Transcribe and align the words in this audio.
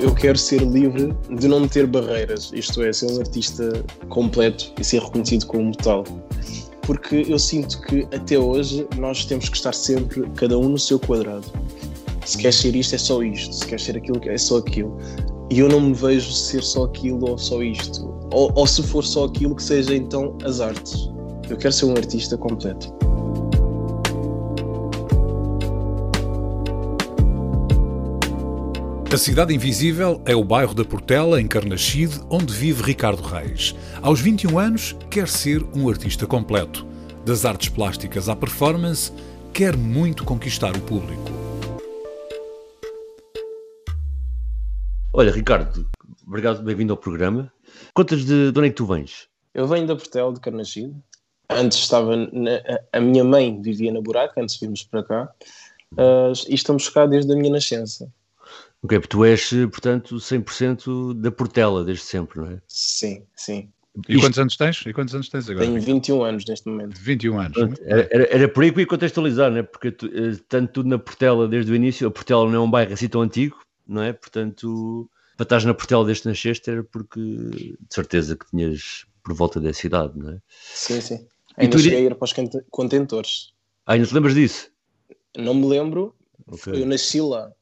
Eu 0.00 0.14
quero 0.14 0.38
ser 0.38 0.62
livre 0.62 1.14
de 1.38 1.46
não 1.46 1.68
ter 1.68 1.86
barreiras, 1.86 2.50
isto 2.54 2.82
é, 2.82 2.90
ser 2.90 3.04
um 3.12 3.18
artista 3.18 3.84
completo 4.08 4.72
e 4.80 4.84
ser 4.84 5.02
reconhecido 5.02 5.46
como 5.46 5.76
tal. 5.76 6.04
Porque 6.80 7.26
eu 7.28 7.38
sinto 7.38 7.82
que 7.82 8.08
até 8.14 8.38
hoje 8.38 8.86
nós 8.96 9.26
temos 9.26 9.50
que 9.50 9.56
estar 9.56 9.74
sempre, 9.74 10.22
cada 10.36 10.58
um 10.58 10.70
no 10.70 10.78
seu 10.78 10.98
quadrado. 10.98 11.44
Se 12.24 12.38
quer 12.38 12.52
ser 12.52 12.74
isto, 12.74 12.94
é 12.94 12.98
só 12.98 13.22
isto. 13.22 13.54
Se 13.54 13.66
quer 13.66 13.78
ser 13.78 13.98
aquilo, 13.98 14.18
é 14.24 14.38
só 14.38 14.56
aquilo. 14.56 14.96
E 15.50 15.58
eu 15.58 15.68
não 15.68 15.80
me 15.80 15.92
vejo 15.92 16.32
ser 16.32 16.62
só 16.62 16.84
aquilo 16.84 17.28
ou 17.28 17.36
só 17.36 17.62
isto. 17.62 18.08
Ou, 18.32 18.50
ou 18.54 18.66
se 18.66 18.82
for 18.82 19.04
só 19.04 19.24
aquilo, 19.24 19.54
que 19.54 19.62
seja 19.62 19.94
então 19.94 20.36
as 20.44 20.60
artes. 20.60 21.10
Eu 21.50 21.58
quero 21.58 21.74
ser 21.74 21.84
um 21.84 21.92
artista 21.92 22.38
completo. 22.38 22.90
A 29.12 29.18
Cidade 29.18 29.52
Invisível 29.52 30.22
é 30.24 30.36
o 30.36 30.44
bairro 30.44 30.72
da 30.72 30.84
Portela, 30.84 31.40
em 31.40 31.48
Carnaxide, 31.48 32.20
onde 32.30 32.54
vive 32.54 32.84
Ricardo 32.84 33.20
Reis. 33.20 33.74
Aos 34.00 34.20
21 34.20 34.56
anos, 34.56 34.96
quer 35.10 35.26
ser 35.26 35.64
um 35.74 35.88
artista 35.88 36.28
completo. 36.28 36.86
Das 37.26 37.44
artes 37.44 37.70
plásticas 37.70 38.28
à 38.28 38.36
performance, 38.36 39.12
quer 39.52 39.76
muito 39.76 40.24
conquistar 40.24 40.76
o 40.76 40.80
público. 40.82 41.24
Olha, 45.12 45.32
Ricardo, 45.32 45.90
obrigado, 46.24 46.62
bem-vindo 46.62 46.92
ao 46.92 46.96
programa. 46.96 47.52
Contas 47.92 48.24
de, 48.24 48.52
de 48.52 48.58
onde 48.60 48.68
é 48.68 48.70
que 48.70 48.76
tu 48.76 48.86
vens? 48.86 49.26
Eu 49.52 49.66
venho 49.66 49.88
da 49.88 49.96
Portela, 49.96 50.32
de 50.32 50.38
Carnaxide. 50.38 50.94
Antes 51.48 51.78
estava. 51.78 52.14
Na, 52.16 52.62
a 52.92 53.00
minha 53.00 53.24
mãe 53.24 53.60
vivia 53.60 53.92
na 53.92 54.00
Buraca, 54.00 54.40
antes 54.40 54.54
de 54.54 54.60
virmos 54.60 54.84
para 54.84 55.02
cá. 55.02 55.32
Uh, 55.94 56.32
e 56.48 56.54
estamos 56.54 56.88
cá 56.88 57.06
desde 57.06 57.32
a 57.32 57.34
minha 57.34 57.50
nascença. 57.50 58.08
Ok, 58.82 58.98
porque 58.98 59.08
tu 59.08 59.24
és, 59.24 59.50
portanto, 59.70 60.16
100% 60.16 61.14
da 61.14 61.30
Portela 61.30 61.84
desde 61.84 62.04
sempre, 62.04 62.40
não 62.40 62.50
é? 62.50 62.62
Sim, 62.66 63.24
sim. 63.36 63.70
E 64.08 64.12
Isto... 64.14 64.24
quantos 64.24 64.38
anos 64.38 64.56
tens? 64.56 64.86
E 64.86 64.92
quantos 64.92 65.14
anos 65.14 65.28
tens 65.28 65.50
agora? 65.50 65.66
Tenho 65.66 65.80
21 65.80 66.22
anos 66.22 66.44
neste 66.46 66.68
momento. 66.68 66.96
21 66.98 67.40
anos. 67.40 67.58
Era, 67.82 68.08
era, 68.10 68.34
era 68.34 68.48
por 68.48 68.62
aí 68.62 68.70
que 68.70 68.78
eu 68.78 68.80
ia 68.82 68.86
contextualizar, 68.86 69.50
não 69.50 69.58
é? 69.58 69.62
Porque 69.62 69.90
tu, 69.90 70.06
eh, 70.06 70.38
tanto 70.48 70.72
tudo 70.72 70.88
na 70.88 70.98
Portela 70.98 71.48
desde 71.48 71.72
o 71.72 71.74
início, 71.74 72.06
a 72.06 72.10
Portela 72.10 72.46
não 72.46 72.54
é 72.54 72.60
um 72.60 72.70
bairro 72.70 72.92
assim 72.92 73.08
tão 73.08 73.20
antigo, 73.20 73.58
não 73.86 74.02
é? 74.02 74.12
Portanto, 74.12 75.10
para 75.36 75.44
estás 75.44 75.64
na 75.64 75.74
Portela 75.74 76.04
desde 76.04 76.22
que 76.22 76.28
nasceste 76.28 76.70
era 76.70 76.84
porque 76.84 77.20
de 77.20 77.76
certeza 77.90 78.36
que 78.36 78.46
tinhas 78.46 79.06
por 79.22 79.34
volta 79.34 79.60
dessa 79.60 79.86
idade, 79.86 80.18
não 80.18 80.30
é? 80.30 80.38
Sim, 80.48 81.00
sim. 81.00 81.26
Ainda 81.56 81.76
tu... 81.76 81.82
cheguei 81.82 81.98
a 81.98 82.02
ir 82.02 82.14
para 82.14 82.24
os 82.24 82.32
contentores. 82.70 83.52
Ah, 83.84 83.94
ainda 83.94 84.06
te 84.06 84.14
lembras 84.14 84.34
disso? 84.34 84.70
Não 85.36 85.52
me 85.52 85.66
lembro. 85.66 86.14
Okay. 86.46 86.82
Eu 86.82 86.86
nasci 86.86 87.20
lá. 87.20 87.52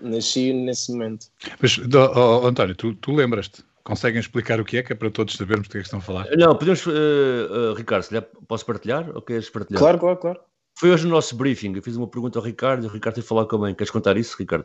Nasci 0.00 0.52
nesse 0.52 0.92
momento. 0.92 1.26
Mas, 1.60 1.78
oh, 1.78 2.42
oh, 2.42 2.46
António, 2.46 2.74
tu, 2.74 2.94
tu 2.94 3.12
lembras-te? 3.12 3.64
Conseguem 3.82 4.20
explicar 4.20 4.60
o 4.60 4.64
que 4.64 4.76
é, 4.76 4.82
que 4.82 4.92
é 4.92 4.96
para 4.96 5.10
todos 5.10 5.34
sabermos 5.34 5.66
do 5.66 5.72
que 5.72 5.78
é 5.78 5.80
que 5.80 5.86
estão 5.86 6.00
a 6.00 6.02
falar? 6.02 6.26
Não, 6.36 6.54
podemos, 6.54 6.84
uh, 6.86 6.90
uh, 6.90 7.74
Ricardo, 7.74 8.02
se 8.02 8.14
lhe 8.14 8.20
posso 8.46 8.66
partilhar 8.66 9.10
ou 9.14 9.22
queres 9.22 9.48
partilhar? 9.48 9.80
Claro, 9.80 9.98
claro, 9.98 10.16
claro. 10.18 10.40
Foi 10.80 10.90
hoje 10.90 11.04
no 11.04 11.10
nosso 11.10 11.36
briefing, 11.36 11.74
eu 11.76 11.82
fiz 11.82 11.94
uma 11.94 12.06
pergunta 12.06 12.38
ao 12.38 12.42
Ricardo 12.42 12.84
e 12.84 12.88
o 12.88 12.90
Ricardo 12.90 13.16
tem 13.16 13.22
falar 13.22 13.44
com 13.44 13.56
a 13.56 13.58
mãe. 13.58 13.74
Queres 13.74 13.90
contar 13.90 14.16
isso, 14.16 14.34
Ricardo? 14.38 14.64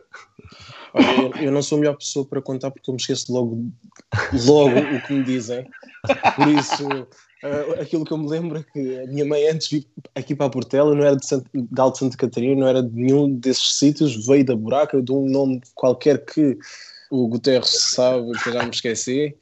Olha, 0.94 1.44
eu 1.44 1.52
não 1.52 1.62
sou 1.62 1.76
a 1.76 1.82
melhor 1.82 1.98
pessoa 1.98 2.26
para 2.26 2.42
contar 2.42 2.72
porque 2.72 2.90
eu 2.90 2.94
me 2.94 3.02
esqueço 3.02 3.34
logo, 3.34 3.70
logo 4.48 4.80
o 4.80 5.02
que 5.06 5.12
me 5.12 5.26
dizem. 5.26 5.70
Por 6.38 6.48
isso, 6.48 6.88
Uh, 7.44 7.80
aquilo 7.80 8.04
que 8.06 8.12
eu 8.12 8.18
me 8.18 8.28
lembro 8.28 8.58
é 8.58 8.64
que 8.64 9.00
a 9.00 9.06
minha 9.06 9.26
mãe, 9.26 9.48
antes 9.48 9.70
vir 9.70 9.86
aqui 10.16 10.34
para 10.34 10.48
a 10.48 10.50
Portela, 10.50 10.96
não 10.96 11.04
era 11.04 11.16
de, 11.16 11.28
Sant 11.28 11.46
de 11.54 11.80
Alto 11.80 12.00
Santa 12.00 12.18
Catarina, 12.18 12.62
não 12.62 12.68
era 12.68 12.82
de 12.82 12.92
nenhum 12.92 13.36
desses 13.36 13.78
sítios, 13.78 14.26
veio 14.26 14.44
da 14.44 14.56
Buraca, 14.56 15.00
de 15.00 15.12
um 15.12 15.30
nome 15.30 15.62
qualquer 15.76 16.26
que 16.26 16.58
o 17.12 17.28
Guterres 17.28 17.92
sabe, 17.92 18.32
que 18.42 18.50
eu 18.50 18.54
já 18.54 18.64
me 18.64 18.72
esqueci. 18.72 19.36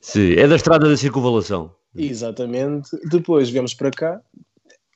Sim, 0.00 0.32
é 0.32 0.48
da 0.48 0.56
estrada 0.56 0.88
da 0.88 0.96
circunvalação. 0.96 1.70
Exatamente. 1.94 2.90
Depois 3.08 3.50
viemos 3.50 3.72
para 3.72 3.90
cá, 3.90 4.20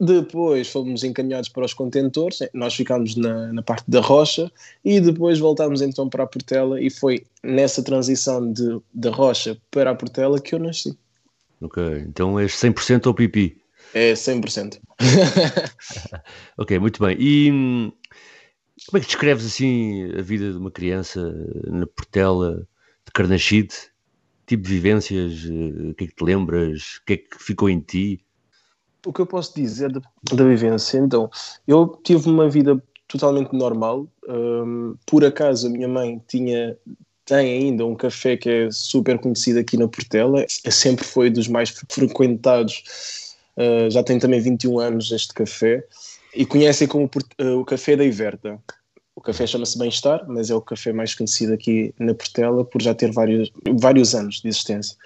depois 0.04 0.68
fomos 0.68 1.04
encaminhados 1.04 1.48
para 1.48 1.64
os 1.64 1.72
contentores, 1.72 2.40
nós 2.52 2.74
ficámos 2.74 3.14
na, 3.14 3.52
na, 3.52 3.62
parte 3.62 3.88
da 3.88 4.00
rocha 4.00 4.50
e 4.84 5.00
depois 5.00 5.38
voltámos 5.38 5.80
então 5.80 6.08
para 6.08 6.24
a 6.24 6.26
Portela 6.26 6.82
e 6.82 6.90
foi 6.90 7.24
nessa 7.40 7.84
transição 7.84 8.52
de, 8.52 8.80
da 8.92 9.12
rocha 9.12 9.56
para 9.70 9.92
a 9.92 9.94
Portela 9.94 10.40
que 10.40 10.56
eu 10.56 10.58
nasci. 10.58 10.98
Ok, 11.60 11.80
então 12.08 12.36
és 12.36 12.50
100% 12.52 13.06
ou 13.06 13.14
pipi? 13.14 13.56
É 13.94 14.12
100%. 14.14 14.80
ok, 16.58 16.80
muito 16.80 17.00
bem. 17.00 17.16
E 17.20 17.52
hum, 17.52 17.92
como 18.86 18.98
é 18.98 19.00
que 19.00 19.06
descreves 19.06 19.46
assim 19.46 20.10
a 20.18 20.22
vida 20.22 20.50
de 20.50 20.58
uma 20.58 20.72
criança 20.72 21.32
na 21.68 21.86
Portela 21.86 22.66
de 23.06 23.12
Carnaxide? 23.14 23.72
Tipo 24.48 24.64
de 24.64 24.68
vivências, 24.68 25.44
eh, 25.44 25.90
o 25.90 25.94
que 25.94 26.04
é 26.04 26.06
que 26.08 26.14
te 26.16 26.24
lembras? 26.24 26.96
O 26.96 27.04
que 27.06 27.12
é 27.12 27.16
que 27.18 27.38
ficou 27.38 27.70
em 27.70 27.78
ti? 27.78 28.20
O 29.04 29.12
que 29.12 29.20
eu 29.20 29.26
posso 29.26 29.54
dizer 29.54 29.90
da, 29.92 30.44
vivência? 30.44 30.98
Então, 30.98 31.30
eu 31.66 31.98
tive 32.04 32.28
uma 32.28 32.48
vida 32.48 32.82
totalmente 33.08 33.52
normal. 33.52 34.06
Um, 34.28 34.94
por 35.06 35.24
acaso, 35.24 35.66
a 35.66 35.70
minha 35.70 35.88
mãe 35.88 36.22
tinha 36.28 36.76
tem 37.24 37.52
ainda 37.52 37.86
um 37.86 37.94
café 37.94 38.36
que 38.36 38.48
é 38.48 38.70
super 38.70 39.18
conhecido 39.18 39.58
aqui 39.60 39.76
na 39.76 39.86
Portela, 39.86 40.44
é, 40.64 40.70
sempre 40.70 41.04
foi 41.04 41.30
dos 41.30 41.46
mais 41.46 41.70
frequentados, 41.88 42.82
uh, 43.56 43.88
já 43.90 44.02
tem 44.02 44.18
também 44.18 44.40
21 44.40 44.80
anos 44.80 45.12
este 45.12 45.32
café, 45.32 45.84
e 46.34 46.44
conhecem 46.44 46.88
como 46.88 47.04
uh, 47.04 47.58
o 47.58 47.64
Café 47.64 47.96
da 47.96 48.04
Iverta. 48.04 48.58
O 49.14 49.20
café 49.20 49.46
chama-se 49.46 49.78
Bem-Estar, 49.78 50.24
mas 50.26 50.50
é 50.50 50.54
o 50.54 50.60
café 50.60 50.92
mais 50.92 51.14
conhecido 51.14 51.52
aqui 51.52 51.94
na 51.98 52.14
Portela 52.14 52.64
por 52.64 52.80
já 52.80 52.94
ter 52.94 53.12
vários, 53.12 53.52
vários 53.78 54.14
anos 54.14 54.40
de 54.40 54.48
existência. 54.48 54.96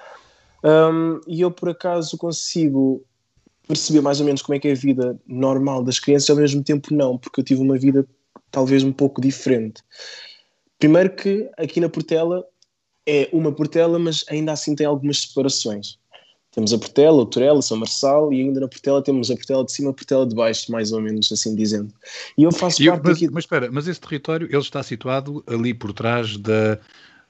Um, 0.63 1.21
e 1.27 1.41
eu, 1.41 1.51
por 1.51 1.69
acaso, 1.69 2.17
consigo 2.17 3.03
perceber 3.67 4.01
mais 4.01 4.21
ou 4.21 4.27
menos 4.27 4.43
como 4.43 4.57
é 4.57 4.59
que 4.59 4.69
é 4.69 4.73
a 4.73 4.77
vida 4.77 5.19
normal 5.27 5.83
das 5.83 5.99
crianças, 5.99 6.31
ao 6.31 6.37
mesmo 6.37 6.63
tempo 6.63 6.95
não, 6.95 7.19
porque 7.19 7.41
eu 7.41 7.45
tive 7.45 7.61
uma 7.61 7.79
vida 7.79 8.07
talvez 8.51 8.83
um 8.83 8.93
pouco 8.93 9.21
diferente. 9.21 9.83
Primeiro 10.79 11.11
que 11.15 11.49
aqui 11.57 11.81
na 11.81 11.89
Portela 11.89 12.45
é 13.07 13.29
uma 13.33 13.53
Portela, 13.53 13.99
mas 13.99 14.25
ainda 14.29 14.53
assim 14.53 14.75
tem 14.75 14.87
algumas 14.87 15.21
separações. 15.21 15.99
Temos 16.53 16.73
a 16.73 16.79
Portela, 16.79 17.19
o 17.19 17.27
Torela, 17.27 17.61
São 17.61 17.77
Marçal 17.77 18.33
e 18.33 18.41
ainda 18.41 18.61
na 18.61 18.69
Portela 18.69 19.03
temos 19.03 19.31
a 19.31 19.35
Portela 19.35 19.65
de 19.65 19.73
cima 19.73 19.91
a 19.91 19.93
Portela 19.93 20.27
de 20.27 20.35
baixo, 20.35 20.73
mais 20.73 20.91
ou 20.91 21.01
menos 21.01 21.31
assim 21.31 21.55
dizendo. 21.55 21.93
E 22.37 22.45
eu 22.45 22.53
faço 22.53 22.83
e 22.83 22.87
parte 22.87 23.03
mas, 23.05 23.21
daqui... 23.21 23.33
Mas 23.33 23.45
espera, 23.45 23.71
mas 23.71 23.87
esse 23.87 24.01
território 24.01 24.49
ele 24.51 24.57
está 24.59 24.83
situado 24.83 25.45
ali 25.47 25.75
por 25.75 25.93
trás 25.93 26.37
da, 26.39 26.79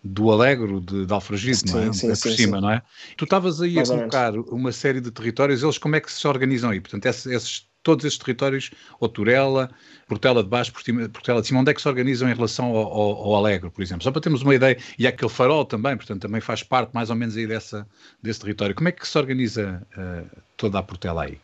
do 0.06 0.30
Alegro 0.30 0.80
de, 0.80 1.06
de 1.06 1.12
Alfragide, 1.12 1.72
não 1.72 1.80
é? 1.80 1.92
Sim, 1.92 2.08
por 2.08 2.16
sim, 2.16 2.36
cima, 2.36 2.56
sim. 2.56 2.62
não 2.62 2.70
é? 2.70 2.82
Tu 3.16 3.24
estavas 3.24 3.60
aí 3.60 3.74
mais 3.74 3.90
a 3.90 3.96
colocar 3.96 4.34
uma 4.34 4.72
série 4.72 5.00
de 5.00 5.10
territórios, 5.10 5.62
eles 5.62 5.78
como 5.78 5.96
é 5.96 6.00
que 6.00 6.12
se 6.12 6.26
organizam 6.26 6.70
aí? 6.70 6.80
Portanto, 6.80 7.06
esses, 7.06 7.26
esses 7.26 7.66
todos 7.86 8.04
esses 8.04 8.18
territórios, 8.18 8.72
ou 8.98 9.08
Turela, 9.08 9.70
Portela 10.08 10.42
de 10.42 10.48
Baixo, 10.48 10.72
Portela 10.72 11.40
de 11.40 11.46
Cima, 11.46 11.60
onde 11.60 11.70
é 11.70 11.74
que 11.74 11.80
se 11.80 11.88
organizam 11.88 12.28
em 12.28 12.34
relação 12.34 12.66
ao, 12.66 12.76
ao, 12.78 13.24
ao 13.26 13.36
Alegre, 13.36 13.70
por 13.70 13.80
exemplo? 13.80 14.02
Só 14.02 14.10
para 14.10 14.20
termos 14.20 14.42
uma 14.42 14.56
ideia, 14.56 14.76
e 14.98 15.06
aquele 15.06 15.30
farol 15.30 15.64
também, 15.64 15.96
portanto, 15.96 16.20
também 16.20 16.40
faz 16.40 16.64
parte 16.64 16.92
mais 16.92 17.10
ou 17.10 17.16
menos 17.16 17.36
aí 17.36 17.46
dessa, 17.46 17.86
desse 18.20 18.40
território. 18.40 18.74
Como 18.74 18.88
é 18.88 18.92
que 18.92 19.06
se 19.06 19.16
organiza 19.16 19.86
uh, 19.96 20.42
toda 20.56 20.80
a 20.80 20.82
Portela 20.82 21.22
aí? 21.26 21.38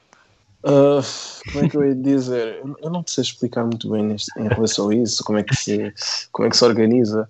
Uh, 0.64 1.02
como 1.52 1.64
é 1.64 1.68
que 1.68 1.76
eu 1.76 1.84
ia 1.84 1.94
dizer? 1.94 2.60
Eu 2.80 2.90
não 2.90 3.04
sei 3.06 3.22
explicar 3.22 3.64
muito 3.64 3.90
bem 3.90 4.04
neste, 4.04 4.30
em 4.38 4.46
relação 4.46 4.90
a 4.90 4.94
isso, 4.94 5.24
como 5.24 5.38
é 5.38 5.42
que 5.42 5.56
se, 5.56 5.92
como 6.30 6.46
é 6.46 6.50
que 6.50 6.56
se 6.56 6.64
organiza. 6.64 7.28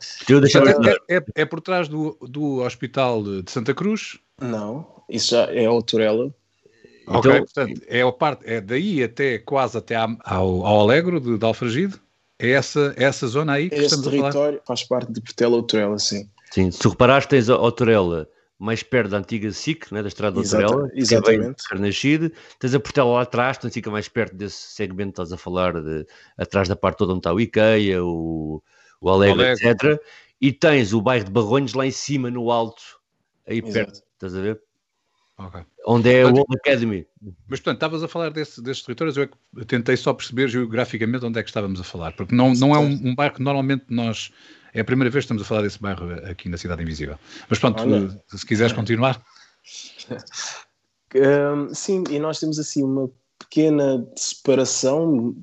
É, 1.08 1.16
é, 1.16 1.24
é 1.36 1.44
por 1.46 1.60
trás 1.60 1.88
do, 1.88 2.16
do 2.20 2.58
Hospital 2.58 3.22
de 3.22 3.50
Santa 3.50 3.72
Cruz? 3.72 4.18
Não, 4.40 4.86
isso 5.08 5.30
já 5.30 5.44
é 5.44 5.68
o 5.68 5.80
Turela. 5.80 6.34
Ok, 7.06 7.30
então, 7.30 7.44
portanto, 7.44 7.82
é, 7.86 8.02
a 8.02 8.12
parte, 8.12 8.42
é 8.44 8.60
daí 8.60 9.02
até 9.02 9.38
quase 9.38 9.78
até 9.78 9.96
ao, 9.96 10.16
ao 10.24 10.80
Alegro 10.80 11.18
de, 11.18 11.38
de 11.38 11.44
Alfragide? 11.44 11.94
É 12.38 12.50
essa, 12.50 12.92
essa 12.96 13.26
zona 13.26 13.54
aí 13.54 13.68
que 13.70 13.76
Esse 13.76 13.94
estamos 13.94 14.08
território 14.08 14.60
faz 14.66 14.82
parte 14.84 15.12
de 15.12 15.20
Portela 15.20 15.56
ou 15.56 15.98
sim. 15.98 16.28
Sim, 16.50 16.70
se 16.70 16.86
reparares 16.86 17.26
tens 17.26 17.48
a 17.48 17.70
Torela 17.70 18.28
mais 18.62 18.80
perto 18.80 19.10
da 19.10 19.18
antiga 19.18 19.50
SIC, 19.50 19.90
né, 19.92 20.02
da 20.02 20.08
Estrada 20.08 20.40
Torela, 20.40 20.88
exatamente. 20.94 21.66
que 21.68 21.74
é 21.74 21.78
Nascido. 21.78 22.32
Tens 22.60 22.72
a 22.72 22.78
Portela 22.78 23.10
lá 23.10 23.22
atrás, 23.22 23.56
portanto 23.56 23.74
fica 23.74 23.90
mais 23.90 24.08
perto 24.08 24.36
desse 24.36 24.74
segmento 24.74 25.08
que 25.08 25.22
estás 25.22 25.32
a 25.32 25.36
falar, 25.36 25.82
de, 25.82 26.06
atrás 26.38 26.68
da 26.68 26.76
parte 26.76 26.98
toda 26.98 27.12
onde 27.12 27.18
está 27.18 27.32
o 27.32 27.40
IKEA, 27.40 28.04
o, 28.04 28.62
o 29.00 29.10
Alegre, 29.10 29.46
Alegre. 29.48 29.68
etc. 29.68 30.00
E 30.40 30.52
tens 30.52 30.92
o 30.92 31.02
bairro 31.02 31.24
de 31.24 31.32
Barronhos 31.32 31.74
lá 31.74 31.84
em 31.84 31.90
cima, 31.90 32.30
no 32.30 32.52
alto, 32.52 32.82
aí 33.48 33.58
Exato. 33.58 33.72
perto, 33.72 34.02
estás 34.14 34.36
a 34.36 34.40
ver? 34.40 34.62
Ok. 35.38 35.60
Onde 35.84 36.14
é 36.14 36.24
o 36.24 36.28
Portanto, 36.28 36.46
Old 36.48 36.60
Academy. 36.60 37.06
Mas, 37.48 37.58
portanto, 37.58 37.74
estavas 37.74 38.02
a 38.04 38.08
falar 38.08 38.30
desse- 38.30 38.62
desses 38.62 38.84
territórios, 38.84 39.16
eu 39.16 39.24
é 39.24 39.26
que 39.26 39.64
tentei 39.64 39.96
só 39.96 40.12
perceber 40.14 40.46
geograficamente 40.48 41.24
onde 41.24 41.40
é 41.40 41.42
que 41.42 41.48
estávamos 41.48 41.80
a 41.80 41.84
falar, 41.84 42.12
porque 42.12 42.32
não, 42.32 42.52
não 42.54 42.76
é 42.76 42.78
um, 42.78 43.08
um 43.08 43.14
bairro 43.14 43.34
que 43.34 43.42
normalmente 43.42 43.86
nós. 43.88 44.30
É 44.74 44.80
a 44.80 44.84
primeira 44.84 45.10
vez 45.10 45.24
que 45.24 45.26
estamos 45.26 45.42
a 45.42 45.46
falar 45.46 45.62
desse 45.62 45.80
bairro 45.80 46.12
aqui 46.30 46.48
na 46.48 46.56
Cidade 46.56 46.82
Invisível. 46.82 47.18
Mas 47.48 47.58
pronto, 47.58 47.82
Olha. 47.82 48.08
se 48.28 48.46
quiseres 48.46 48.72
continuar. 48.72 49.22
Um, 51.14 51.74
sim, 51.74 52.04
e 52.08 52.18
nós 52.18 52.40
temos 52.40 52.58
assim 52.58 52.82
uma 52.82 53.10
pequena 53.38 54.02
separação, 54.16 55.36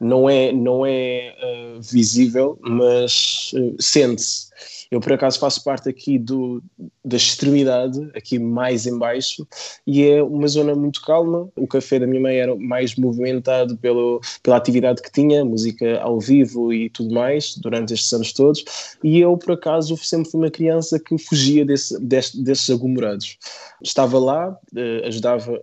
não 0.00 0.28
é, 0.28 0.52
não 0.52 0.84
é 0.84 1.34
uh, 1.42 1.80
visível, 1.82 2.58
mas 2.62 3.52
uh, 3.54 3.76
sente-se. 3.80 4.48
Eu, 4.90 5.00
por 5.00 5.12
acaso, 5.12 5.38
faço 5.38 5.62
parte 5.62 5.88
aqui 5.88 6.18
do, 6.18 6.62
da 7.04 7.16
extremidade, 7.16 8.10
aqui 8.14 8.38
mais 8.38 8.86
em 8.86 8.96
baixo, 8.96 9.46
e 9.86 10.02
é 10.02 10.22
uma 10.22 10.48
zona 10.48 10.74
muito 10.74 11.02
calma. 11.02 11.48
O 11.56 11.66
café 11.66 11.98
da 11.98 12.06
minha 12.06 12.22
mãe 12.22 12.36
era 12.36 12.56
mais 12.56 12.96
movimentado 12.96 13.76
pelo, 13.76 14.20
pela 14.42 14.56
atividade 14.56 15.02
que 15.02 15.12
tinha, 15.12 15.44
música 15.44 16.00
ao 16.00 16.18
vivo 16.18 16.72
e 16.72 16.88
tudo 16.88 17.14
mais, 17.14 17.54
durante 17.56 17.92
estes 17.92 18.12
anos 18.14 18.32
todos. 18.32 18.64
E 19.04 19.20
eu, 19.20 19.36
por 19.36 19.52
acaso, 19.52 19.94
sempre 19.98 20.30
fui 20.30 20.40
uma 20.40 20.50
criança 20.50 20.98
que 20.98 21.18
fugia 21.18 21.66
desse, 21.66 22.00
deste, 22.00 22.42
desses 22.42 22.70
aglomerados. 22.70 23.36
Estava 23.82 24.18
lá, 24.18 24.58
eh, 24.74 25.02
ajudava 25.06 25.62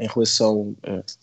em 0.00 0.06
relação 0.06 0.74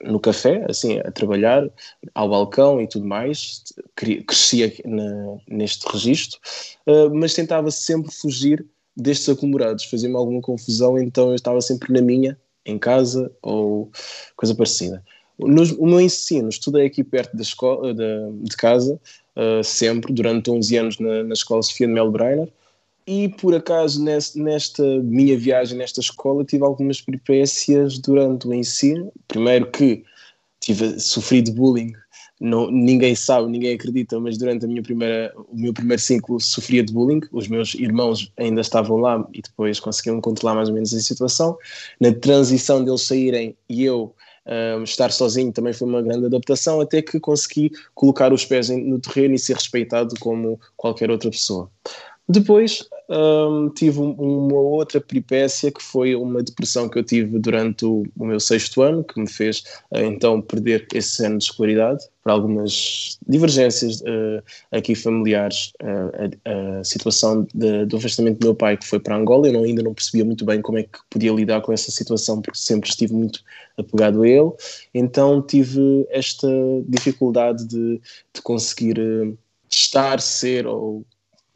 no 0.04 0.20
café, 0.20 0.64
assim, 0.70 1.00
a 1.00 1.12
trabalhar, 1.12 1.68
ao 2.14 2.30
balcão 2.30 2.82
e 2.82 2.88
tudo 2.88 3.06
mais. 3.06 3.64
Cre- 3.96 4.24
Crescia 4.24 4.74
na, 4.86 5.38
neste 5.48 5.88
registro, 5.92 6.40
eh, 6.86 7.10
mas 7.10 7.34
tentava 7.34 7.70
sempre 7.72 8.12
fugir 8.12 8.66
destes 8.96 9.30
aglomerados. 9.30 9.86
Fazia-me 9.86 10.16
alguma 10.16 10.42
confusão, 10.42 10.98
então 10.98 11.30
eu 11.30 11.36
estava 11.36 11.62
sempre 11.62 11.94
na 11.94 12.02
minha, 12.02 12.38
em 12.66 12.78
casa 12.78 13.32
ou 13.42 13.92
coisa 14.36 14.54
parecida. 14.56 15.04
Nos- 15.38 15.72
o 15.72 15.86
meu 15.86 16.02
ensino, 16.02 16.50
estudei 16.50 16.86
aqui 16.86 17.04
perto 17.04 17.36
da 17.36 17.42
escola, 17.42 17.94
da- 17.94 18.30
de 18.42 18.58
casa, 18.58 19.00
eh, 19.36 19.64
sempre, 19.64 20.12
durante 20.14 20.52
11 20.52 20.76
anos 20.78 21.00
na, 21.00 21.24
na 21.24 21.34
Escola 21.34 21.62
Sofia 21.62 21.88
de 21.88 21.94
Mel 21.94 22.12
Breiner. 22.12 22.50
E 23.08 23.30
por 23.30 23.56
acaso, 23.56 24.04
nesta 24.36 24.84
minha 25.02 25.36
viagem, 25.38 25.78
nesta 25.78 26.00
escola, 26.00 26.46
tive 26.46 26.64
algumas 26.64 27.02
peripécias 27.02 27.98
durante 27.98 28.48
o 28.48 28.54
ensino. 28.54 29.12
Primeiro 29.28 29.72
que 29.72 30.04
tive, 30.74 31.00
sofri 31.00 31.42
de 31.42 31.52
bullying, 31.52 31.94
não, 32.40 32.72
ninguém 32.72 33.16
sabe, 33.16 33.50
ninguém 33.50 33.74
acredita, 33.74 34.20
mas 34.20 34.38
durante 34.38 34.64
a 34.64 34.68
minha 34.68 34.82
primeira, 34.82 35.34
o 35.36 35.58
meu 35.58 35.74
primeiro 35.74 36.02
ciclo 36.02 36.40
sofria 36.40 36.84
de 36.84 36.94
bullying. 36.94 37.20
Os 37.34 37.50
meus 37.50 37.74
irmãos 37.74 38.32
ainda 38.38 38.62
estavam 38.62 38.98
lá 38.98 39.28
e 39.34 39.42
depois 39.42 39.80
conseguiam 39.80 40.22
controlar 40.22 40.56
mais 40.56 40.70
ou 40.70 40.76
menos 40.76 40.94
a 40.94 41.02
situação. 41.02 41.58
Na 42.00 42.14
transição 42.14 42.84
deles 42.84 43.02
saírem 43.02 43.58
e 43.68 43.84
eu 43.84 44.16
um, 44.80 44.84
estar 44.84 45.12
sozinho 45.12 45.52
também 45.52 45.74
foi 45.74 45.88
uma 45.88 46.02
grande 46.02 46.28
adaptação, 46.28 46.80
até 46.80 47.02
que 47.02 47.20
consegui 47.20 47.72
colocar 47.94 48.32
os 48.32 48.46
pés 48.46 48.70
no 48.70 49.00
terreno 49.00 49.36
e 49.36 49.40
ser 49.40 49.54
respeitado 49.54 50.16
como 50.20 50.60
qualquer 50.78 51.12
outra 51.12 51.30
pessoa. 51.30 51.70
Depois 52.28 52.88
hum, 53.10 53.70
tive 53.76 54.00
um- 54.00 54.12
uma 54.14 54.60
outra 54.60 55.02
peripécia 55.02 55.72
que 55.72 55.82
foi 55.82 56.16
uma 56.16 56.44
depressão 56.44 56.88
que 56.90 57.00
eu 57.00 57.04
tive 57.04 57.40
durante 57.40 57.86
o, 57.86 58.04
o 58.18 58.26
meu 58.26 58.40
sexto 58.40 58.82
ano, 58.82 59.04
que 59.04 59.20
me 59.20 59.28
fez 59.30 59.64
eh, 59.94 60.06
então 60.06 60.42
perder 60.42 60.88
esse 60.94 61.26
ano 61.26 61.38
de 61.40 61.46
escolaridade 61.46 62.06
por 62.24 62.32
algumas 62.32 63.18
divergências 63.28 64.02
eh, 64.06 64.44
aqui 64.72 64.94
familiares. 64.96 65.72
eh, 65.82 66.30
a, 66.46 66.80
a 66.80 66.84
situação 66.84 67.48
de- 67.54 67.86
do 67.86 67.98
afastamento 67.98 68.40
do 68.40 68.46
meu 68.48 68.56
pai, 68.56 68.78
que 68.78 68.86
foi 68.88 69.00
para 69.00 69.16
Angola, 69.16 69.48
eu 69.48 69.54
não- 69.54 69.64
ainda 69.64 69.82
não 69.84 69.94
percebia 69.94 70.24
muito 70.26 70.46
bem 70.46 70.62
como 70.62 70.78
é 70.78 70.84
que 70.84 71.00
podia 71.10 71.32
lidar 71.32 71.62
com 71.62 71.72
essa 71.74 71.92
situação, 71.92 72.42
porque 72.42 72.58
sempre 72.60 72.90
estive 72.90 73.14
muito 73.14 73.42
apegado 73.78 74.22
a 74.24 74.28
ele. 74.28 74.52
Então 74.94 75.42
tive 75.42 76.06
esta 76.10 76.48
dificuldade 76.88 77.66
de, 77.68 78.00
de 78.34 78.42
conseguir 78.44 78.98
estar, 79.70 80.20
ser 80.22 80.68
ou 80.68 81.06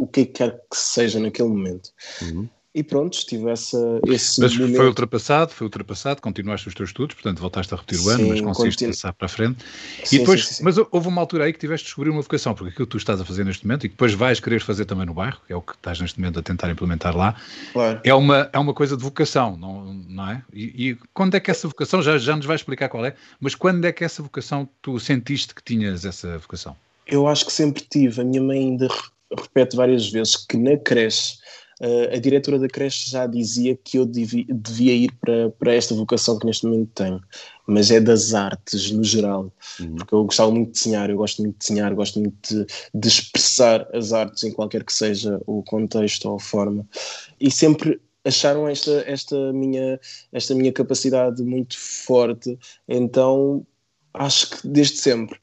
o 0.04 0.08
que 0.08 0.26
quer 0.26 0.52
que 0.52 0.78
seja 0.78 1.20
naquele 1.20 1.50
momento. 1.50 1.90
Uhum. 2.22 2.48
E 2.76 2.82
pronto, 2.82 3.16
tive 3.28 3.52
essa, 3.52 3.78
esse 4.08 4.42
Mas 4.42 4.58
momento. 4.58 4.78
foi 4.78 4.88
ultrapassado, 4.88 5.52
foi 5.54 5.66
ultrapassado, 5.68 6.20
continuaste 6.24 6.68
os 6.68 6.74
teus 6.74 6.90
estudos, 6.90 7.14
portanto 7.14 7.40
voltaste 7.40 7.72
a 7.72 7.78
repetir 7.78 8.00
o 8.04 8.10
ano, 8.10 8.24
Sim, 8.24 8.30
mas 8.30 8.42
conseguiste 8.42 8.80
continuo. 8.86 8.96
passar 8.96 9.14
para 9.14 9.26
a 9.28 9.30
frente. 9.30 9.64
Sim, 10.04 10.16
e 10.16 10.20
depois, 10.20 10.48
sim, 10.48 10.64
mas 10.64 10.76
houve 10.90 11.08
uma 11.08 11.22
altura 11.22 11.44
aí 11.46 11.54
que 11.54 11.60
tiveste 11.60 11.84
de 11.86 11.90
descobrir 11.90 12.10
uma 12.10 12.24
vocação, 12.24 12.56
porque 12.56 12.72
aquilo 12.72 12.88
que 12.88 12.92
tu 12.92 12.98
estás 12.98 13.22
a 13.22 13.26
fazer 13.26 13.46
neste 13.46 13.68
momento 13.68 13.86
e 13.86 13.90
que 13.90 13.94
depois 13.94 14.14
vais 14.16 14.40
querer 14.40 14.60
fazer 14.60 14.86
também 14.86 15.06
no 15.06 15.14
bairro, 15.14 15.40
que 15.46 15.54
é 15.54 15.56
o 15.56 15.62
que 15.62 15.74
estás 15.74 16.02
neste 16.02 16.20
momento 16.20 16.40
a 16.40 16.42
tentar 16.42 16.68
implementar 16.72 17.16
lá, 17.16 17.36
Claro. 17.74 18.02
é 18.04 18.14
uma, 18.16 18.50
é 18.52 18.58
uma 18.58 18.74
coisa 18.74 18.98
de 18.98 19.04
vocação, 19.04 19.56
não, 19.56 19.94
não 19.94 20.30
é? 20.32 20.44
E, 20.52 20.90
e 20.90 20.98
quando 21.14 21.36
é 21.36 21.40
que 21.40 21.52
essa 21.52 21.68
vocação, 21.68 22.02
já, 22.02 22.18
já 22.18 22.36
nos 22.36 22.48
vais 22.48 22.60
explicar 22.62 22.90
qual 22.90 23.06
é, 23.06 23.14
mas 23.40 23.54
quando 23.54 23.86
é 23.86 23.92
que 23.92 24.04
essa 24.04 24.24
vocação 24.24 24.68
tu 24.82 25.00
sentiste 25.00 25.54
que 25.54 25.62
tinhas 25.64 26.06
essa 26.06 26.40
vocação? 26.40 26.76
Eu 27.06 27.28
acho 27.28 27.46
que 27.46 27.52
sempre 27.52 27.84
tive. 27.88 28.22
A 28.22 28.24
minha 28.24 28.42
mãe 28.42 28.58
ainda 28.60 28.88
repete 29.38 29.76
várias 29.76 30.10
vezes 30.10 30.36
que 30.36 30.58
na 30.58 30.78
creche, 30.78 31.38
eh, 31.82 32.16
a 32.16 32.20
diretora 32.20 32.60
da 32.60 32.68
creche 32.68 33.10
já 33.10 33.26
dizia 33.28 33.76
que 33.76 33.98
eu 33.98 34.06
devi- 34.06 34.46
devia 34.50 34.94
ir 34.94 35.12
para, 35.20 35.50
para 35.52 35.74
esta 35.74 35.96
vocação 35.96 36.38
que 36.38 36.46
neste 36.46 36.66
momento 36.66 36.92
tenho, 36.94 37.22
mas 37.68 37.90
é 37.92 38.00
das 38.00 38.34
artes 38.34 38.92
no 38.92 39.04
geral, 39.04 39.52
Uhum. 39.80 39.96
porque 39.96 40.14
eu 40.14 40.24
gostava 40.26 40.52
muito 40.52 40.68
de 40.72 40.80
desenhar, 40.80 41.10
eu 41.10 41.18
gosto 41.18 41.42
muito 41.42 41.54
de 41.58 41.68
desenhar, 41.68 41.96
gosto 41.96 42.20
muito 42.20 42.38
de, 42.48 42.66
de 42.94 43.08
expressar 43.08 43.88
as 43.94 44.14
artes 44.14 44.44
em 44.44 44.52
qualquer 44.52 44.84
que 44.84 44.94
seja 44.94 45.42
o 45.48 45.64
contexto 45.64 46.30
ou 46.30 46.36
a 46.36 46.40
forma, 46.40 46.88
e 47.40 47.50
sempre 47.52 48.00
acharam 48.26 48.68
esta, 48.70 49.04
esta, 49.06 49.52
minha, 49.52 50.00
esta 50.32 50.56
minha 50.56 50.72
capacidade 50.72 51.44
muito 51.44 51.78
forte, 51.78 52.58
então 52.88 53.66
acho 54.14 54.50
que 54.52 54.68
desde 54.68 54.98
sempre. 54.98 55.38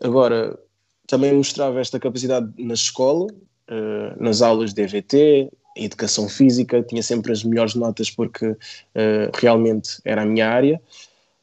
Agora, 0.00 0.58
também 1.08 1.32
mostrava 1.34 1.80
esta 1.80 1.98
capacidade 1.98 2.52
na 2.58 2.74
escola, 2.74 3.26
eh, 3.68 4.14
nas 4.20 4.42
aulas 4.42 4.72
de 4.72 4.82
EVT, 4.82 5.50
educação 5.76 6.28
física, 6.28 6.82
tinha 6.82 7.02
sempre 7.02 7.32
as 7.32 7.42
melhores 7.42 7.74
notas 7.74 8.10
porque 8.10 8.56
eh, 8.94 9.30
realmente 9.34 10.00
era 10.04 10.22
a 10.22 10.26
minha 10.26 10.48
área, 10.48 10.80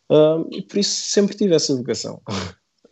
Ah, 0.09 0.43
e 0.51 0.61
por 0.61 0.77
isso 0.77 0.91
sempre 1.11 1.35
tive 1.35 1.55
essa 1.55 1.75
vocação. 1.75 2.21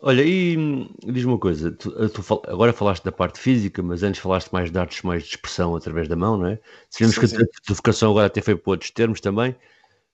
Olha, 0.02 0.22
e 0.24 0.58
hum, 0.58 0.90
diz-me 1.06 1.32
uma 1.32 1.40
coisa, 1.40 1.72
tu, 1.72 1.94
eh, 1.98 2.10
tu 2.10 2.22
agora 2.48 2.74
falaste 2.74 3.04
da 3.04 3.12
parte 3.12 3.40
física, 3.40 3.82
mas 3.82 4.04
antes 4.04 4.20
falaste 4.20 4.52
mais 4.52 4.72
de 4.72 4.78
artes 4.78 5.02
mais 5.04 5.24
de 5.24 5.30
expressão 5.30 5.76
através 5.76 6.08
da 6.08 6.16
mão, 6.16 6.38
não 6.38 6.48
é? 6.48 6.60
Sabemos 6.90 7.18
que 7.18 7.26
a 7.26 7.30
tua 7.66 7.76
vocação 7.76 8.12
agora 8.12 8.28
até 8.28 8.42
foi 8.42 8.56
para 8.56 8.72
outros 8.72 8.92
termos 8.92 9.22
também, 9.22 9.56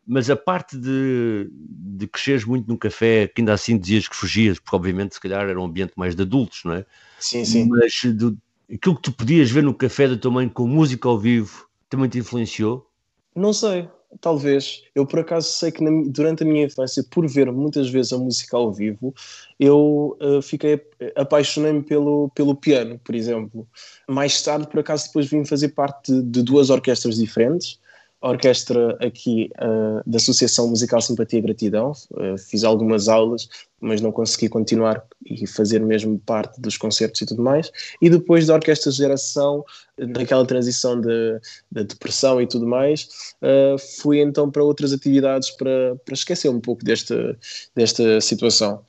mas 0.09 0.27
a 0.27 0.35
parte 0.35 0.75
de, 0.75 1.47
de 1.51 2.07
cresceres 2.07 2.43
muito 2.43 2.67
num 2.67 2.75
café, 2.75 3.27
que 3.27 3.41
ainda 3.41 3.53
assim 3.53 3.77
dizias 3.77 4.07
que 4.07 4.15
fugias, 4.15 4.57
porque 4.57 4.75
obviamente 4.75 5.13
se 5.13 5.21
calhar 5.21 5.47
era 5.47 5.61
um 5.61 5.65
ambiente 5.65 5.93
mais 5.95 6.15
de 6.15 6.23
adultos, 6.23 6.61
não 6.65 6.73
é? 6.73 6.85
Sim, 7.19 7.45
sim. 7.45 7.69
Mas 7.69 8.03
do, 8.15 8.35
aquilo 8.73 8.95
que 8.95 9.03
tu 9.03 9.11
podias 9.11 9.51
ver 9.51 9.61
no 9.61 9.71
café 9.71 10.07
da 10.07 10.17
tua 10.17 10.31
mãe 10.31 10.49
com 10.49 10.67
música 10.67 11.07
ao 11.07 11.19
vivo 11.19 11.69
também 11.87 12.09
te 12.09 12.17
influenciou? 12.17 12.89
Não 13.35 13.53
sei, 13.53 13.87
talvez. 14.19 14.81
Eu 14.95 15.05
por 15.05 15.19
acaso 15.19 15.51
sei 15.51 15.71
que 15.71 15.83
na 15.83 15.91
durante 16.07 16.41
a 16.41 16.45
minha 16.47 16.65
infância, 16.65 17.05
por 17.11 17.27
ver 17.29 17.51
muitas 17.51 17.87
vezes 17.87 18.11
a 18.11 18.17
música 18.17 18.57
ao 18.57 18.73
vivo, 18.73 19.13
eu 19.59 20.17
eh, 20.19 20.41
fiquei 20.41 20.81
apaixonei-me 21.15 21.83
pelo, 21.83 22.31
pelo 22.33 22.55
piano, 22.55 22.99
por 23.03 23.13
exemplo. 23.13 23.67
Mais 24.07 24.41
tarde, 24.41 24.67
por 24.67 24.79
acaso, 24.79 25.05
depois 25.05 25.27
vim 25.27 25.45
fazer 25.45 25.69
parte 25.69 26.11
de, 26.11 26.23
de 26.23 26.41
duas 26.41 26.71
orquestras 26.71 27.17
diferentes. 27.17 27.79
A 28.21 28.29
orquestra 28.31 28.97
aqui 28.99 29.49
eh, 29.57 30.03
da 30.05 30.17
Associação 30.17 30.67
Musical 30.67 31.01
Simpatia 31.01 31.39
e 31.39 31.41
Gratidão, 31.41 31.93
eh, 32.17 32.35
fiz 32.37 32.65
algumas 32.65 33.07
aulas, 33.07 33.47
mas 33.79 34.01
não 34.01 34.11
consegui 34.11 34.49
continuar 34.49 35.01
e 35.25 35.47
fazer 35.47 35.79
mesmo 35.79 36.19
parte 36.19 36.59
dos 36.59 36.75
concertos 36.75 37.21
e 37.21 37.25
tudo 37.25 37.41
mais. 37.41 37.71
E 38.01 38.09
depois 38.09 38.47
da 38.47 38.55
Orquestra 38.55 38.91
Geração, 38.91 39.63
naquela 39.97 40.45
transição 40.45 40.99
de, 40.99 41.39
da 41.71 41.83
depressão 41.83 42.41
e 42.41 42.47
tudo 42.47 42.67
mais, 42.67 43.07
uh, 43.41 43.77
fui 44.01 44.19
então 44.19 44.51
para 44.51 44.63
outras 44.63 44.91
atividades 44.91 45.51
para, 45.51 45.95
para 46.03 46.13
esquecer 46.13 46.49
um 46.49 46.59
pouco 46.59 46.83
desta, 46.83 47.37
desta 47.73 48.19
situação. 48.19 48.83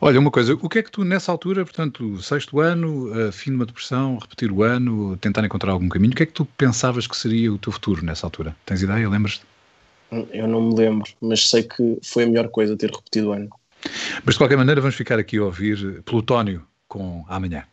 Olha, 0.00 0.18
uma 0.18 0.30
coisa, 0.30 0.54
o 0.54 0.68
que 0.68 0.78
é 0.78 0.82
que 0.82 0.90
tu 0.90 1.04
nessa 1.04 1.30
altura, 1.30 1.64
portanto, 1.64 2.20
sexto 2.22 2.58
ano, 2.58 3.10
fim 3.32 3.50
de 3.50 3.56
uma 3.56 3.66
depressão, 3.66 4.18
repetir 4.18 4.50
o 4.50 4.62
ano, 4.62 5.16
tentar 5.18 5.44
encontrar 5.44 5.72
algum 5.72 5.88
caminho, 5.88 6.12
o 6.12 6.16
que 6.16 6.22
é 6.22 6.26
que 6.26 6.32
tu 6.32 6.44
pensavas 6.44 7.06
que 7.06 7.16
seria 7.16 7.52
o 7.52 7.58
teu 7.58 7.70
futuro 7.70 8.04
nessa 8.04 8.26
altura? 8.26 8.56
Tens 8.64 8.82
ideia? 8.82 9.08
Lembras-te? 9.08 9.44
Eu 10.32 10.48
não 10.48 10.62
me 10.62 10.74
lembro, 10.74 11.08
mas 11.20 11.48
sei 11.48 11.62
que 11.62 11.98
foi 12.02 12.24
a 12.24 12.26
melhor 12.26 12.48
coisa 12.48 12.76
ter 12.76 12.90
repetido 12.90 13.28
o 13.28 13.32
ano. 13.32 13.48
Mas 14.24 14.34
de 14.34 14.38
qualquer 14.38 14.56
maneira 14.56 14.80
vamos 14.80 14.96
ficar 14.96 15.18
aqui 15.18 15.38
a 15.38 15.44
ouvir 15.44 16.02
Plutónio 16.02 16.66
com 16.88 17.24
Amanhã. 17.28 17.64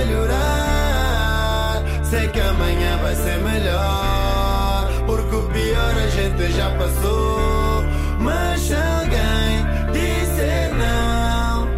Melhorar. 0.00 1.82
Sei 2.02 2.28
que 2.28 2.40
amanhã 2.40 2.96
vai 3.02 3.14
ser 3.14 3.38
melhor. 3.38 4.88
Porque 5.06 5.36
o 5.36 5.42
pior 5.48 5.94
a 5.96 6.08
gente 6.08 6.52
já 6.52 6.70
passou. 6.70 7.84
Mas 8.18 8.60
se 8.60 8.74
alguém 8.74 9.66
disser 9.92 10.74
não, 10.74 11.68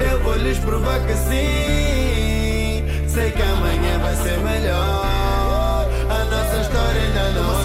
eu 0.00 0.22
vou 0.22 0.36
lhes 0.36 0.58
provar 0.58 1.00
que 1.06 1.14
sim. 1.14 3.08
Sei 3.08 3.30
que 3.30 3.42
amanhã 3.42 3.98
vai 3.98 4.16
ser 4.16 4.38
melhor. 4.38 5.88
A 6.08 6.24
nossa 6.24 6.56
história 6.62 7.02
ainda 7.02 7.40
não. 7.40 7.59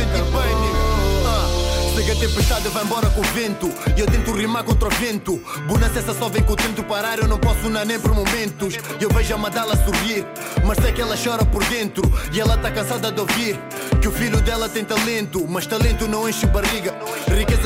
Chega 2.05 2.19
a 2.19 2.27
tempestade, 2.27 2.67
vai 2.69 2.83
embora 2.83 3.09
com 3.09 3.19
o 3.19 3.23
vento. 3.23 3.67
E 3.97 3.99
eu 3.99 4.05
tento 4.05 4.31
rimar 4.31 4.63
contra 4.63 4.89
o 4.89 4.91
vento. 4.91 5.41
Bonança 5.65 5.97
essa 5.97 6.13
só 6.13 6.29
vem 6.29 6.43
com 6.43 6.53
o 6.53 6.55
tempo 6.55 6.83
parar. 6.83 7.17
Eu 7.17 7.27
não 7.27 7.39
posso 7.39 7.67
não 7.67 7.83
nem 7.83 7.99
por 7.99 8.13
momentos. 8.13 8.75
Eu 9.01 9.09
vejo 9.09 9.33
a 9.33 9.37
Madala 9.39 9.75
sorrir. 9.75 10.23
Mas 10.63 10.77
sei 10.77 10.91
que 10.91 11.01
ela 11.01 11.17
chora 11.17 11.43
por 11.43 11.63
dentro. 11.65 12.03
E 12.31 12.39
ela 12.39 12.59
tá 12.59 12.69
cansada 12.69 13.11
de 13.11 13.19
ouvir 13.19 13.59
que 13.99 14.07
o 14.07 14.11
filho 14.11 14.39
dela 14.41 14.69
tem 14.69 14.85
talento. 14.85 15.47
Mas 15.49 15.65
talento 15.65 16.07
não 16.07 16.29
enche 16.29 16.45
barriga. 16.45 16.93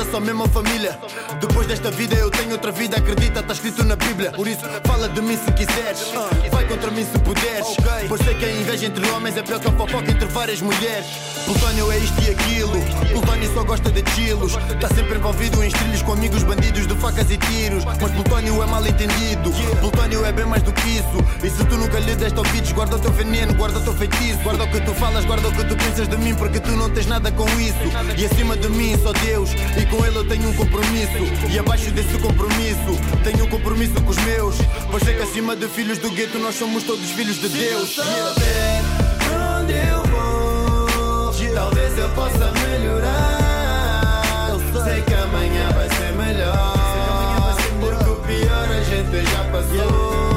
Só 0.10 0.20
mesmo 0.20 0.44
a 0.44 0.50
família. 0.50 0.98
Depois 1.40 1.68
desta 1.68 1.92
vida 1.92 2.16
eu 2.16 2.30
tenho 2.32 2.52
outra 2.52 2.72
vida. 2.72 2.98
Acredita, 2.98 3.44
tá 3.44 3.54
escrito 3.54 3.84
na 3.84 3.96
Bíblia. 3.96 4.32
Por 4.32 4.48
isso, 4.48 4.62
fala 4.86 5.08
de 5.08 5.22
mim 5.22 5.38
se 5.38 5.52
quiseres. 5.52 6.12
Vai 6.52 6.68
contra 6.68 6.92
mim 6.92 7.06
se 7.06 7.20
puderes. 7.20 7.68
Pois 8.08 8.22
sei 8.22 8.34
que 8.36 8.46
a 8.46 8.52
inveja 8.52 8.86
entre 8.88 9.10
homens 9.12 9.38
é 9.38 9.42
pior 9.44 9.60
que 9.60 9.68
a 9.68 9.72
fofoca 9.72 10.12
entre 10.12 10.26
várias 10.28 10.62
mulheres. 10.62 11.06
Plutônio 11.46 11.92
é 11.92 11.98
isto 11.98 12.22
e 12.22 12.32
aquilo. 12.32 12.72
Plutônio 13.12 13.54
só 13.54 13.64
gosta 13.64 13.92
de 13.92 14.02
quilos. 14.02 14.54
Tá 14.80 14.88
sempre 14.90 15.18
envolvido 15.18 15.64
em 15.64 15.68
estrilhos 15.68 16.02
com 16.02 16.14
amigos 16.14 16.44
bandidos 16.44 16.88
de 16.88 16.96
facas 16.96 17.30
e 17.30 17.38
tiros. 17.38 17.86
Mas 17.86 17.98
Plutônio 17.98 18.64
é 18.64 18.66
mal 18.66 18.86
entendido. 18.86 19.52
Plutônio 19.80 20.26
é 20.26 20.32
bem 20.32 20.46
mais 20.46 20.64
do 20.64 20.74
que 20.74 20.90
isso. 20.90 21.20
E 21.44 21.50
se 21.50 21.64
tu 21.66 21.78
nunca 21.78 22.00
lhe 22.00 22.16
deste 22.16 22.38
ouvidos, 22.38 22.72
guarda 22.72 22.96
o 22.96 23.00
teu 23.00 23.12
veneno, 23.12 23.54
guarda 23.54 23.80
o 23.80 23.82
teu 23.82 23.94
feitiço. 23.94 24.40
Guarda 24.44 24.64
o 24.64 24.72
que 24.72 24.82
tu 24.82 24.94
falas, 24.94 25.26
guarda 25.26 25.48
o 25.48 25.52
que 25.52 25.64
tu 25.66 25.76
pensas 25.76 26.08
de 26.08 26.18
mim, 26.18 26.36
porque 26.36 26.60
tu 26.60 26.72
não 26.72 26.90
tens 26.90 27.06
nada 27.06 27.32
com 27.32 27.48
isso. 27.60 27.78
E 28.18 28.26
acima 28.26 28.56
de 28.58 28.70
mim 28.70 28.98
só 29.02 29.12
Deus. 29.14 29.52
E 29.78 29.86
com 29.86 29.99
ele 30.06 30.18
eu 30.18 30.28
tenho 30.28 30.50
um 30.50 30.54
compromisso. 30.54 31.50
E 31.50 31.60
abaixo 31.60 31.92
desse 31.92 32.18
compromisso, 32.20 33.00
tenho 33.24 33.46
um 33.46 33.50
compromisso 33.50 33.94
com 34.02 34.10
os 34.10 34.18
meus. 34.18 34.56
Pois 34.90 35.04
sei 35.04 35.16
que 35.16 35.24
acima 35.24 35.56
de 35.56 35.68
filhos 35.68 35.98
do 35.98 36.10
gueto, 36.12 36.38
nós 36.40 36.56
somos 36.56 36.84
todos 36.84 37.10
filhos 37.12 37.38
de 37.40 37.50
Deus. 37.50 37.96
Saber 37.96 38.82
pra 39.28 39.62
onde 39.62 39.74
eu 39.74 40.04
vou, 40.12 41.34
talvez 41.54 41.98
eu 41.98 42.10
possa 42.10 42.52
melhorar. 42.68 44.58
Sei 44.84 45.02
que 45.02 45.14
amanhã 45.14 45.70
vai 45.72 45.90
ser 45.90 46.14
melhor. 46.14 47.56
Porque 47.80 48.10
o 48.10 48.16
pior 48.16 48.70
a 48.70 48.82
gente 48.84 49.32
já 49.32 49.44
passou. 49.52 50.29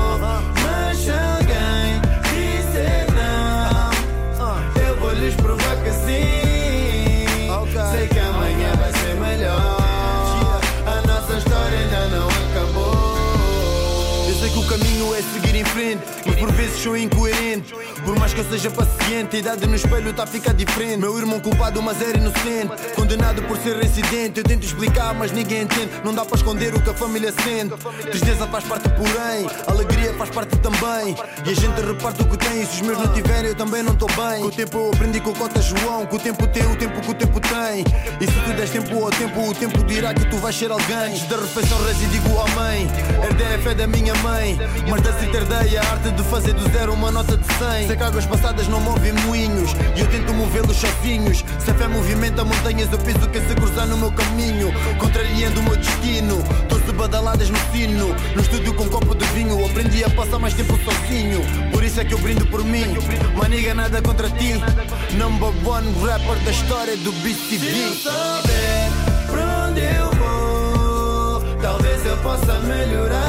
Mas 16.26 16.36
por 16.36 16.52
vezes 16.52 16.82
sou 16.82 16.96
incoerente. 16.96 17.74
Por 18.04 18.18
mais 18.18 18.32
que 18.32 18.40
eu 18.40 18.44
seja 18.44 18.70
paciente, 18.70 19.36
a 19.36 19.38
idade 19.38 19.66
no 19.66 19.74
espelho 19.74 20.12
tá 20.12 20.24
a 20.24 20.26
ficar 20.26 20.52
diferente. 20.52 20.98
Meu 20.98 21.16
irmão 21.18 21.40
culpado, 21.40 21.82
mas 21.82 22.00
era 22.00 22.16
inocente. 22.16 22.92
Condenado 22.94 23.42
por 23.42 23.56
ser 23.58 23.76
residente. 23.76 24.38
Eu 24.38 24.44
tento 24.44 24.64
explicar, 24.64 25.14
mas 25.14 25.32
ninguém 25.32 25.62
entende. 25.62 25.90
Não 26.04 26.14
dá 26.14 26.24
para 26.24 26.36
esconder 26.36 26.74
o 26.74 26.80
que 26.80 26.90
a 26.90 26.94
família 26.94 27.32
sente. 27.32 27.74
Tristeza 28.10 28.46
faz 28.46 28.64
parte, 28.64 28.88
porém. 28.90 29.46
Alegria 29.66 30.14
faz 30.14 30.30
parte 30.30 30.56
também. 30.58 31.16
E 31.46 31.50
a 31.50 31.54
gente 31.54 31.80
reparte 31.80 32.22
o 32.22 32.26
que 32.26 32.36
tem. 32.36 32.62
E 32.62 32.66
se 32.66 32.76
os 32.76 32.80
meus 32.82 32.98
não 32.98 33.12
tiverem, 33.12 33.50
eu 33.50 33.54
também 33.54 33.82
não 33.82 33.92
estou 33.92 34.08
bem. 34.08 34.42
Com 34.42 34.48
o 34.48 34.50
tempo 34.50 34.78
eu 34.78 34.90
aprendi 34.92 35.20
com 35.20 35.30
o 35.30 35.34
Cota 35.34 35.60
João. 35.60 36.06
Que 36.06 36.16
o 36.16 36.18
tempo 36.18 36.46
tem 36.48 36.66
o 36.66 36.76
tempo 36.76 37.00
que 37.00 37.10
o 37.10 37.14
tempo 37.14 37.40
tem. 37.40 37.84
E 38.20 38.26
se 38.26 38.40
tu 38.40 38.52
des 38.54 38.70
tempo 38.70 39.04
ao 39.04 39.10
tempo, 39.10 39.50
o 39.50 39.54
tempo 39.54 39.84
dirá 39.84 40.14
que 40.14 40.24
tu 40.30 40.36
vais 40.38 40.56
ser 40.56 40.70
alguém. 40.70 41.12
Antes 41.12 41.24
da 41.28 41.36
refeição, 41.36 41.82
rezi 41.84 42.06
digo 42.06 42.28
mãe. 42.54 42.88
Herdei 43.24 43.54
a 43.54 43.58
fé 43.58 43.74
da 43.74 43.86
minha 43.86 44.14
mãe. 44.16 44.58
Mas 44.88 45.00
da 45.02 45.12
a 45.12 45.91
arte 45.92 46.10
de 46.10 46.22
fazer 46.24 46.54
do 46.54 46.70
zero 46.70 46.94
uma 46.94 47.10
nota 47.10 47.36
de 47.36 47.44
100. 47.44 47.86
Sei 47.86 47.96
que 47.96 48.02
águas 48.02 48.24
passadas 48.24 48.66
não 48.66 48.80
movem 48.80 49.12
moinhos. 49.12 49.72
E 49.94 50.00
eu 50.00 50.06
tento 50.08 50.32
movê-los 50.32 50.76
sozinhos. 50.76 51.44
Se 51.58 51.70
a 51.70 51.74
fé 51.74 51.86
movimenta 51.86 52.44
montanhas, 52.44 52.90
eu 52.90 52.98
penso 52.98 53.28
que 53.28 53.40
se 53.40 53.54
cruzar 53.54 53.86
no 53.86 53.98
meu 53.98 54.10
caminho. 54.12 54.72
Contrariando 54.98 55.60
o 55.60 55.62
meu 55.62 55.76
destino. 55.76 56.42
Doze 56.68 56.92
badaladas 56.92 57.50
no 57.50 57.58
sino. 57.70 58.08
No 58.34 58.40
estúdio 58.40 58.72
com 58.74 58.84
um 58.84 58.88
copo 58.88 59.14
de 59.14 59.24
vinho. 59.26 59.64
Aprendi 59.66 60.02
a 60.02 60.10
passar 60.10 60.38
mais 60.38 60.54
tempo 60.54 60.78
sozinho. 60.82 61.40
Por 61.70 61.84
isso 61.84 62.00
é 62.00 62.04
que 62.04 62.14
eu 62.14 62.18
brindo 62.18 62.46
por 62.46 62.64
mim. 62.64 62.86
Maniga 63.36 63.74
nada 63.74 64.00
contra 64.00 64.30
ti. 64.30 64.54
Number 65.16 65.50
one 65.66 65.92
rapper 66.06 66.38
da 66.42 66.50
história 66.50 66.96
do 66.96 67.12
BCB. 67.12 67.66
Se 67.66 67.82
eu 67.82 67.94
souber 67.94 68.90
pra 69.30 69.68
onde 69.68 69.80
eu 69.80 70.10
vou, 70.12 71.58
talvez 71.60 72.06
eu 72.06 72.16
possa 72.18 72.58
melhorar. 72.60 73.21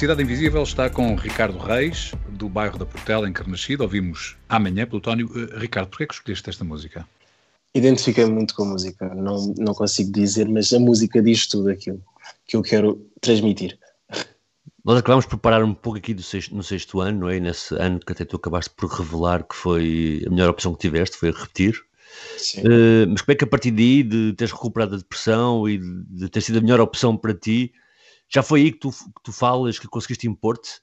Cidade 0.00 0.22
Invisível 0.22 0.62
está 0.62 0.88
com 0.88 1.14
Ricardo 1.14 1.58
Reis, 1.58 2.12
do 2.30 2.48
bairro 2.48 2.78
da 2.78 2.86
Portela, 2.86 3.28
em 3.28 3.34
Carnachide. 3.34 3.82
Ouvimos 3.82 4.34
amanhã, 4.48 4.86
Plutónio. 4.86 5.30
Eh, 5.36 5.58
Ricardo, 5.58 5.90
porquê 5.90 6.04
é 6.04 6.06
que 6.06 6.14
escolheste 6.14 6.48
esta 6.48 6.64
música? 6.64 7.06
Identifiquei 7.74 8.24
muito 8.24 8.54
com 8.54 8.62
a 8.62 8.66
música, 8.66 9.14
não, 9.14 9.52
não 9.58 9.74
consigo 9.74 10.10
dizer, 10.10 10.48
mas 10.48 10.72
a 10.72 10.78
música 10.78 11.20
diz 11.20 11.46
tudo 11.46 11.68
aquilo 11.68 12.02
que 12.46 12.56
eu 12.56 12.62
quero 12.62 13.06
transmitir. 13.20 13.78
Nós 14.82 14.96
acabámos 14.96 15.26
por 15.26 15.36
parar 15.36 15.62
um 15.62 15.74
pouco 15.74 15.98
aqui 15.98 16.14
do 16.14 16.22
sexto- 16.22 16.54
no 16.54 16.62
sexto 16.62 16.98
ano, 17.02 17.20
não 17.20 17.28
é? 17.28 17.38
Nesse 17.38 17.74
ano 17.74 18.00
que 18.00 18.10
até 18.10 18.24
tu 18.24 18.36
acabaste 18.36 18.70
por 18.74 18.88
revelar 18.88 19.46
que 19.46 19.54
foi 19.54 20.24
a 20.26 20.30
melhor 20.30 20.48
opção 20.48 20.72
que 20.72 20.80
tiveste, 20.80 21.18
foi 21.18 21.30
repetir. 21.30 21.78
Sim. 22.38 22.62
Eh, 22.64 23.04
mas 23.06 23.20
como 23.20 23.32
é 23.32 23.34
que 23.34 23.44
a 23.44 23.46
partir 23.46 23.70
daí, 23.70 24.02
de 24.02 24.32
teres 24.32 24.50
recuperado 24.50 24.94
a 24.94 24.98
depressão 24.98 25.68
e 25.68 25.76
de, 25.76 26.04
de 26.04 26.28
ter 26.30 26.40
sido 26.40 26.58
a 26.58 26.62
melhor 26.62 26.80
opção 26.80 27.14
para 27.18 27.34
ti, 27.34 27.74
já 28.32 28.42
foi 28.42 28.60
aí 28.62 28.72
que 28.72 28.78
tu, 28.78 28.90
que 28.90 29.22
tu 29.24 29.32
falas, 29.32 29.78
que 29.78 29.88
conseguiste 29.88 30.26
impor-te? 30.26 30.80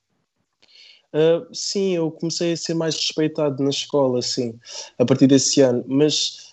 Uh, 1.14 1.48
sim, 1.54 1.96
eu 1.96 2.12
comecei 2.12 2.52
a 2.54 2.58
ser 2.58 2.74
mais 2.74 2.94
respeitado 2.96 3.64
na 3.64 3.70
escola, 3.70 4.22
sim, 4.22 4.60
a 5.00 5.06
partir 5.06 5.26
desse 5.28 5.62
ano, 5.62 5.84
mas 5.88 6.48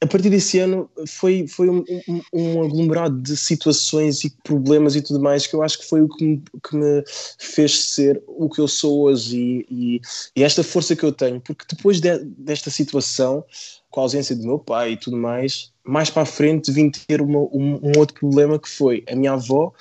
a 0.00 0.06
partir 0.06 0.30
desse 0.30 0.60
ano 0.60 0.88
foi, 1.08 1.48
foi 1.48 1.68
um, 1.68 1.84
um- 2.06 2.22
um 2.32 2.62
aglomerado 2.62 3.20
de 3.20 3.36
situações 3.36 4.22
e 4.22 4.30
problemas 4.44 4.94
e 4.94 5.02
tudo 5.02 5.18
mais 5.18 5.44
que 5.48 5.54
eu 5.56 5.62
acho 5.64 5.80
que 5.80 5.86
foi 5.88 6.00
o 6.00 6.08
que 6.08 6.24
me, 6.24 6.42
que 6.62 6.76
me 6.76 7.02
fez 7.40 7.76
ser 7.86 8.22
o 8.28 8.48
que 8.48 8.60
eu 8.60 8.68
sou 8.68 9.00
hoje 9.02 9.36
e, 9.68 9.96
e- 9.96 10.00
e 10.36 10.44
esta 10.44 10.62
força 10.62 10.94
que 10.94 11.02
eu 11.04 11.10
tenho, 11.10 11.40
porque 11.40 11.64
depois 11.68 12.00
de- 12.00 12.24
desta 12.38 12.70
situação, 12.70 13.44
com 13.90 13.98
a 14.00 14.04
ausência 14.04 14.36
do 14.36 14.46
meu 14.46 14.60
pai 14.60 14.92
e 14.92 14.96
tudo 14.96 15.16
mais, 15.16 15.72
mais 15.84 16.08
para 16.08 16.22
a 16.22 16.26
frente 16.26 16.70
vim 16.70 16.88
ter 16.88 17.20
uma- 17.20 17.40
um, 17.52 17.80
um 17.82 17.92
outro 17.98 18.14
problema 18.20 18.56
que 18.60 18.68
foi 18.68 19.02
a 19.10 19.16
minha 19.16 19.32
avó, 19.32 19.72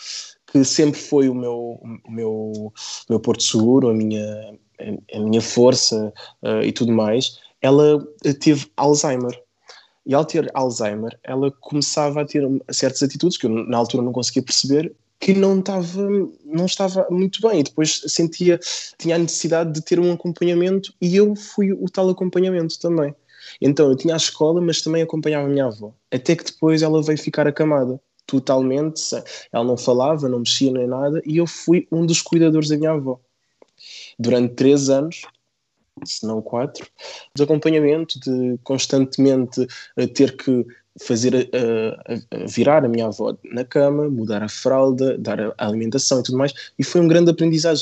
que 0.51 0.63
sempre 0.63 0.99
foi 0.99 1.29
o 1.29 1.35
meu, 1.35 1.79
o 2.05 2.11
meu, 2.11 2.31
o 2.31 2.73
meu 3.09 3.19
porto 3.19 3.43
seguro, 3.43 3.89
a 3.89 3.93
minha, 3.93 4.57
a, 5.13 5.19
minha 5.19 5.41
força 5.41 6.13
eh, 6.43 6.67
e 6.67 6.71
tudo 6.71 6.91
mais, 6.91 7.39
ela 7.61 8.05
eh, 8.23 8.33
teve 8.33 8.67
Alzheimer. 8.77 9.39
E 10.05 10.13
ao 10.13 10.23
ter 10.23 10.49
Alzheimer, 10.53 11.19
ela 11.23 11.51
começava 11.51 12.21
a 12.21 12.25
ter 12.25 12.47
certas 12.71 13.03
atitudes 13.03 13.37
que 13.37 13.45
eu 13.45 13.49
na 13.49 13.77
altura 13.77 14.03
não 14.03 14.13
conseguia 14.13 14.41
perceber 14.41 14.95
que 15.19 15.33
não 15.33 15.59
estava, 15.59 16.07
não 16.45 16.65
estava 16.65 17.07
muito 17.09 17.41
bem. 17.41 17.59
E 17.59 17.63
depois 17.63 18.03
sentia, 18.07 18.59
tinha 18.97 19.15
a 19.15 19.19
necessidade 19.19 19.73
de 19.73 19.81
ter 19.81 19.99
um 19.99 20.11
acompanhamento 20.11 20.93
e 21.01 21.15
eu 21.15 21.35
fui 21.35 21.73
o 21.73 21.89
tal 21.89 22.09
acompanhamento 22.09 22.79
também. 22.79 23.13
Então 23.61 23.89
eu 23.89 23.95
tinha 23.95 24.13
a 24.13 24.17
escola, 24.17 24.61
mas 24.61 24.81
também 24.81 25.01
acompanhava 25.01 25.47
a 25.47 25.49
minha 25.49 25.65
avó. 25.65 25.93
Até 26.11 26.35
que 26.35 26.45
depois 26.45 26.81
ela 26.81 27.01
veio 27.01 27.17
ficar 27.17 27.47
acamada, 27.47 27.99
totalmente. 28.27 29.01
Ela 29.51 29.63
não 29.63 29.77
falava, 29.77 30.29
não 30.29 30.39
mexia 30.39 30.71
nem 30.71 30.85
nada, 30.85 31.21
e 31.25 31.37
eu 31.37 31.47
fui 31.47 31.87
um 31.91 32.05
dos 32.05 32.21
cuidadores 32.21 32.69
da 32.69 32.77
minha 32.77 32.91
avó. 32.91 33.19
Durante 34.19 34.53
três 34.53 34.89
anos 34.89 35.21
se 36.05 36.25
não 36.25 36.41
quatro, 36.41 36.85
de 37.33 37.43
acompanhamento, 37.43 38.19
de 38.19 38.59
constantemente 38.63 39.61
uh, 39.61 40.07
ter 40.07 40.35
que 40.35 40.65
fazer 40.99 41.33
uh, 41.35 42.47
virar 42.47 42.83
a 42.83 42.87
minha 42.87 43.05
avó 43.05 43.37
na 43.51 43.63
cama, 43.63 44.09
mudar 44.09 44.41
a 44.41 44.49
fralda, 44.49 45.15
dar 45.17 45.39
a 45.39 45.67
alimentação 45.67 46.19
e 46.19 46.23
tudo 46.23 46.37
mais, 46.37 46.53
e 46.77 46.83
foi 46.83 47.01
um 47.01 47.07
grande 47.07 47.29
aprendizado, 47.29 47.81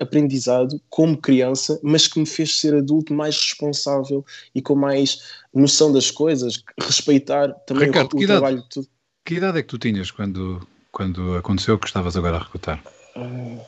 aprendizado 0.00 0.80
como 0.88 1.18
criança, 1.18 1.78
mas 1.82 2.08
que 2.08 2.18
me 2.18 2.26
fez 2.26 2.58
ser 2.58 2.74
adulto 2.74 3.12
mais 3.12 3.36
responsável 3.36 4.24
e 4.54 4.62
com 4.62 4.74
mais 4.74 5.22
noção 5.52 5.92
das 5.92 6.10
coisas, 6.10 6.62
respeitar 6.80 7.52
também 7.66 7.88
Ricardo, 7.88 8.14
o, 8.14 8.22
o 8.22 8.26
trabalho 8.26 8.62
de 8.62 8.68
tudo. 8.70 8.88
Que 9.26 9.34
idade 9.34 9.58
é 9.58 9.62
que 9.62 9.68
tu 9.68 9.76
tinhas 9.76 10.12
quando, 10.12 10.64
quando 10.92 11.34
aconteceu 11.34 11.76
que 11.76 11.88
estavas 11.88 12.16
agora 12.16 12.36
a 12.36 12.44
recrutar? 12.44 12.80
Uh, 13.16 13.60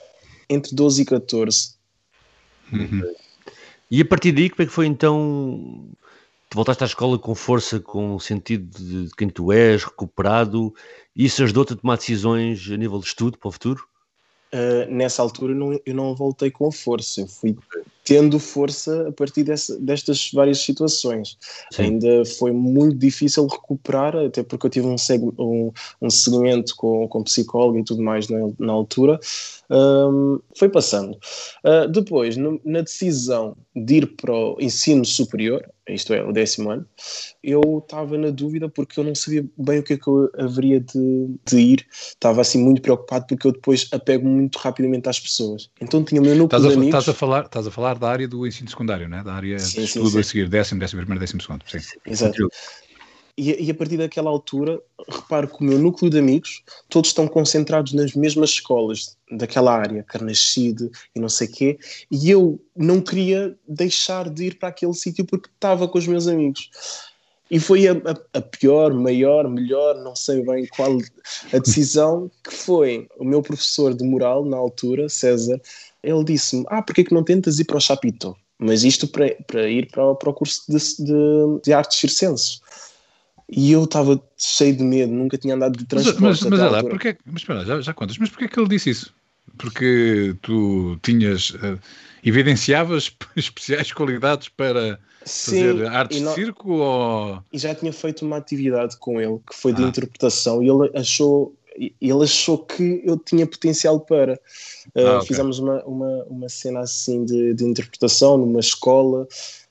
entre 0.49 0.73
12 0.73 1.03
e 1.03 1.05
14. 1.05 1.75
Uhum. 2.73 3.03
E 3.91 4.01
a 4.01 4.05
partir 4.05 4.31
daí, 4.31 4.49
como 4.49 4.63
é 4.63 4.67
que 4.67 4.73
foi 4.73 4.87
então? 4.87 5.91
Tu 6.49 6.55
voltaste 6.55 6.85
à 6.85 6.87
escola 6.87 7.19
com 7.19 7.35
força, 7.35 7.81
com 7.81 8.15
o 8.15 8.21
sentido 8.21 8.71
de 8.79 9.11
quem 9.17 9.29
tu 9.29 9.51
és, 9.51 9.83
recuperado, 9.83 10.73
e 11.15 11.25
isso 11.25 11.43
ajudou-te 11.43 11.73
a 11.73 11.77
tomar 11.77 11.97
decisões 11.97 12.71
a 12.71 12.77
nível 12.77 13.01
de 13.01 13.07
estudo 13.07 13.37
para 13.37 13.49
o 13.49 13.53
futuro? 13.53 13.85
Uh, 14.55 14.89
nessa 14.89 15.23
altura 15.23 15.57
não, 15.57 15.79
eu 15.85 15.95
não 15.95 16.15
voltei 16.15 16.53
com 16.53 16.71
força, 16.71 17.23
eu 17.23 17.27
fui 17.27 17.59
tendo 18.09 18.39
força 18.39 19.09
a 19.09 19.13
partir 19.13 19.43
dessa, 19.43 19.79
destas 19.79 20.31
várias 20.33 20.61
situações. 20.61 21.37
Sim. 21.71 21.83
Ainda 21.83 22.25
foi 22.25 22.53
muito 22.53 22.97
difícil 22.97 23.47
recuperar, 23.47 24.17
até 24.17 24.43
porque 24.43 24.65
eu 24.65 24.71
tive 24.71 24.87
um, 24.87 24.97
um, 25.39 25.71
um 26.01 26.09
segmento 26.09 26.75
com, 26.75 27.07
com 27.07 27.23
psicólogo 27.23 27.79
e 27.79 27.85
tudo 27.85 28.03
mais 28.03 28.27
na, 28.31 28.39
na 28.59 28.73
altura. 28.73 29.21
Um, 29.71 30.41
foi 30.57 30.71
passando. 30.71 31.19
Uh, 31.63 31.87
depois, 31.93 32.39
no, 32.39 32.59
na 32.65 32.81
decisão 32.81 33.55
de 33.77 33.97
ir 33.97 34.07
para 34.17 34.33
o 34.33 34.57
ensino 34.59 35.05
superior, 35.05 35.63
isto 35.89 36.13
é, 36.13 36.23
o 36.23 36.33
décimo 36.33 36.71
ano, 36.71 36.87
eu 37.43 37.83
estava 37.83 38.17
na 38.19 38.31
dúvida 38.31 38.69
porque 38.69 38.99
eu 38.99 39.05
não 39.05 39.15
sabia 39.15 39.45
bem 39.57 39.79
o 39.79 39.83
que 39.83 39.95
é 39.95 39.97
que 39.97 40.09
eu 40.09 40.31
haveria 40.39 40.81
de, 40.81 41.29
de 41.47 41.59
ir. 41.59 41.87
Estava 41.91 42.41
assim 42.41 42.63
muito 42.63 42.83
preocupado 42.83 43.27
porque 43.27 43.47
eu 43.47 43.53
depois 43.53 43.89
apego 43.93 44.27
muito 44.27 44.57
rapidamente 44.57 45.09
às 45.09 45.21
pessoas. 45.21 45.71
Então 45.81 46.05
tinha 46.05 46.21
o 46.21 46.25
meu 46.25 46.35
núcleo 46.35 46.59
estás 46.59 46.65
a, 46.65 46.69
de 46.69 46.75
amigos... 46.75 46.99
Estás 46.99 47.09
a, 47.09 47.19
falar, 47.19 47.45
estás 47.45 47.67
a 47.67 47.71
falar 47.71 47.98
da 47.99 48.09
área 48.09 48.29
do 48.29 48.47
ensino 48.47 48.69
secundário, 48.69 49.09
né? 49.09 49.23
da 49.23 49.33
área 49.33 49.59
sim, 49.59 49.81
de 49.81 49.87
estudo 49.87 50.11
sim, 50.11 50.19
a 50.19 50.25
seguir, 50.25 50.49
décimo, 50.49 50.81
décimo 50.81 51.01
primeiro, 51.01 51.21
décimo 51.21 51.41
segundo. 51.41 51.65
Sim. 51.67 51.79
Exato. 52.07 52.49
E, 53.39 53.67
e, 53.67 53.71
a 53.71 53.75
partir 53.75 53.97
daquela 53.97 54.29
altura, 54.29 54.83
reparo 55.09 55.47
que 55.47 55.61
o 55.61 55.65
meu 55.65 55.79
núcleo 55.79 56.11
de 56.11 56.19
amigos, 56.19 56.65
todos 56.89 57.11
estão 57.11 57.29
concentrados 57.29 57.93
nas 57.93 58.13
mesmas 58.13 58.51
escolas 58.51 59.17
daquela 59.31 59.73
área, 59.73 60.03
Carnachide 60.03 60.91
e 61.15 61.21
não 61.21 61.29
sei 61.29 61.47
quê, 61.47 61.79
e 62.11 62.29
eu 62.29 62.61
não 62.77 63.01
queria 63.01 63.57
deixar 63.69 64.29
de 64.29 64.47
ir 64.47 64.59
para 64.59 64.71
aquele 64.71 64.93
sítio 64.93 65.25
porque 65.25 65.49
estava 65.55 65.87
com 65.87 65.99
os 65.99 66.09
meus 66.09 66.27
amigos. 66.27 66.69
E 67.49 67.61
foi 67.61 67.87
a, 67.87 67.93
a, 67.93 68.39
a, 68.39 68.43
pior, 68.43 68.93
maior, 68.93 69.49
melhor, 69.49 69.95
não 70.03 70.17
sei 70.17 70.45
bem 70.45 70.67
qual 70.67 70.99
a 71.53 71.59
decisão, 71.59 72.29
que 72.43 72.53
foi 72.53 73.07
o 73.19 73.25
meu 73.25 73.41
professor 73.41 73.95
de 73.95 74.05
moral, 74.05 74.45
na 74.45 74.57
altura, 74.57 75.09
César, 75.09 75.61
ele 76.03 76.25
disse-me, 76.25 76.65
ah, 76.69 76.83
porquê 76.83 77.05
que 77.05 77.15
não 77.15 77.25
tentas 77.25 77.59
ir 77.59 77.65
para 77.65 77.77
o 77.77 77.81
Chapitão? 77.81 78.37
Mas 78.59 78.83
isto 78.83 79.07
para, 79.07 79.35
para 79.47 79.69
ir 79.69 79.89
para, 79.91 80.15
para 80.15 80.31
o 80.31 80.35
curso 80.35 80.63
de, 80.69 80.79
de, 80.79 81.63
de 81.65 81.73
artes 81.73 81.99
circenses. 81.99 82.61
E 83.49 83.73
eu 83.73 83.85
estava 83.85 84.21
cheio 84.37 84.77
de 84.77 84.83
medo, 84.83 85.13
nunca 85.13 85.39
tinha 85.39 85.55
andado 85.55 85.79
de 85.79 85.85
transporte. 85.85 86.21
Mas, 86.21 86.41
mas, 86.43 86.51
mas 86.51 86.61
é 86.61 86.69
lá, 86.69 86.83
porque, 86.83 87.17
mas 87.25 87.43
espera, 87.43 87.65
já, 87.65 87.81
já 87.81 87.95
contas, 87.95 88.19
mas 88.19 88.29
porquê 88.29 88.45
é 88.45 88.49
que 88.49 88.61
ele 88.61 88.69
disse 88.69 88.91
isso? 88.91 89.15
Porque 89.57 90.37
tu 90.43 90.99
tinhas, 91.03 91.51
uh, 91.51 91.79
evidenciavas 92.23 93.13
especiais 93.37 93.93
qualidades 93.93 94.49
para 94.49 94.99
Sim, 95.25 95.73
fazer 95.73 95.87
artes 95.87 96.21
de 96.21 96.35
circo? 96.35 96.73
Ou... 96.73 97.43
E 97.53 97.59
já 97.59 97.75
tinha 97.75 97.93
feito 97.93 98.25
uma 98.25 98.37
atividade 98.37 98.97
com 98.99 99.21
ele, 99.21 99.39
que 99.49 99.55
foi 99.55 99.73
de 99.73 99.83
ah. 99.85 99.89
interpretação, 99.89 100.63
e 100.63 100.69
ele 100.69 100.91
achou, 100.95 101.55
ele 101.79 102.25
achou 102.25 102.59
que 102.59 103.03
eu 103.05 103.17
tinha 103.17 103.47
potencial 103.47 104.01
para. 104.01 104.35
Uh, 104.95 105.07
ah, 105.07 105.17
okay. 105.17 105.29
Fizemos 105.29 105.59
uma, 105.59 105.83
uma, 105.85 106.25
uma 106.25 106.49
cena 106.49 106.81
assim 106.81 107.25
de, 107.25 107.55
de 107.55 107.65
interpretação 107.65 108.37
numa 108.37 108.61
escola 108.61 109.27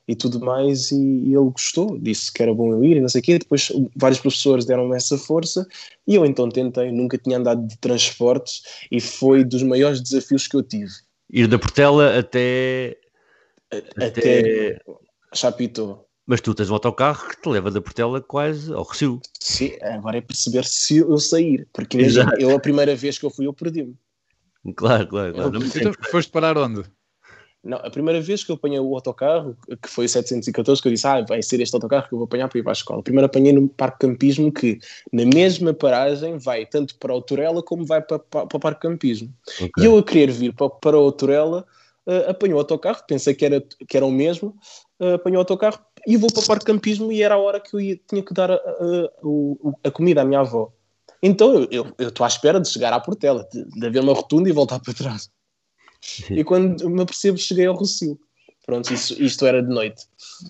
e 0.08 0.15
tudo 0.15 0.39
mais, 0.39 0.89
e, 0.91 0.96
e, 0.96 1.36
ele 1.36 1.50
gostou, 1.50 2.00
disse 2.00 2.32
que 2.32 2.41
era 2.41 2.54
bom 2.54 2.72
eu 2.72 2.84
ir 2.84 2.96
e 2.96 3.02
não 3.02 3.10
sei 3.10 3.20
o 3.20 3.24
quê. 3.24 3.38
Depois 3.38 3.72
vários 3.96 4.20
professores 4.20 4.65
deram-me 4.65 4.96
essa 4.96 5.17
força 5.17 5.67
e 6.08 6.15
eu 6.15 6.26
então 6.26 6.48
tentei, 6.48 6.91
nunca 6.91 7.17
tinha 7.17 7.38
andado 7.38 7.67
de 7.67 7.78
transportes 7.78 8.63
e 8.89 9.02
foi 9.02 9.43
dos 9.43 9.63
maiores 9.63 10.00
desafios 10.02 10.48
que 10.48 10.56
eu 10.56 10.63
tive. 10.63 10.93
Ir 11.30 11.48
da 11.48 11.60
Portela 11.60 12.17
até. 12.17 12.98
Até, 13.70 14.06
até 14.06 14.80
Chapitão. 15.34 16.07
Mas 16.28 16.42
tu 16.42 16.54
tens 16.54 16.70
um 16.70 16.74
autocarro 16.74 17.30
que 17.30 17.42
te 17.42 17.48
leva 17.48 17.72
da 17.72 17.80
Portela 17.80 18.20
quase 18.20 18.74
ao 18.74 18.84
Recio. 18.84 19.22
Sim, 19.40 19.72
agora 19.82 20.18
é 20.18 20.22
perceber 20.22 20.66
se 20.66 20.98
eu 20.98 21.18
sair, 21.18 21.66
porque 21.72 21.98
imagina, 21.98 22.36
eu 22.38 22.54
a 22.54 22.60
primeira 22.60 22.94
vez 22.96 23.18
que 23.18 23.26
eu 23.26 23.30
fui 23.30 23.48
eu 23.48 23.54
perdi-me. 23.54 23.96
Claro, 24.76 25.08
claro, 25.08 25.34
claro. 25.34 25.56
Eu, 25.56 25.66
então, 25.66 25.94
foste 26.12 26.30
parar 26.30 26.58
onde? 26.58 26.84
Não, 27.63 27.78
a 27.78 27.90
primeira 27.90 28.22
vez 28.22 28.44
que 28.44 28.52
eu 28.52 28.56
apanhei 28.56 28.80
o 28.80 28.96
autocarro, 28.96 29.58
que 29.82 29.90
foi 29.90 30.06
o 30.06 30.10
714, 30.10 30.82
que 30.82 30.88
eu 30.88 30.92
disse, 30.92 31.08
ah, 31.08 31.22
vai 31.22 31.42
ser 31.42 31.60
este 31.60 31.76
autocarro 31.76 32.08
que 32.08 32.13
eu 32.13 32.20
vou 32.20 32.26
apanhar 32.26 32.48
para 32.48 32.60
ir 32.60 32.63
para 32.63 32.72
a 32.72 32.74
escola. 32.74 33.04
Primeiro 33.04 33.26
apanhei 33.26 33.52
no 33.52 33.68
Parque 33.68 34.00
Campismo, 34.00 34.52
que 34.52 34.80
na 35.12 35.26
mesma 35.26 35.74
paragem 35.74 36.38
vai 36.38 36.66
tanto 36.66 36.96
para 36.98 37.13
o 37.13 37.22
Torela 37.22 37.63
como 37.63 37.86
vai 37.86 38.02
para, 38.02 38.20
para, 38.20 38.46
para 38.46 38.58
o 38.58 38.60
Parque 38.60 38.82
Campismo. 38.82 39.34
Okay. 39.56 39.70
E 39.80 39.86
eu 39.86 39.98
a 39.98 40.04
querer 40.04 40.32
vir 40.32 40.54
para, 40.54 40.70
para 40.70 40.98
o 40.98 41.12
Torela, 41.12 41.66
uh, 42.06 42.30
apanhei 42.30 42.54
o 42.54 42.60
autocarro, 42.60 43.04
pensei 43.08 43.34
que 43.34 43.46
era, 43.46 43.62
que 43.62 43.98
era 43.98 44.06
o 44.06 44.12
mesmo, 44.12 44.56
uh, 45.00 45.16
apanhei 45.16 45.38
o 45.38 45.42
autocarro 45.42 45.80
e 46.06 46.18
vou 46.18 46.32
para 46.32 46.44
o 46.44 46.46
Parque 46.46 46.66
Campismo 46.66 47.12
e 47.12 47.22
era 47.22 47.36
a 47.36 47.38
hora 47.38 47.60
que 47.60 47.76
eu 47.76 47.80
ia, 47.80 48.00
tinha 48.08 48.24
que 48.24 48.34
dar 48.34 48.52
a, 48.52 48.56
a, 48.56 49.88
a 49.88 49.92
comida 49.92 50.22
à 50.22 50.26
minha 50.26 50.40
avó. 50.40 50.72
Então 51.22 51.68
eu 51.72 51.94
estou 52.00 52.24
à 52.24 52.28
espera 52.28 52.60
de 52.60 52.70
chegar 52.70 52.94
à 52.94 53.00
Portela, 53.00 53.48
de, 53.52 53.66
de 53.66 53.86
haver 53.88 54.02
uma 54.02 54.14
rotunda 54.14 54.50
e 54.50 54.54
voltar 54.54 54.80
para 54.80 54.94
trás. 54.94 55.30
E 56.30 56.44
quando 56.44 56.90
me 56.90 57.02
apercebo, 57.02 57.38
cheguei 57.38 57.66
ao 57.66 57.76
Rocio. 57.76 58.20
Pronto, 58.68 58.94
isso, 58.94 59.16
isto 59.24 59.46
era 59.46 59.64
de 59.64 59.70
noite. 59.70 60.04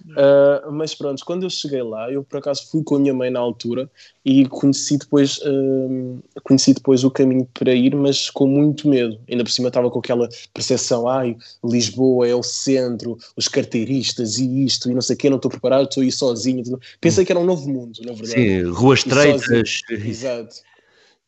Uh, 0.10 0.72
mas 0.72 0.96
pronto, 0.96 1.24
quando 1.24 1.44
eu 1.44 1.52
cheguei 1.52 1.84
lá, 1.84 2.12
eu 2.12 2.24
por 2.24 2.38
acaso 2.38 2.68
fui 2.72 2.84
com 2.84 2.96
a 2.96 3.00
minha 3.00 3.14
mãe 3.14 3.30
na 3.30 3.40
altura 3.40 3.88
e 4.26 4.48
conheci 4.48 4.98
depois, 4.98 5.38
uh, 5.38 6.20
conheci 6.44 6.74
depois 6.74 7.04
o 7.04 7.12
caminho 7.12 7.48
para 7.54 7.72
ir, 7.76 7.96
mas 7.96 8.32
com 8.32 8.48
muito 8.48 8.90
medo. 8.90 9.20
Ainda 9.30 9.44
por 9.44 9.52
cima 9.52 9.68
estava 9.68 9.92
com 9.92 10.00
aquela 10.00 10.28
percepção: 10.52 11.08
ai, 11.08 11.38
Lisboa 11.64 12.28
é 12.28 12.34
o 12.34 12.42
centro, 12.42 13.20
os 13.36 13.48
carteiristas 13.48 14.40
e 14.40 14.66
isto, 14.66 14.90
e 14.90 14.96
não 14.96 15.02
sei 15.02 15.16
o 15.16 15.20
quê, 15.20 15.30
não 15.30 15.38
estou 15.38 15.52
preparado, 15.52 15.88
estou 15.88 16.02
aí 16.02 16.12
sozinho. 16.12 16.64
Pensei 17.00 17.24
que 17.24 17.32
era 17.32 17.40
um 17.40 17.46
novo 17.46 17.70
mundo, 17.70 18.00
na 18.04 18.14
verdade. 18.14 18.32
Sim, 18.32 18.64
ruas 18.72 19.00
estreitas. 19.06 19.84
Exato. 19.92 20.56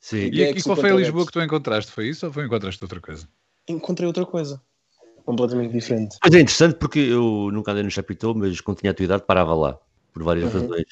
Sim. 0.01 0.31
E, 0.33 0.41
e, 0.41 0.49
e 0.49 0.63
qual 0.63 0.75
foi 0.75 0.89
a 0.89 0.95
Lisboa 0.95 1.23
que 1.27 1.33
tu 1.33 1.39
encontraste? 1.39 1.91
Foi 1.91 2.09
isso 2.09 2.25
ou 2.25 2.33
foi 2.33 2.47
encontraste 2.47 2.83
outra 2.83 2.99
coisa? 2.99 3.27
encontrei 3.67 4.07
outra 4.07 4.25
coisa 4.25 4.59
completamente 5.29 5.71
diferente. 5.71 6.17
Mas 6.23 6.33
é 6.33 6.39
interessante 6.39 6.75
porque 6.79 6.97
eu 6.97 7.51
nunca 7.53 7.71
andei 7.71 7.83
no 7.83 7.91
Chapitão, 7.91 8.33
mas 8.33 8.59
quando 8.61 8.79
tinha 8.79 8.89
a 8.89 8.95
tua 8.95 9.03
idade 9.03 9.23
parava 9.27 9.53
lá, 9.53 9.79
por 10.11 10.23
várias 10.23 10.51
uhum. 10.51 10.61
razões. 10.61 10.87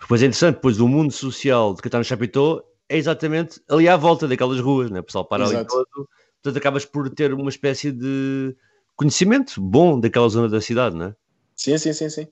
Depois 0.00 0.20
é 0.22 0.24
interessante, 0.24 0.58
pois 0.60 0.80
o 0.80 0.88
mundo 0.88 1.12
social 1.12 1.72
de 1.72 1.80
quem 1.80 1.88
está 1.88 1.98
no 1.98 2.04
Chapitão 2.04 2.60
é 2.88 2.96
exatamente 2.96 3.60
ali 3.68 3.88
à 3.88 3.96
volta 3.96 4.26
daquelas 4.26 4.58
ruas, 4.58 4.90
né? 4.90 4.98
o 4.98 5.04
pessoal 5.04 5.24
para 5.24 5.44
Exato. 5.44 5.58
ali 5.58 5.66
todo, 5.68 6.08
portanto 6.42 6.58
acabas 6.58 6.84
por 6.84 7.08
ter 7.10 7.32
uma 7.32 7.48
espécie 7.48 7.92
de 7.92 8.56
conhecimento 8.96 9.60
bom 9.60 10.00
daquela 10.00 10.28
zona 10.28 10.48
da 10.48 10.60
cidade, 10.60 10.96
não 10.96 11.06
é? 11.06 11.14
Sim, 11.54 11.78
sim, 11.78 11.92
sim, 11.92 12.10
sim. 12.10 12.26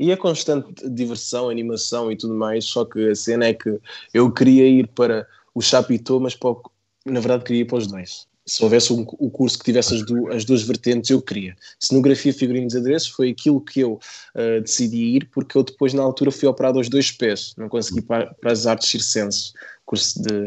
E 0.00 0.10
a 0.10 0.16
constante 0.16 0.88
diversão, 0.88 1.50
animação 1.50 2.10
e 2.10 2.16
tudo 2.16 2.34
mais, 2.34 2.64
só 2.64 2.86
que 2.86 3.10
a 3.10 3.14
cena 3.14 3.44
é 3.48 3.52
que 3.52 3.78
eu 4.14 4.32
queria 4.32 4.66
ir 4.66 4.86
para 4.88 5.26
o 5.54 5.60
Chapitão, 5.60 6.20
mas 6.20 6.34
para, 6.34 6.56
na 7.04 7.20
verdade 7.20 7.44
queria 7.44 7.62
ir 7.62 7.66
para 7.66 7.76
os 7.76 7.86
dois 7.86 8.26
se 8.46 8.62
houvesse 8.62 8.92
um, 8.92 9.04
um 9.18 9.28
curso 9.28 9.58
que 9.58 9.64
tivesse 9.64 9.94
as, 9.94 10.06
du 10.06 10.32
as, 10.32 10.44
duas 10.44 10.62
vertentes, 10.62 11.10
eu 11.10 11.20
queria. 11.20 11.56
Cenografia, 11.80 12.32
figurinos 12.32 12.74
e 12.74 12.78
adereços 12.78 13.08
foi 13.08 13.30
aquilo 13.30 13.60
que 13.60 13.80
eu 13.80 13.94
uh, 13.94 14.60
decidi 14.60 15.16
ir, 15.16 15.28
porque 15.32 15.58
eu 15.58 15.64
depois, 15.64 15.92
na 15.92 16.02
altura, 16.02 16.30
fui 16.30 16.48
operado 16.48 16.78
aos 16.78 16.88
dois 16.88 17.10
pés, 17.10 17.54
não 17.56 17.68
consegui 17.68 18.02
para, 18.02 18.32
para 18.34 18.52
as 18.52 18.66
artes 18.66 18.88
circenses, 18.88 19.52
curso 19.84 20.22
de 20.22 20.44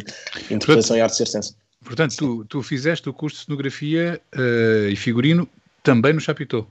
interpretação 0.49 0.65
portanto, 0.65 0.97
e 0.97 1.01
artes 1.01 1.17
circenses. 1.17 1.55
Portanto, 1.83 2.15
tu, 2.15 2.45
tu, 2.45 2.63
fizeste 2.63 3.09
o 3.09 3.13
curso 3.13 3.39
de 3.39 3.45
cenografia 3.45 4.21
uh, 4.35 4.89
e 4.89 4.95
figurino 4.95 5.47
também 5.83 6.13
no 6.13 6.21
Chapitão? 6.21 6.65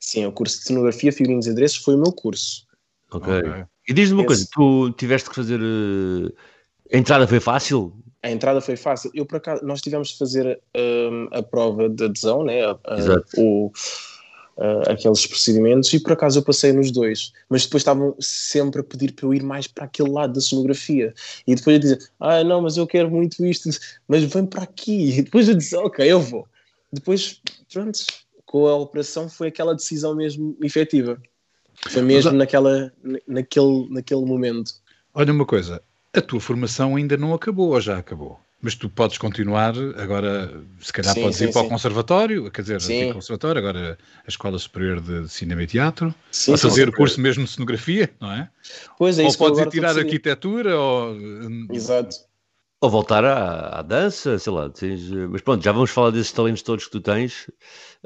Sim, 0.00 0.26
o 0.26 0.32
curso 0.32 0.58
de 0.58 0.64
cenografia, 0.64 1.12
figurinos 1.12 1.46
e 1.46 1.50
adereços 1.50 1.78
foi 1.78 1.94
o 1.94 1.98
meu 1.98 2.12
curso. 2.12 2.66
Ok. 3.10 3.32
okay. 3.32 3.64
E 3.88 3.92
diz-me 3.92 4.14
uma 4.14 4.22
Esse... 4.22 4.26
coisa, 4.26 4.48
tu 4.52 4.90
tiveste 4.92 5.28
que 5.28 5.36
fazer. 5.36 5.60
Uh, 5.60 6.32
a 6.92 6.96
entrada 6.96 7.26
foi 7.26 7.40
fácil? 7.40 7.94
A 8.22 8.30
entrada 8.30 8.60
foi 8.60 8.76
fácil. 8.76 9.10
Eu, 9.14 9.26
por 9.26 9.36
acaso, 9.36 9.64
nós 9.64 9.80
tivemos 9.80 10.08
de 10.08 10.18
fazer 10.18 10.60
um, 10.76 11.28
a 11.32 11.42
prova 11.42 11.88
de 11.88 12.04
adesão, 12.04 12.44
né? 12.44 12.64
A, 12.64 12.78
o, 13.36 13.72
uh, 14.56 14.90
aqueles 14.90 15.26
procedimentos, 15.26 15.92
e 15.92 16.00
por 16.00 16.12
acaso 16.12 16.38
eu 16.38 16.44
passei 16.44 16.72
nos 16.72 16.90
dois. 16.90 17.32
Mas 17.48 17.64
depois 17.64 17.80
estavam 17.80 18.14
sempre 18.20 18.80
a 18.80 18.84
pedir 18.84 19.12
para 19.12 19.26
eu 19.26 19.34
ir 19.34 19.42
mais 19.42 19.66
para 19.66 19.84
aquele 19.84 20.10
lado 20.10 20.34
da 20.34 20.40
sonografia. 20.40 21.12
E 21.46 21.54
depois 21.54 21.74
eu 21.74 21.80
dizia, 21.80 21.98
ah, 22.20 22.44
não, 22.44 22.62
mas 22.62 22.76
eu 22.76 22.86
quero 22.86 23.10
muito 23.10 23.44
isto, 23.44 23.68
mas 24.06 24.22
vem 24.22 24.46
para 24.46 24.62
aqui. 24.62 25.18
E 25.18 25.22
depois 25.22 25.48
eu 25.48 25.54
disse, 25.54 25.74
ok, 25.76 26.10
eu 26.10 26.20
vou. 26.20 26.46
Depois, 26.92 27.40
pronto, 27.72 27.98
com 28.46 28.66
a 28.68 28.76
operação 28.76 29.28
foi 29.28 29.48
aquela 29.48 29.74
decisão 29.74 30.14
mesmo 30.14 30.56
efetiva. 30.62 31.20
Foi 31.88 32.02
mesmo 32.02 32.32
naquela, 32.32 32.92
naquele, 33.26 33.88
naquele 33.90 34.24
momento. 34.24 34.72
Olha 35.14 35.32
uma 35.32 35.44
coisa, 35.44 35.82
a 36.14 36.20
tua 36.20 36.40
formação 36.40 36.96
ainda 36.96 37.16
não 37.16 37.32
acabou 37.34 37.70
ou 37.70 37.80
já 37.80 37.98
acabou? 37.98 38.38
Mas 38.60 38.76
tu 38.76 38.88
podes 38.88 39.18
continuar, 39.18 39.74
agora, 39.96 40.62
se 40.80 40.92
calhar 40.92 41.12
Sim, 41.12 41.22
podes 41.22 41.38
sim, 41.38 41.46
ir 41.46 41.52
para 41.52 41.62
sim. 41.62 41.66
o 41.66 41.70
conservatório, 41.70 42.50
quer 42.50 42.62
dizer, 42.62 42.80
Sim. 42.80 42.94
antigo 42.94 43.14
conservatório, 43.14 43.58
agora 43.58 43.98
a 44.24 44.28
Escola 44.28 44.56
Superior 44.56 45.00
de 45.00 45.28
Cinema 45.28 45.64
e 45.64 45.66
Teatro, 45.66 46.14
Sim, 46.30 46.56
fazer 46.56 46.88
o 46.88 46.92
curso 46.92 47.20
mesmo 47.20 47.44
de 47.44 47.50
cenografia, 47.50 48.08
não 48.20 48.30
é? 48.30 48.48
Pois 48.96 49.18
é, 49.18 49.22
ou 49.22 49.28
isso 49.28 49.38
podes 49.38 49.58
ir 49.58 49.68
tirar 49.68 49.98
arquitetura, 49.98 50.78
ou... 50.78 51.12
hum, 51.12 51.66
Exato. 51.72 52.16
Ou 52.80 52.90
voltar 52.90 53.24
à, 53.24 53.78
à 53.78 53.82
dança, 53.82 54.38
sei 54.38 54.52
lá. 54.52 54.68
tens, 54.68 55.10
eh, 55.10 55.26
mas 55.28 55.40
pronto, 55.40 55.62
já 55.62 55.70
vamos 55.70 55.90
falar 55.90 56.10
desses 56.10 56.32
talentos 56.32 56.62
todos 56.62 56.84
que 56.84 56.90
tu 56.90 57.00
tens. 57.00 57.48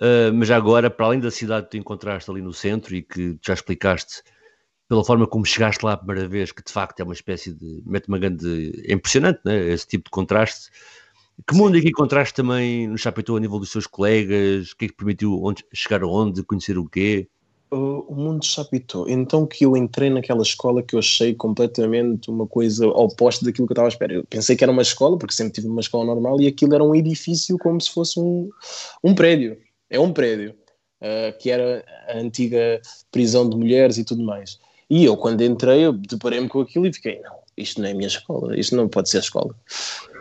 eh, 0.01 0.31
mas 0.33 0.49
já 0.49 0.57
agora, 0.57 0.90
para 0.90 1.07
além 1.07 1.21
da 1.21 1.31
cidade 1.31 1.64
que 1.66 1.73
tu 1.73 1.77
encontraste 1.79 2.31
ali 2.31 2.42
no 2.42 2.53
centro 2.53 2.95
e 2.95 3.03
que 3.03 3.35
tu 3.35 3.40
já 3.47 3.55
explicaste 3.55 4.23
pela 4.88 5.05
forma 5.05 5.27
como 5.27 5.44
chegaste 5.44 5.85
lá 5.85 5.92
a 5.92 5.96
primeira 5.96 6.29
vez, 6.29 6.53
que 6.53 6.62
de 6.62 6.72
facto 6.72 7.01
é 7.01 7.05
uma 7.05 7.14
espécie 7.14 7.53
de. 7.53 7.83
mete 7.85 8.09
uma 8.09 8.18
grande. 8.18 8.85
é 8.87 8.92
impressionante, 8.92 9.40
né? 9.44 9.68
Esse 9.68 9.87
tipo 9.87 10.05
de 10.05 10.11
contraste. 10.11 10.70
Que 11.46 11.55
mundo 11.55 11.77
é 11.77 11.81
que 11.81 11.88
encontraste 11.88 12.35
também 12.35 12.88
no 12.88 12.96
Chapéu 12.96 13.37
a 13.37 13.40
nível 13.40 13.59
dos 13.59 13.70
seus 13.70 13.87
colegas? 13.87 14.70
O 14.70 14.77
que 14.77 14.87
é 14.87 14.88
que 14.88 14.94
permitiu 14.94 15.42
onde, 15.42 15.64
chegar 15.72 16.03
aonde? 16.03 16.42
Conhecer 16.42 16.79
o 16.79 16.88
quê? 16.88 17.29
O 17.70 18.14
mundo 18.14 18.44
chapitou. 18.44 19.09
Então 19.09 19.44
que 19.44 19.66
eu 19.66 19.77
entrei 19.77 20.09
naquela 20.09 20.40
escola 20.42 20.83
que 20.83 20.94
eu 20.94 21.01
achei 21.01 21.35
completamente 21.35 22.31
uma 22.31 22.46
coisa 22.46 22.87
oposta 22.87 23.44
daquilo 23.44 23.66
que 23.66 23.72
eu 23.72 23.75
estava 23.75 23.88
à 23.88 23.90
espera. 23.90 24.14
Eu 24.14 24.25
pensei 24.25 24.57
que 24.57 24.64
era 24.64 24.72
uma 24.72 24.83
escola, 24.83 25.18
porque 25.18 25.35
sempre 25.35 25.53
tive 25.53 25.66
uma 25.66 25.81
escola 25.81 26.07
normal, 26.07 26.40
e 26.40 26.46
aquilo 26.46 26.75
era 26.75 26.85
um 26.85 26.94
edifício 26.94 27.59
como 27.59 27.81
se 27.81 27.90
fosse 27.90 28.18
um, 28.18 28.49
um 29.05 29.14
prédio. 29.14 29.59
É 29.90 30.01
um 30.01 30.12
prédio, 30.12 30.55
uh, 31.03 31.37
que 31.38 31.51
era 31.51 31.85
a 32.09 32.18
antiga 32.18 32.81
prisão 33.11 33.51
de 33.51 33.57
mulheres 33.57 33.99
e 33.99 34.05
tudo 34.05 34.25
mais. 34.25 34.59
E 34.88 35.05
eu, 35.05 35.16
quando 35.16 35.42
entrei, 35.42 35.85
eu 35.87 35.92
deparei-me 35.92 36.49
com 36.49 36.61
aquilo 36.61 36.87
e 36.87 36.92
fiquei, 36.92 37.20
não, 37.20 37.37
isto 37.57 37.81
não 37.81 37.88
é 37.88 37.92
a 37.92 37.94
minha 37.94 38.07
escola, 38.09 38.59
isto 38.59 38.77
não 38.77 38.88
pode 38.88 39.11
ser 39.11 39.16
a 39.16 39.20
escola. 39.20 39.55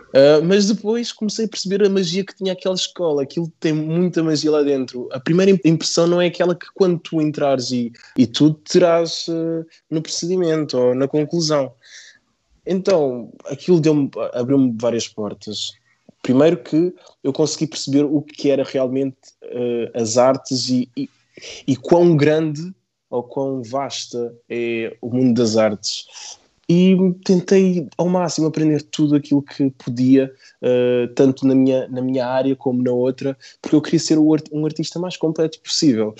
Uh, 0.09 0.41
mas 0.45 0.67
depois 0.67 1.11
comecei 1.11 1.45
a 1.45 1.47
perceber 1.47 1.85
a 1.85 1.89
magia 1.89 2.25
que 2.25 2.33
tinha 2.33 2.53
aquela 2.53 2.75
escola. 2.75 3.23
Aquilo 3.23 3.51
tem 3.59 3.73
muita 3.73 4.23
magia 4.23 4.49
lá 4.49 4.63
dentro. 4.63 5.09
A 5.11 5.19
primeira 5.19 5.51
im- 5.51 5.59
impressão 5.65 6.07
não 6.07 6.21
é 6.21 6.27
aquela 6.27 6.55
que 6.55 6.67
quando 6.73 6.99
tu 6.99 7.21
entrares 7.21 7.69
e, 7.71 7.91
e 8.17 8.25
tu 8.25 8.53
terás 8.53 9.27
uh, 9.27 9.65
no 9.91 10.01
procedimento 10.01 10.77
ou 10.77 10.95
na 10.95 11.05
conclusão. 11.05 11.73
Então, 12.65 13.33
aquilo 13.45 13.81
abriu-me 14.33 14.73
várias 14.79 15.07
portas. 15.07 15.73
Primeiro 16.21 16.63
que 16.63 16.95
eu 17.21 17.33
consegui 17.33 17.67
perceber 17.67 18.03
o 18.05 18.21
que 18.21 18.49
era 18.49 18.63
realmente 18.63 19.17
uh, 19.43 20.01
as 20.01 20.17
artes 20.17 20.69
e, 20.69 20.89
e, 20.95 21.09
e 21.67 21.75
quão 21.75 22.15
grande 22.15 22.73
ou 23.15 23.23
quão 23.23 23.61
vasta 23.63 24.33
é 24.49 24.95
o 25.01 25.09
mundo 25.09 25.37
das 25.37 25.57
artes 25.57 26.05
e 26.67 26.95
tentei 27.23 27.87
ao 27.95 28.09
máximo 28.09 28.47
aprender 28.47 28.81
tudo 28.81 29.15
aquilo 29.15 29.41
que 29.41 29.69
podia, 29.71 30.33
uh, 30.63 31.07
tanto 31.13 31.45
na 31.45 31.53
minha, 31.53 31.87
na 31.87 32.01
minha 32.01 32.25
área 32.27 32.55
como 32.55 32.81
na 32.81 32.91
outra, 32.91 33.37
porque 33.61 33.75
eu 33.75 33.81
queria 33.81 33.99
ser 33.99 34.17
um 34.17 34.65
artista 34.65 34.97
mais 34.99 35.15
completo 35.15 35.59
possível. 35.59 36.15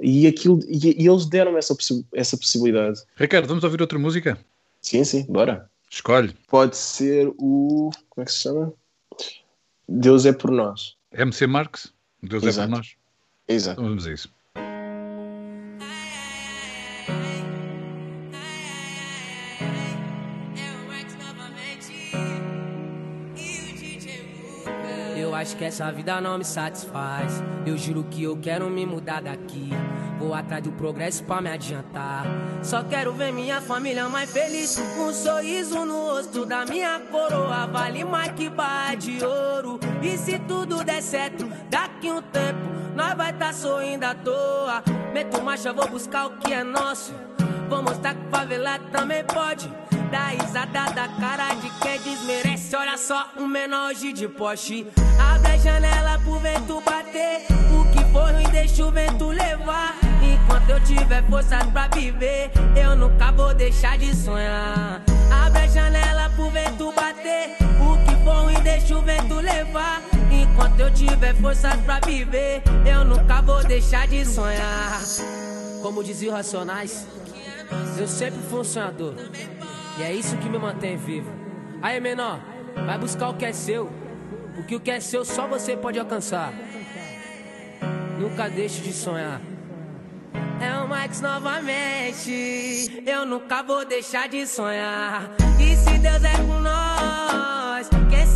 E, 0.00 0.28
aquilo, 0.28 0.60
e, 0.68 1.02
e 1.02 1.08
eles 1.08 1.26
deram-me 1.26 1.58
essa, 1.58 1.74
possi- 1.74 2.06
essa 2.14 2.36
possibilidade. 2.36 3.00
Ricardo, 3.16 3.48
vamos 3.48 3.64
ouvir 3.64 3.80
outra 3.80 3.98
música? 3.98 4.38
Sim, 4.80 5.02
sim, 5.02 5.26
bora. 5.28 5.68
Escolhe. 5.90 6.32
Pode 6.46 6.76
ser 6.76 7.26
o. 7.36 7.90
Como 8.08 8.22
é 8.22 8.24
que 8.24 8.30
se 8.30 8.38
chama? 8.42 8.72
Deus 9.88 10.24
é 10.26 10.32
por 10.32 10.52
nós. 10.52 10.94
MC 11.12 11.46
Marx, 11.48 11.92
Deus 12.22 12.44
é 12.44 12.48
Exato. 12.48 12.68
por 12.68 12.76
nós. 12.76 12.94
Exato. 13.48 13.80
Então 13.80 13.88
vamos 13.90 14.06
a 14.06 14.12
isso. 14.12 14.30
Que 25.58 25.64
essa 25.64 25.90
vida 25.90 26.20
não 26.20 26.38
me 26.38 26.44
satisfaz. 26.44 27.42
Eu 27.66 27.76
juro 27.76 28.04
que 28.04 28.22
eu 28.22 28.36
quero 28.36 28.70
me 28.70 28.86
mudar 28.86 29.20
daqui. 29.20 29.70
Vou 30.16 30.32
atrás 30.32 30.62
do 30.62 30.70
progresso 30.70 31.24
pra 31.24 31.40
me 31.40 31.50
adiantar. 31.50 32.24
Só 32.62 32.84
quero 32.84 33.12
ver 33.12 33.32
minha 33.32 33.60
família 33.60 34.08
mais 34.08 34.30
feliz. 34.30 34.78
Um 34.78 35.12
sorriso 35.12 35.84
no 35.84 36.12
rosto 36.12 36.46
da 36.46 36.64
minha 36.64 37.00
coroa. 37.10 37.66
Vale 37.66 38.04
mais 38.04 38.32
que 38.32 38.48
barra 38.48 38.94
de 38.94 39.22
ouro. 39.24 39.80
E 40.00 40.16
se 40.16 40.38
tudo 40.38 40.84
der 40.84 41.02
certo, 41.02 41.50
daqui 41.68 42.08
um 42.08 42.22
tempo, 42.22 42.60
nós 42.94 43.14
vai 43.14 43.32
tá 43.32 43.52
sorrindo 43.52 44.06
à 44.06 44.14
toa. 44.14 44.82
Meto 45.12 45.42
marcha, 45.42 45.72
vou 45.72 45.88
buscar 45.88 46.26
o 46.26 46.38
que 46.38 46.52
é 46.52 46.62
nosso. 46.62 47.12
Vou 47.68 47.82
mostrar 47.82 48.14
que 48.14 48.30
favela 48.30 48.78
também 48.92 49.24
pode. 49.24 49.68
Dá 50.10 50.28
risada 50.28 50.90
da 50.94 51.08
cara 51.20 51.54
de 51.54 51.68
quem 51.80 52.00
desmerece. 52.00 52.74
Olha 52.74 52.96
só, 52.96 53.30
um 53.36 53.46
menor 53.46 53.90
hoje 53.90 54.12
de 54.12 54.26
Porsche. 54.26 54.86
Abre 55.18 55.52
a 55.52 55.58
janela 55.58 56.18
pro 56.20 56.38
vento 56.38 56.80
bater. 56.80 57.44
O 57.70 57.84
que 57.92 58.12
for 58.12 58.32
ruim, 58.32 58.48
deixa 58.50 58.86
o 58.86 58.90
vento 58.90 59.26
levar. 59.28 59.94
Enquanto 60.22 60.70
eu 60.70 60.80
tiver 60.82 61.22
forças 61.28 61.62
pra 61.66 61.88
viver, 61.88 62.50
eu 62.74 62.96
nunca 62.96 63.30
vou 63.32 63.52
deixar 63.52 63.98
de 63.98 64.14
sonhar. 64.16 65.02
Abre 65.44 65.60
a 65.62 65.66
janela 65.66 66.30
pro 66.30 66.48
vento 66.50 66.90
bater. 66.92 67.56
O 67.78 68.04
que 68.06 68.24
for 68.24 68.44
ruim, 68.44 68.60
deixa 68.62 68.96
o 68.96 69.02
vento 69.02 69.34
levar. 69.34 70.00
Enquanto 70.30 70.80
eu 70.80 70.90
tiver 70.94 71.34
forças 71.34 71.76
pra 71.82 72.00
viver, 72.00 72.62
eu 72.90 73.04
nunca 73.04 73.42
vou 73.42 73.62
deixar 73.62 74.06
de 74.08 74.24
sonhar. 74.24 75.02
Como 75.82 76.02
diziam 76.02 76.34
Racionais, 76.34 77.06
eu 77.98 78.08
sempre 78.08 78.40
fui 78.48 78.60
um 78.60 78.64
sonhador. 78.64 79.14
E 79.98 80.02
é 80.02 80.12
isso 80.12 80.36
que 80.36 80.48
me 80.48 80.58
mantém 80.58 80.96
vivo. 80.96 81.30
Aí, 81.82 82.00
menor, 82.00 82.40
vai 82.86 82.96
buscar 82.96 83.30
o 83.30 83.34
que 83.34 83.44
é 83.44 83.52
seu. 83.52 83.90
Porque 84.54 84.76
o 84.76 84.80
que 84.80 84.90
é 84.90 85.00
seu 85.00 85.24
só 85.24 85.46
você 85.46 85.76
pode 85.76 85.98
alcançar. 85.98 86.52
Nunca 88.18 88.48
deixe 88.48 88.80
de 88.80 88.92
sonhar. 88.92 89.40
É 90.60 90.74
o 90.82 90.88
Max 90.88 91.20
novamente. 91.20 93.02
Eu 93.06 93.24
nunca 93.26 93.62
vou 93.62 93.84
deixar 93.84 94.28
de 94.28 94.46
sonhar. 94.46 95.30
E 95.60 95.76
se 95.76 95.98
Deus 95.98 96.24
é 96.24 96.36
com 96.36 96.60
nós, 96.60 97.88
quem 98.10 98.26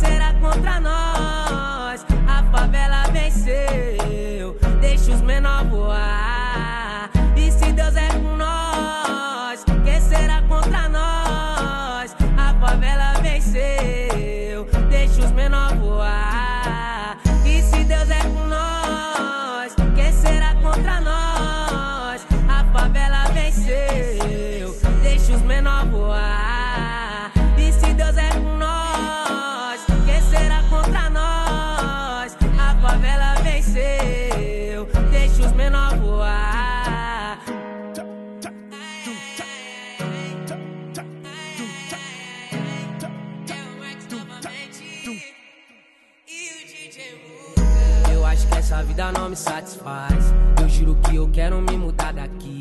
não 49.13 49.29
me 49.29 49.35
satisfaz. 49.35 50.33
Eu 50.61 50.67
juro 50.67 50.95
que 50.95 51.15
eu 51.15 51.29
quero 51.29 51.61
me 51.61 51.77
mudar 51.77 52.13
daqui. 52.13 52.59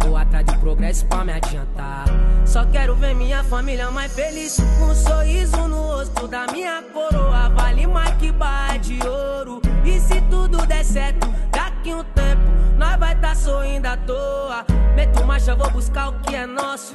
Vou 0.00 0.16
atrás 0.16 0.44
de 0.44 0.56
progresso 0.58 1.06
pra 1.06 1.24
me 1.24 1.32
adiantar. 1.32 2.04
Só 2.44 2.64
quero 2.66 2.94
ver 2.94 3.14
minha 3.14 3.42
família 3.42 3.90
mais 3.90 4.12
feliz. 4.12 4.58
Um 4.58 4.94
sorriso 4.94 5.56
no 5.68 5.82
rosto 5.82 6.28
da 6.28 6.46
minha 6.52 6.82
coroa. 6.92 7.48
Vale 7.50 7.86
mais 7.86 8.14
que 8.16 8.30
barra 8.30 8.76
de 8.76 8.98
ouro. 9.06 9.60
E 9.84 9.98
se 9.98 10.20
tudo 10.30 10.58
der 10.66 10.84
certo, 10.84 11.26
daqui 11.50 11.94
um 11.94 12.04
tempo, 12.04 12.42
nós 12.78 12.98
vai 12.98 13.18
tá 13.18 13.34
sorrindo 13.34 13.88
à 13.88 13.96
toa. 13.96 14.64
Meto 14.94 15.24
marcha, 15.24 15.54
vou 15.54 15.70
buscar 15.70 16.10
o 16.10 16.20
que 16.20 16.34
é 16.34 16.46
nosso. 16.46 16.94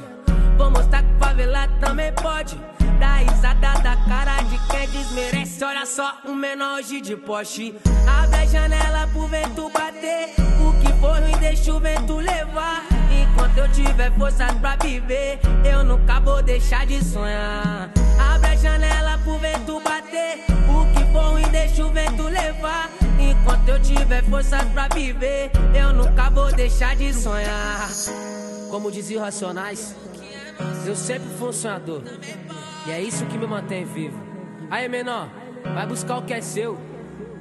Vou 0.56 0.70
mostrar 0.70 1.02
que 1.02 1.18
favela 1.18 1.68
também 1.80 2.12
pode. 2.12 2.58
Dá 3.00 3.14
risada 3.14 3.80
da 3.80 3.96
cara 3.96 4.42
de 4.42 4.58
quem 4.68 4.86
desmerece. 4.90 5.64
Olha 5.64 5.86
só, 5.86 6.18
um 6.26 6.34
menor 6.34 6.80
hoje 6.80 7.00
de 7.00 7.16
Porsche. 7.16 7.74
Abre 8.06 8.40
a 8.40 8.44
janela 8.44 9.08
pro 9.08 9.26
vento 9.26 9.70
bater. 9.70 10.34
O 10.60 10.72
que 10.80 10.92
for 11.00 11.18
ruim, 11.18 11.36
deixa 11.40 11.72
o 11.72 11.80
vento 11.80 12.16
levar. 12.16 12.84
Enquanto 13.10 13.56
eu 13.56 13.72
tiver 13.72 14.12
forças 14.18 14.52
pra 14.58 14.76
viver, 14.76 15.40
eu 15.64 15.82
nunca 15.82 16.20
vou 16.20 16.42
deixar 16.42 16.84
de 16.84 17.02
sonhar. 17.02 17.90
Abre 18.34 18.50
a 18.50 18.56
janela 18.56 19.18
pro 19.24 19.38
vento 19.38 19.80
bater. 19.80 20.44
O 20.68 20.84
que 20.92 21.10
for 21.10 21.32
ruim, 21.32 21.48
deixa 21.50 21.86
o 21.86 21.90
vento 21.90 22.24
levar. 22.24 22.90
Enquanto 23.18 23.66
eu 23.66 23.80
tiver 23.80 24.22
forças 24.24 24.62
pra 24.74 24.88
viver, 24.88 25.50
eu 25.74 25.94
nunca 25.94 26.28
vou 26.28 26.52
deixar 26.52 26.94
de 26.96 27.14
sonhar. 27.14 27.88
Como 28.70 28.92
diziam 28.92 29.22
Racionais, 29.22 29.96
eu 30.84 30.94
sempre 30.94 31.30
fui 31.38 31.48
um 31.48 31.52
sonhador. 31.52 32.02
E 32.86 32.90
é 32.90 33.00
isso 33.00 33.26
que 33.26 33.36
me 33.36 33.46
mantém 33.46 33.84
vivo. 33.84 34.18
Aí, 34.70 34.88
menor, 34.88 35.28
vai 35.74 35.86
buscar 35.86 36.18
o 36.18 36.22
que 36.22 36.32
é 36.32 36.40
seu. 36.40 36.78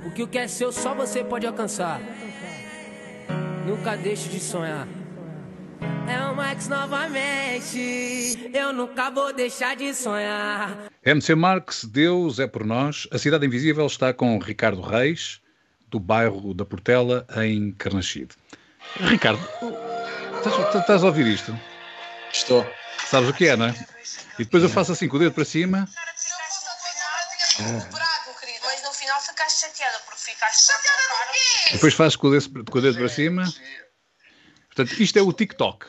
Porque 0.02 0.24
o 0.24 0.28
que 0.28 0.38
é 0.38 0.48
seu 0.48 0.72
só 0.72 0.94
você 0.94 1.24
pode 1.24 1.46
alcançar. 1.46 2.02
Nunca 3.66 3.96
deixe 3.96 4.30
de 4.30 4.40
sonhar. 4.40 4.88
É 6.08 6.20
o 6.26 6.36
Max 6.36 6.68
novamente. 6.68 8.50
Eu 8.54 8.74
nunca 8.74 9.12
vou 9.12 9.32
deixar 9.32 9.76
de 9.76 9.94
sonhar. 9.94 10.90
MC 11.06 11.36
Marx, 11.36 11.86
Deus 11.86 12.40
é 12.40 12.48
por 12.48 12.66
nós. 12.66 13.08
A 13.12 13.18
Cidade 13.18 13.46
Invisível 13.46 13.86
está 13.86 14.12
com 14.12 14.40
Ricardo 14.40 14.82
Reis, 14.82 15.40
do 15.88 16.00
bairro 16.00 16.54
da 16.54 16.66
Portela, 16.66 17.28
em 17.38 17.72
Carnaxide. 17.74 18.36
Ricardo, 19.00 19.40
estás, 20.38 20.76
estás 20.76 21.04
a 21.04 21.08
ouvir 21.08 21.28
isto? 21.28 21.56
Estou. 22.32 22.66
Sabes 23.10 23.30
o 23.30 23.34
que 23.34 23.48
é, 23.48 23.56
não 23.56 23.66
é? 23.66 23.76
E 24.38 24.44
depois 24.44 24.64
eu 24.64 24.70
faço 24.70 24.92
assim 24.92 25.08
com 25.08 25.18
o 25.18 25.20
dedo 25.20 25.34
para 25.34 25.46
cima. 25.46 25.88
querido. 27.58 28.60
Mas 28.64 28.84
no 28.84 28.94
final 28.94 29.20
ficaste 29.22 29.62
chateada 29.62 30.00
porque 30.06 30.22
ficaste 30.22 30.68
chateada 30.68 31.02
com 31.10 31.32
quê? 31.34 31.74
Depois 31.74 31.94
fazes 31.94 32.16
com 32.16 32.28
o 32.28 32.32
dedo, 32.32 32.66
com 32.72 32.78
o 32.78 32.82
dedo 32.82 32.98
para 32.98 33.10
cima. 33.10 33.54
Portanto, 34.68 35.02
isto 35.02 35.18
é 35.18 35.22
o 35.22 35.34
TikTok. 35.34 35.88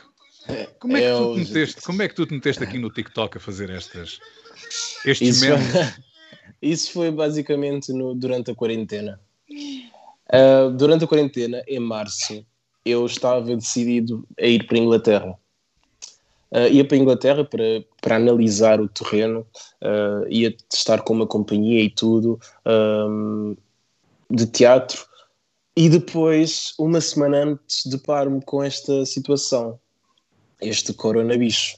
Como 0.79 0.97
é, 0.97 1.01
que 1.01 1.07
É 1.07 1.11
tu 1.15 1.33
te 1.33 1.39
meteste, 1.39 1.81
como 1.81 2.01
é 2.01 2.07
que 2.07 2.15
tu 2.15 2.25
te 2.25 2.33
meteste 2.33 2.63
aqui 2.63 2.79
no 2.79 2.89
TikTok 2.89 3.37
a 3.37 3.39
fazer 3.39 3.69
estas, 3.69 4.19
estes 5.05 5.37
Isso 5.37 5.45
memes? 5.45 5.71
foi, 5.71 6.03
isso 6.61 6.91
foi 6.91 7.11
basicamente 7.11 7.93
no- 7.93 8.15
durante 8.15 8.51
a 8.51 8.55
quarentena. 8.55 9.21
Ah, 10.27 10.69
durante 10.73 11.03
a 11.03 11.07
quarentena, 11.07 11.63
em 11.67 11.79
março, 11.79 12.45
eu 12.83 13.05
estava 13.05 13.55
decidido 13.55 14.27
a 14.39 14.45
ir 14.45 14.65
para 14.65 14.77
a 14.77 14.79
Inglaterra. 14.79 15.37
Ah, 16.51 16.67
ia 16.67 16.85
para 16.85 16.97
a 16.97 16.99
Inglaterra 16.99 17.45
para, 17.45 17.83
para 18.01 18.15
analisar 18.17 18.81
o 18.81 18.87
terreno, 18.87 19.45
ah, 19.81 20.23
ia 20.29 20.55
estar 20.71 21.01
com 21.01 21.13
uma 21.13 21.27
companhia 21.27 21.81
e 21.83 21.89
tudo, 21.89 22.39
ahm, 22.65 23.55
de 24.29 24.45
teatro. 24.47 25.05
E 25.75 25.89
depois, 25.89 26.73
uma 26.77 26.99
semana 26.99 27.43
antes, 27.43 27.85
deparo-me 27.85 28.41
com 28.43 28.61
esta 28.61 29.05
situação, 29.05 29.79
este 30.61 30.93
coronavirus. 30.93 31.77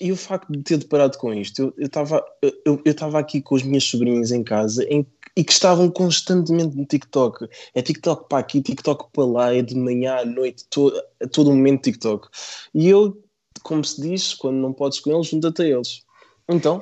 E 0.00 0.10
o 0.10 0.16
facto 0.16 0.50
de 0.50 0.62
ter 0.62 0.78
deparado 0.78 1.18
com 1.18 1.32
isto, 1.34 1.74
eu 1.76 1.86
estava 1.86 2.24
eu, 2.40 2.52
eu, 2.64 2.82
eu 2.86 3.16
aqui 3.18 3.42
com 3.42 3.54
as 3.54 3.62
minhas 3.62 3.84
sobrinhas 3.84 4.30
em 4.30 4.42
casa 4.42 4.82
em- 4.84 5.06
e 5.36 5.44
que 5.44 5.52
estavam 5.52 5.90
constantemente 5.90 6.76
no 6.76 6.84
TikTok. 6.84 7.48
É 7.74 7.82
TikTok 7.82 8.28
para 8.28 8.38
aqui, 8.38 8.60
TikTok 8.60 9.10
para 9.12 9.24
lá, 9.24 9.54
é 9.54 9.62
de 9.62 9.74
manhã 9.76 10.16
à 10.16 10.24
noite, 10.24 10.64
to, 10.68 10.90
a 11.22 11.26
todo 11.28 11.50
momento 11.50 11.82
TikTok. 11.82 12.28
E 12.74 12.88
eu, 12.88 13.22
como 13.62 13.84
se 13.84 14.00
diz, 14.00 14.34
quando 14.34 14.56
não 14.56 14.72
podes 14.72 15.00
com 15.00 15.10
eles, 15.12 15.28
junta-te 15.28 15.62
a 15.62 15.66
eles. 15.66 16.02
Então, 16.48 16.80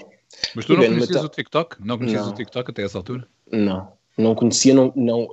Mas 0.54 0.64
tu 0.64 0.74
não 0.76 0.86
conhecias 0.86 1.24
o 1.24 1.28
TikTok? 1.28 1.76
Não 1.80 1.98
conhecias 1.98 2.24
Não. 2.26 2.32
o 2.32 2.34
TikTok 2.34 2.70
até 2.70 2.82
essa 2.82 2.98
altura? 2.98 3.26
não, 3.50 3.92
não 4.16 4.34
conhecia, 4.34 4.74
não, 4.74 4.92
não, 4.96 5.28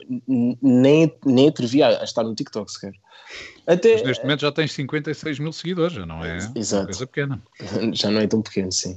nem, 0.62 1.14
nem 1.26 1.48
atrevia 1.50 1.88
a, 2.00 2.04
estar 2.04 2.24
no 2.24 2.36
TikTok 2.36 2.72
sequer. 2.72 2.94
Até, 3.68 3.94
Mas 3.94 4.04
neste 4.04 4.24
momento 4.24 4.42
já 4.42 4.52
tens 4.52 4.72
56 4.74 5.40
mil 5.40 5.52
seguidores, 5.52 5.96
já 5.96 6.06
não 6.06 6.24
é 6.24 6.38
Exato. 6.56 6.86
coisa 6.86 7.08
pequena. 7.08 7.42
já 7.94 8.12
não 8.12 8.22
é 8.22 8.28
tão 8.28 8.42
pequeno, 8.42 8.72
sim. 8.72 8.96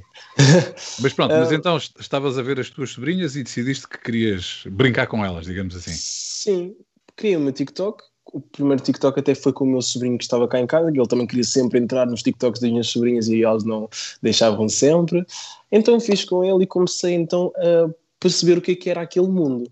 Mas 0.99 1.11
pronto, 1.13 1.33
mas 1.33 1.49
Ah. 1.51 1.55
então 1.55 1.75
est- 1.77 1.99
estavas 1.99 2.37
a 2.37 2.41
ver 2.43 2.59
as 2.59 2.69
tuas 2.69 2.91
sobrinhas 2.91 3.35
e 3.35 3.43
decidiste 3.43 3.87
que 3.87 3.97
querias 3.97 4.63
brincar 4.67 5.07
com 5.07 5.25
elas, 5.25 5.45
digamos 5.47 5.75
assim. 5.75 5.91
Sim, 5.93 6.75
criei 7.15 7.35
o 7.35 7.39
meu 7.39 7.51
TikTok. 7.51 8.03
O 8.31 8.39
primeiro 8.39 8.81
TikTok 8.81 9.19
até 9.19 9.33
foi 9.33 9.51
com 9.51 9.63
o 9.63 9.67
meu 9.67 9.81
sobrinho 9.81 10.17
que 10.17 10.23
estava 10.23 10.47
cá 10.47 10.59
em 10.59 10.67
casa, 10.67 10.91
que 10.91 10.99
ele 10.99 11.07
também 11.07 11.25
queria 11.25 11.43
sempre 11.43 11.79
entrar 11.79 12.05
nos 12.05 12.21
TikToks 12.21 12.61
das 12.61 12.69
minhas 12.69 12.87
sobrinhas 12.87 13.27
e 13.27 13.43
elas 13.43 13.63
não 13.63 13.89
deixavam 14.21 14.69
sempre. 14.69 15.25
Então 15.71 15.99
fiz 15.99 16.23
com 16.23 16.43
ele 16.43 16.63
e 16.63 16.67
comecei 16.67 17.13
então 17.13 17.51
a 17.57 17.89
perceber 18.19 18.57
o 18.57 18.61
que 18.61 18.71
é 18.71 18.75
que 18.75 18.89
era 18.89 19.01
aquele 19.01 19.27
mundo. 19.27 19.71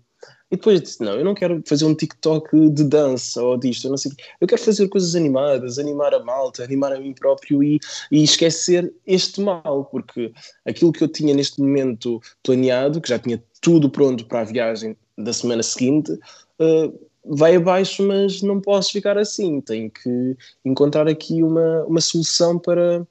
E 0.50 0.56
depois 0.56 0.80
disse: 0.80 1.02
Não, 1.02 1.12
eu 1.12 1.24
não 1.24 1.34
quero 1.34 1.62
fazer 1.66 1.84
um 1.84 1.94
TikTok 1.94 2.70
de 2.70 2.84
dança 2.84 3.42
ou 3.42 3.56
disto, 3.56 3.86
eu 3.86 3.90
não 3.90 3.98
sei. 3.98 4.12
Eu 4.40 4.48
quero 4.48 4.60
fazer 4.60 4.88
coisas 4.88 5.14
animadas, 5.14 5.78
animar 5.78 6.14
a 6.14 6.24
malta, 6.24 6.64
animar 6.64 6.92
a 6.92 6.98
mim 7.00 7.12
próprio 7.12 7.62
e, 7.62 7.78
e 8.10 8.22
esquecer 8.22 8.92
este 9.06 9.40
mal, 9.40 9.84
porque 9.90 10.32
aquilo 10.64 10.92
que 10.92 11.04
eu 11.04 11.08
tinha 11.08 11.34
neste 11.34 11.60
momento 11.60 12.20
planeado, 12.42 13.00
que 13.00 13.08
já 13.08 13.18
tinha 13.18 13.42
tudo 13.60 13.90
pronto 13.90 14.24
para 14.24 14.40
a 14.40 14.44
viagem 14.44 14.96
da 15.16 15.32
semana 15.32 15.62
seguinte, 15.62 16.18
eh, 16.60 16.92
vai 17.30 17.56
abaixo, 17.56 18.02
mas 18.06 18.40
não 18.42 18.60
posso 18.60 18.90
ficar 18.92 19.18
assim. 19.18 19.60
Tenho 19.60 19.90
que 19.90 20.36
encontrar 20.64 21.06
aqui 21.06 21.42
uma, 21.42 21.84
uma 21.84 22.00
solução 22.00 22.58
para, 22.58 23.06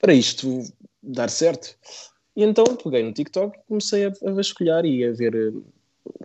para 0.00 0.12
isto 0.12 0.62
dar 1.02 1.30
certo. 1.30 1.76
E 2.34 2.42
então 2.42 2.64
peguei 2.82 3.02
no 3.02 3.12
TikTok 3.12 3.56
e 3.56 3.62
comecei 3.68 4.06
a, 4.06 4.12
a 4.26 4.32
vasculhar 4.32 4.84
e 4.84 5.04
a 5.04 5.12
ver 5.12 5.34
eh, 5.34 5.52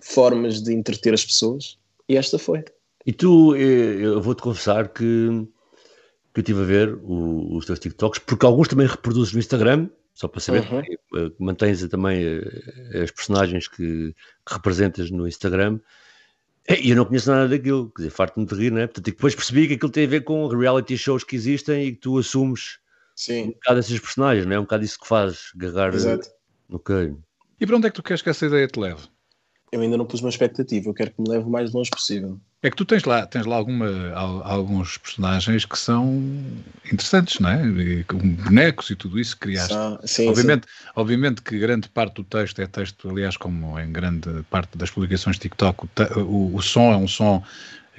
formas 0.02 0.62
de 0.62 0.74
entreter 0.74 1.14
as 1.14 1.24
pessoas. 1.26 1.78
E 2.10 2.16
esta 2.18 2.40
foi. 2.40 2.64
E 3.06 3.12
tu, 3.14 3.56
eh, 3.56 3.98
eu 4.06 4.22
vou-te 4.22 4.42
confessar 4.42 4.88
que, 4.90 5.04
que 6.34 6.40
eu 6.40 6.42
estive 6.42 6.62
a 6.62 6.66
ver 6.66 6.96
o- 7.04 7.56
os 7.58 7.66
teus 7.66 7.80
TikToks, 7.80 8.20
porque 8.20 8.46
alguns 8.46 8.68
também 8.70 8.88
reproduzes 8.88 9.34
no 9.34 9.40
Instagram, 9.40 9.90
só 10.14 10.28
para 10.28 10.40
saber, 10.42 10.64
Uhum. 10.72 10.80
eh, 10.80 11.32
mantens 11.38 11.86
também 11.90 12.24
as 13.04 13.12
personagens 13.12 13.68
que, 13.68 14.14
que 14.46 14.54
representas 14.54 15.12
no 15.12 15.28
Instagram. 15.28 15.80
Eh, 16.68 16.80
E 16.82 16.90
eu 16.92 16.96
não 16.96 17.06
conheço 17.06 17.32
nada 17.32 17.48
daquilo, 17.48 17.90
quer 17.92 18.04
dizer, 18.04 18.10
farto-me 18.12 18.46
de 18.46 18.56
rir, 18.56 18.72
né? 18.72 18.88
Portanto, 18.88 19.08
e 19.08 19.12
depois 19.12 19.36
percebi 19.36 19.68
que 19.68 19.74
aquilo 19.76 19.92
tem 19.92 20.06
a 20.06 20.10
ver 20.10 20.22
com 20.24 20.48
reality 20.48 20.98
shows 20.98 21.24
que 21.24 21.36
existem 21.36 21.86
e 21.88 21.92
que 21.94 22.00
tu 22.00 22.18
assumes 22.18 22.80
um 22.82 23.16
Sim, 23.16 23.52
bocado 23.52 23.80
esses 23.80 24.00
personagens, 24.00 24.46
não 24.46 24.56
é? 24.56 24.60
Um 24.60 24.64
bocado 24.64 24.84
isso 24.84 25.00
que 25.00 25.08
fazes, 25.08 25.52
agarrar. 25.56 25.94
eh, 25.94 25.96
exato. 25.96 26.28
Ok. 26.70 27.16
E 27.60 27.66
para 27.66 27.76
onde 27.78 27.88
é 27.88 27.90
que 27.90 27.96
tu 27.96 28.04
queres 28.04 28.22
que 28.22 28.30
essa 28.30 28.46
ideia 28.46 28.68
te 28.68 28.80
leve? 28.80 29.02
Eu 29.72 29.82
ainda 29.82 29.98
não 29.98 30.06
pus 30.06 30.22
uma 30.22 30.30
expectativa, 30.30 30.88
eu 30.90 30.94
quero 30.94 31.12
que 31.12 31.22
me 31.22 31.30
leve 31.30 31.46
o 31.46 31.50
mais 31.50 31.74
longe 31.74 31.90
possível. 31.90 32.40
É 32.64 32.72
que 32.72 32.76
tu 32.76 32.86
tens 32.86 33.04
lá, 33.04 33.26
tens 33.28 33.46
lá 33.46 33.56
alguma, 33.56 33.88
al- 34.16 34.42
alguns 34.44 34.98
personagens 34.98 35.64
que 35.66 35.78
são 35.78 36.24
interessantes, 36.92 37.40
não 37.40 37.50
é? 37.50 38.04
Com 38.08 38.18
bonecos 38.18 38.90
e 38.90 38.96
tudo 38.96 39.20
isso 39.20 39.36
que 39.36 39.42
criaste. 39.48 39.74
Só- 39.74 40.00
sim, 40.06 40.28
obviamente, 40.28 40.68
obviamente 40.96 41.42
que 41.42 41.60
grande 41.60 41.88
parte 41.90 42.16
do 42.16 42.24
texto 42.24 42.60
é 42.62 42.66
texto, 42.66 43.10
aliás, 43.10 43.38
como 43.38 43.80
em 43.80 43.92
grande 43.92 44.30
parte 44.50 44.76
das 44.78 44.90
publicações 44.90 45.36
de 45.36 45.44
TikTok, 45.44 45.86
o, 46.16 46.20
o- 46.22 46.56
o 46.56 46.62
som 46.62 46.92
é 46.94 46.98
um 46.98 47.08
som 47.08 47.44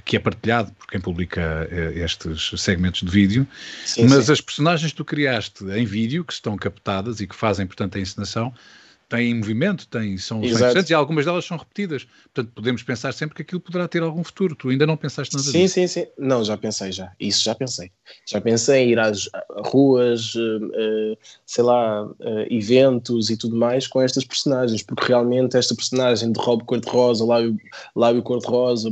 que 0.05 0.17
é 0.17 0.19
partilhado 0.21 0.73
por 0.73 0.87
quem 0.87 1.01
publica 1.01 1.69
eh, 1.71 1.93
estes 1.97 2.53
segmentos 2.57 3.03
de 3.03 3.11
vídeo, 3.11 3.47
sim, 3.85 4.07
mas 4.09 4.25
sim. 4.27 4.33
as 4.33 4.41
personagens 4.41 4.91
que 4.91 4.97
tu 4.97 5.05
criaste 5.05 5.65
em 5.65 5.85
vídeo, 5.85 6.25
que 6.25 6.33
estão 6.33 6.57
captadas 6.57 7.21
e 7.21 7.27
que 7.27 7.35
fazem, 7.35 7.67
portanto, 7.67 7.97
a 7.99 8.01
encenação, 8.01 8.53
têm 9.09 9.35
movimento, 9.35 9.89
têm, 9.89 10.19
são, 10.19 10.45
interessantes 10.45 10.91
e 10.91 10.95
algumas 10.95 11.25
delas 11.25 11.45
são 11.45 11.57
repetidas. 11.57 12.07
Portanto, 12.35 12.53
podemos 12.55 12.83
pensar 12.83 13.13
sempre 13.13 13.37
que 13.37 13.43
aquilo 13.43 13.61
poderá 13.61 13.89
ter 13.89 14.03
algum 14.03 14.23
futuro. 14.23 14.55
Tu 14.55 14.69
ainda 14.69 14.87
não 14.87 14.97
pensaste 14.97 15.35
nada 15.35 15.51
Sim, 15.51 15.63
disso. 15.63 15.75
sim, 15.75 15.87
sim. 15.87 16.07
Não, 16.19 16.45
já 16.45 16.57
pensei, 16.59 16.93
já. 16.93 17.13
Isso 17.19 17.43
já 17.43 17.55
pensei. 17.55 17.91
Já 18.27 18.41
pensei 18.41 18.85
em 18.85 18.91
ir 18.91 18.99
às 18.99 19.31
ruas, 19.67 20.35
eh, 20.37 20.69
eh, 20.75 21.19
sei 21.47 21.65
lá, 21.65 22.07
eh, 22.21 22.49
eventos 22.51 23.31
e 23.31 23.37
tudo 23.37 23.57
mais 23.57 23.87
com 23.87 24.03
estas 24.03 24.25
personagens, 24.25 24.83
porque 24.83 25.07
realmente 25.07 25.57
esta 25.57 25.75
personagem 25.75 26.31
de 26.31 26.39
roubo 26.39 26.65
cor-de-rosa, 26.67 27.25
lábio, 27.25 27.57
lábio 27.97 28.23
cor-de-rosa, 28.23 28.91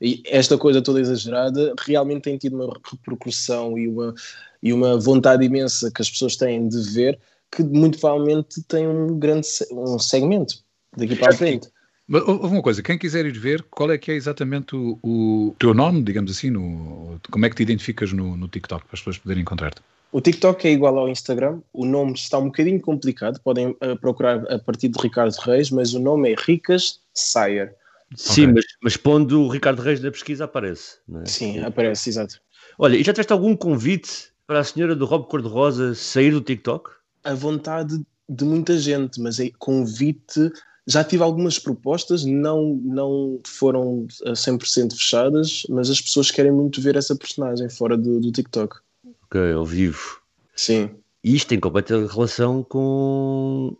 e 0.00 0.22
esta 0.26 0.56
coisa 0.56 0.80
toda 0.80 1.00
exagerada, 1.00 1.74
realmente 1.80 2.22
tem 2.22 2.38
tido 2.38 2.54
uma 2.54 2.72
repercussão 2.88 3.76
e 3.76 3.88
uma, 3.88 4.14
e 4.62 4.72
uma 4.72 4.96
vontade 4.96 5.44
imensa 5.44 5.90
que 5.90 6.02
as 6.02 6.10
pessoas 6.10 6.36
têm 6.36 6.68
de 6.68 6.80
ver, 6.92 7.18
que 7.50 7.62
muito 7.62 7.98
provavelmente 7.98 8.62
tem 8.64 8.86
um 8.86 9.18
grande 9.18 9.46
um 9.72 9.98
segmento 9.98 10.56
daqui 10.96 11.16
para 11.16 11.32
a 11.34 11.36
frente. 11.36 11.68
Mas 12.08 12.22
hou- 12.22 12.40
houve 12.40 12.54
uma 12.54 12.62
coisa, 12.62 12.82
quem 12.82 12.96
quiser 12.96 13.26
ir 13.26 13.36
ver, 13.38 13.64
qual 13.64 13.90
é 13.90 13.98
que 13.98 14.12
é 14.12 14.14
exatamente 14.14 14.76
o, 14.76 14.98
o 15.02 15.56
teu 15.58 15.74
nome, 15.74 16.02
digamos 16.02 16.30
assim, 16.30 16.50
no, 16.50 17.18
como 17.30 17.44
é 17.46 17.50
que 17.50 17.56
te 17.56 17.62
identificas 17.62 18.12
no, 18.12 18.36
no 18.36 18.46
TikTok, 18.46 18.84
para 18.84 18.94
as 18.94 19.00
pessoas 19.00 19.18
poderem 19.18 19.42
encontrar-te? 19.42 19.80
O 20.12 20.20
TikTok 20.20 20.66
é 20.68 20.70
igual 20.70 20.96
ao 20.98 21.08
Instagram, 21.08 21.60
o 21.72 21.84
nome 21.84 22.12
está 22.12 22.38
um 22.38 22.46
bocadinho 22.46 22.80
complicado, 22.80 23.40
podem 23.42 23.76
eh, 23.80 23.96
procurar 23.96 24.38
a 24.50 24.58
partir 24.58 24.88
de 24.88 25.02
Ricardo 25.02 25.34
Reis, 25.40 25.70
mas 25.70 25.94
o 25.94 25.98
nome 25.98 26.32
é 26.32 26.36
Ricas 26.38 27.00
Sayer. 27.12 27.74
Sim, 28.14 28.44
Ok. 28.44 28.54
mas, 28.54 28.64
mas 28.82 28.96
pondo 28.96 29.42
o 29.42 29.48
Ricardo 29.48 29.82
Reis 29.82 30.00
na 30.00 30.10
pesquisa 30.12 30.44
aparece. 30.44 30.98
Não 31.08 31.22
é? 31.22 31.26
Sim, 31.26 31.58
aparece, 31.58 32.08
exato. 32.08 32.40
Olha, 32.78 32.96
e 32.96 33.02
já 33.02 33.12
tiveste 33.12 33.32
algum 33.32 33.56
convite 33.56 34.28
para 34.46 34.60
a 34.60 34.64
senhora 34.64 34.94
do 34.94 35.04
Rob 35.06 35.26
Cor-de-Rosa 35.28 35.94
sair 35.94 36.30
do 36.30 36.40
TikTok? 36.40 36.90
A 37.26 37.34
vontade 37.34 38.00
de 38.28 38.44
muita 38.44 38.78
gente, 38.78 39.20
mas 39.20 39.38
é 39.38 39.50
convite. 39.58 40.52
Já 40.86 41.02
tive 41.02 41.22
algumas 41.22 41.58
propostas, 41.58 42.24
não, 42.24 42.76
não 42.84 43.40
foram 43.44 44.06
a 44.24 44.32
100% 44.32 44.92
fechadas, 44.92 45.62
mas 45.68 45.90
as 45.90 46.00
pessoas 46.00 46.30
querem 46.30 46.52
muito 46.52 46.80
ver 46.80 46.96
essa 46.96 47.16
personagem 47.16 47.68
fora 47.68 47.96
do, 47.96 48.20
do 48.20 48.30
TikTok. 48.30 48.76
Ok, 49.24 49.52
ao 49.52 49.64
vivo. 49.64 50.20
Sim, 50.54 50.90
E 51.22 51.34
isto 51.34 51.48
tem 51.48 51.60
completa 51.60 52.06
relação 52.06 52.62
com, 52.62 53.76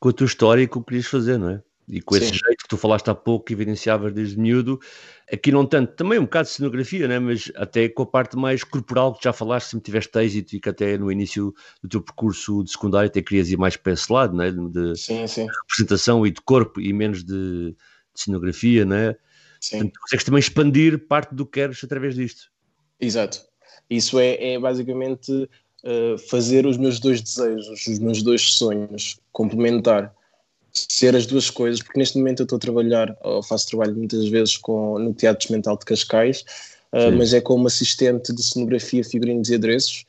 com 0.00 0.08
a 0.08 0.12
tua 0.12 0.26
história 0.26 0.62
e 0.62 0.66
com 0.66 0.80
o 0.80 0.82
que 0.82 0.88
querias 0.88 1.06
fazer, 1.06 1.38
não 1.38 1.50
é? 1.50 1.62
E 1.90 2.00
com 2.00 2.16
esse 2.16 2.26
Sim. 2.26 2.32
jeito 2.34 2.62
que 2.62 2.68
tu 2.68 2.76
falaste 2.76 3.08
há 3.08 3.14
pouco, 3.14 3.46
que 3.46 3.52
evidenciavas 3.52 4.12
desde 4.12 4.38
miúdo, 4.38 4.80
aqui 5.30 5.50
não 5.50 5.66
tanto, 5.66 5.92
também 5.94 6.18
um 6.18 6.22
bocado 6.22 6.46
de 6.48 6.54
cenografia, 6.54 7.08
né? 7.08 7.18
mas 7.18 7.50
até 7.56 7.88
com 7.88 8.04
a 8.04 8.06
parte 8.06 8.36
mais 8.36 8.62
corporal 8.62 9.14
que 9.14 9.24
já 9.24 9.32
falaste, 9.32 9.70
sempre 9.70 9.86
tiveste 9.86 10.18
êxito 10.18 10.56
e 10.56 10.60
que 10.60 10.68
até 10.68 10.96
no 10.96 11.10
início 11.10 11.52
do 11.82 11.88
teu 11.88 12.00
percurso 12.00 12.62
de 12.62 12.70
secundário 12.70 13.08
até 13.08 13.20
querias 13.20 13.50
ir 13.50 13.56
mais 13.56 13.76
para 13.76 13.92
esse 13.92 14.12
lado, 14.12 14.36
né? 14.36 14.50
de 14.50 14.96
Sim, 14.96 15.26
sim, 15.26 15.46
representação 15.62 16.24
e 16.24 16.30
de 16.30 16.40
corpo 16.40 16.80
e 16.80 16.92
menos 16.92 17.24
de, 17.24 17.72
de 17.72 17.76
cenografia, 18.14 18.84
né? 18.84 19.16
sim. 19.60 19.78
Portanto, 19.78 20.00
consegues 20.00 20.24
também 20.24 20.38
expandir 20.38 21.06
parte 21.08 21.34
do 21.34 21.44
que 21.44 21.60
queres 21.60 21.82
através 21.82 22.14
disto. 22.14 22.50
Exato. 23.00 23.40
Isso 23.88 24.18
é, 24.20 24.52
é 24.52 24.58
basicamente 24.58 25.32
uh, 25.32 26.18
fazer 26.28 26.66
os 26.66 26.76
meus 26.76 27.00
dois 27.00 27.20
desejos, 27.20 27.86
os 27.86 27.98
meus 27.98 28.22
dois 28.22 28.42
sonhos, 28.42 29.18
complementar, 29.32 30.14
ser 30.72 31.14
as 31.16 31.26
duas 31.26 31.50
coisas, 31.50 31.82
porque 31.82 31.98
neste 31.98 32.18
momento 32.18 32.40
eu 32.40 32.44
estou 32.44 32.56
a 32.56 32.60
trabalhar, 32.60 33.16
ou 33.22 33.42
faço 33.42 33.68
trabalho 33.68 33.94
muitas 33.94 34.28
vezes 34.28 34.56
com, 34.56 34.98
no 34.98 35.12
Teatro 35.12 35.42
Experimental 35.42 35.76
de 35.76 35.84
Cascais, 35.84 36.44
uh, 36.92 37.10
mas 37.16 37.32
é 37.34 37.40
como 37.40 37.66
assistente 37.66 38.32
de 38.32 38.42
cenografia, 38.42 39.04
figurinos 39.04 39.48
e 39.48 39.54
adereços, 39.54 40.04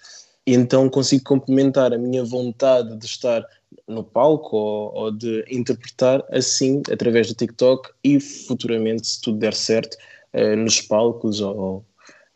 e 0.45 0.53
então 0.53 0.89
consigo 0.89 1.23
complementar 1.23 1.93
a 1.93 1.97
minha 1.97 2.23
vontade 2.23 2.95
de 2.97 3.05
estar 3.05 3.45
no 3.87 4.03
palco 4.03 4.55
ou, 4.55 4.93
ou 4.93 5.11
de 5.11 5.45
interpretar 5.49 6.23
assim, 6.31 6.81
através 6.91 7.27
do 7.27 7.35
TikTok 7.35 7.89
e 8.03 8.19
futuramente, 8.19 9.07
se 9.07 9.21
tudo 9.21 9.37
der 9.39 9.53
certo, 9.53 9.95
uh, 10.33 10.55
nos 10.55 10.81
palcos 10.81 11.41
ou 11.41 11.85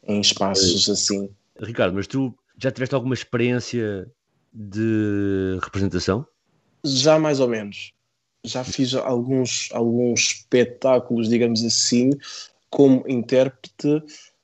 em 0.08 0.22
espaços 0.22 0.88
assim. 0.90 1.30
Ricardo, 1.60 1.96
mas 1.96 2.08
tu 2.08 2.34
já 2.58 2.72
tiveste 2.72 2.96
alguma 2.96 3.14
experiência 3.14 4.08
de 4.54 5.60
representação? 5.62 6.26
Já 6.86 7.20
mais 7.20 7.40
ou 7.40 7.48
menos. 7.48 7.95
Já 8.46 8.64
fiz 8.64 8.94
alguns, 8.94 9.70
alguns 9.72 10.20
espetáculos, 10.22 11.30
digamos 11.30 11.64
assim, 11.64 12.12
como 12.70 13.04
intérprete. 13.08 13.88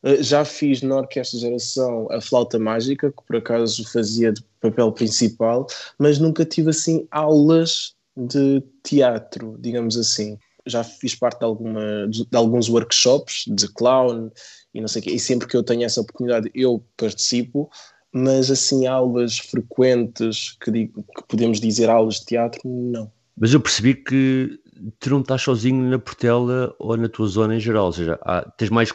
Uh, 0.04 0.22
Já 0.22 0.44
fiz 0.44 0.82
na 0.82 0.98
Orquestra 0.98 1.40
Geração 1.40 2.08
a 2.12 2.20
Flauta 2.20 2.58
Mágica, 2.58 3.12
que 3.12 3.24
por 3.26 3.36
acaso 3.36 3.88
fazia 3.92 4.32
de 4.34 4.44
papel 4.60 4.92
principal, 4.92 5.68
mas 5.98 6.20
nunca 6.20 6.44
tive 6.46 6.70
assim 6.72 7.08
aulas 7.12 7.96
de 8.16 8.62
teatro, 8.84 9.56
digamos 9.60 9.98
assim. 9.98 10.38
Já 10.66 10.84
fiz 10.84 11.16
parte 11.16 11.40
de, 11.40 11.46
alguma, 11.46 12.08
de 12.08 12.26
alguns 12.34 12.70
workshops 12.70 13.46
de 13.48 13.68
clown 13.74 14.30
e 14.74 14.80
não 14.82 14.88
sei 14.88 15.02
o 15.02 15.04
quê, 15.04 15.12
e 15.12 15.20
sempre 15.20 15.48
que 15.48 15.56
eu 15.58 15.64
tenho 15.64 15.84
essa 15.84 16.02
oportunidade 16.02 16.50
eu 16.54 16.84
participo, 16.98 17.70
mas 18.12 18.50
assim 18.52 18.88
aulas 18.88 19.38
frequentes, 19.40 20.56
que, 20.62 20.72
digo- 20.72 21.04
que 21.04 21.24
podemos 21.28 21.60
dizer 21.60 21.90
aulas 21.90 22.16
de 22.20 22.26
teatro, 22.26 22.62
não. 22.66 23.12
Mas 23.42 23.52
eu 23.56 23.60
percebi 23.60 23.96
que 23.96 24.60
tu 25.00 25.10
não 25.10 25.22
estás 25.22 25.42
sozinho 25.42 25.84
na 25.90 25.98
Portela 25.98 26.76
ou 26.78 26.96
na 26.96 27.10
tua 27.10 27.28
zona 27.28 27.56
em 27.56 27.60
geral, 27.60 27.88
ou 27.88 27.92
seja, 27.92 28.20
há- 28.22 28.44
tens 28.56 28.70
mais 28.70 28.94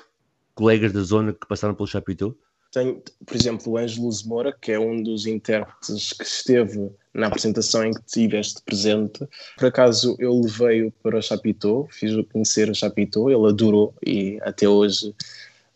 colegas 0.54 0.92
da 0.92 1.02
zona 1.02 1.32
que 1.32 1.48
passaram 1.48 1.74
pelo 1.74 1.88
Chapitão? 1.88 2.32
Tenho, 2.70 3.02
por 3.26 3.34
exemplo, 3.36 3.72
o 3.72 3.76
Ângelo 3.76 4.08
Moura, 4.24 4.56
que 4.60 4.70
é 4.70 4.78
um 4.78 5.02
dos 5.02 5.26
intérpretes 5.26 6.12
que 6.12 6.24
esteve 6.24 6.90
na 7.12 7.26
apresentação 7.26 7.84
em 7.84 7.90
que 7.92 8.02
tiveste 8.04 8.62
presente. 8.62 9.26
Por 9.58 9.66
acaso 9.66 10.14
eu 10.20 10.40
levei-o 10.40 10.92
para 11.02 11.18
o 11.18 11.22
Chapitão, 11.22 11.88
fiz-o 11.90 12.22
conhecer 12.22 12.70
o 12.70 12.74
Chapitão, 12.74 13.28
ele 13.28 13.48
adorou 13.48 13.94
e 14.06 14.38
até 14.42 14.68
hoje 14.68 15.12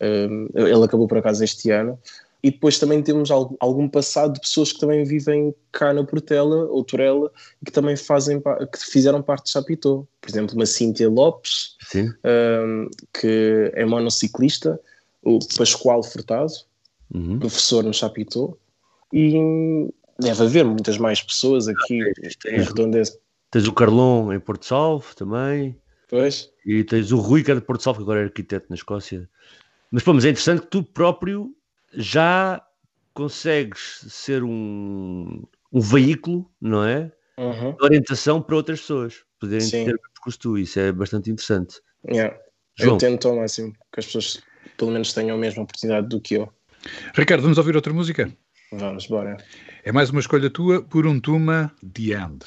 hum, 0.00 0.48
ele 0.54 0.84
acabou 0.84 1.08
por 1.08 1.18
acaso 1.18 1.42
este 1.42 1.70
ano. 1.72 1.98
E 2.42 2.50
depois 2.50 2.78
também 2.78 3.02
temos 3.02 3.30
al- 3.30 3.54
algum 3.60 3.88
passado 3.88 4.32
de 4.34 4.40
pessoas 4.40 4.72
que 4.72 4.80
também 4.80 5.04
vivem 5.04 5.54
cá 5.70 5.92
na 5.92 6.02
Portela 6.04 6.64
ou 6.66 6.82
Torela 6.82 7.30
e 7.60 7.66
que 7.66 7.70
também 7.72 7.96
fazem, 7.96 8.40
que 8.40 8.78
fizeram 8.78 9.22
parte 9.22 9.44
de 9.44 9.50
Chapitão. 9.50 10.08
Por 10.20 10.30
exemplo, 10.30 10.54
uma 10.54 10.64
Cíntia 10.66 11.08
Lopes, 11.10 11.76
Sim. 11.82 12.10
hum, 12.24 12.88
que 13.12 13.70
é 13.74 13.84
monociclista, 13.84 14.80
o 15.22 15.38
Pascoal 15.56 16.02
Furtado, 16.02 16.52
Uhum. 17.12 17.38
professor 17.40 17.82
no 17.84 17.92
Chapitão, 17.92 18.56
e 19.12 19.88
deve 20.18 20.42
haver 20.44 20.64
muitas 20.64 20.96
mais 20.96 21.20
pessoas 21.22 21.66
aqui 21.68 22.00
tens- 22.14 22.36
em 22.46 22.62
Redondeza. 22.62 23.18
Tens 23.50 23.66
o 23.66 23.72
Carlon 23.72 24.32
em 24.32 24.38
Porto 24.40 24.64
Salvo 24.64 25.14
também, 25.16 25.76
Pois, 26.08 26.50
e 26.64 26.84
tens 26.84 27.10
o 27.12 27.18
Rui, 27.18 27.42
que 27.42 27.50
é 27.50 27.54
de 27.54 27.60
Porto 27.60 27.82
Salvo, 27.82 27.98
que 27.98 28.02
agora 28.04 28.20
é 28.20 28.24
arquiteto 28.24 28.66
na 28.70 28.76
Escócia. 28.76 29.28
Mas, 29.90 30.02
pô, 30.04 30.14
mas 30.14 30.24
é 30.24 30.28
interessante 30.30 30.62
que 30.62 30.68
tu 30.68 30.82
próprio 30.84 31.52
já 31.92 32.62
consegues 33.14 34.04
ser 34.08 34.42
um, 34.42 35.42
um 35.72 35.80
veículo, 35.80 36.50
não 36.60 36.84
é? 36.84 37.12
uhum, 37.38 37.72
De 37.72 37.84
orientação 37.84 38.40
para 38.40 38.56
outras 38.56 38.80
pessoas, 38.80 39.24
poderem 39.38 39.66
Sim. 39.66 39.84
ter 39.84 39.90
o 39.90 39.94
mesmo 39.94 40.12
percurso 40.14 40.38
que 40.38 40.42
tu. 40.42 40.58
Isso 40.58 40.78
é 40.80 40.92
bastante 40.92 41.30
interessante. 41.30 41.80
yeah. 42.08 42.36
João. 42.76 42.94
eu 42.94 42.98
tento 42.98 43.28
ao 43.28 43.36
máximo 43.36 43.72
que 43.92 44.00
as 44.00 44.06
pessoas 44.06 44.42
pelo 44.76 44.90
menos 44.90 45.12
tenham 45.12 45.36
a 45.36 45.38
mesma 45.38 45.62
oportunidade 45.62 46.08
do 46.08 46.20
que 46.20 46.34
eu. 46.34 46.50
Ricardo, 47.14 47.42
vamos 47.42 47.58
ouvir 47.58 47.76
outra 47.76 47.92
música? 47.92 48.32
Vamos, 48.72 49.06
bora. 49.06 49.36
É 49.84 49.92
mais 49.92 50.10
uma 50.10 50.20
escolha 50.20 50.48
tua 50.48 50.82
por 50.82 51.06
um 51.06 51.20
Tuma 51.20 51.74
The 51.82 52.14
End. 52.14 52.46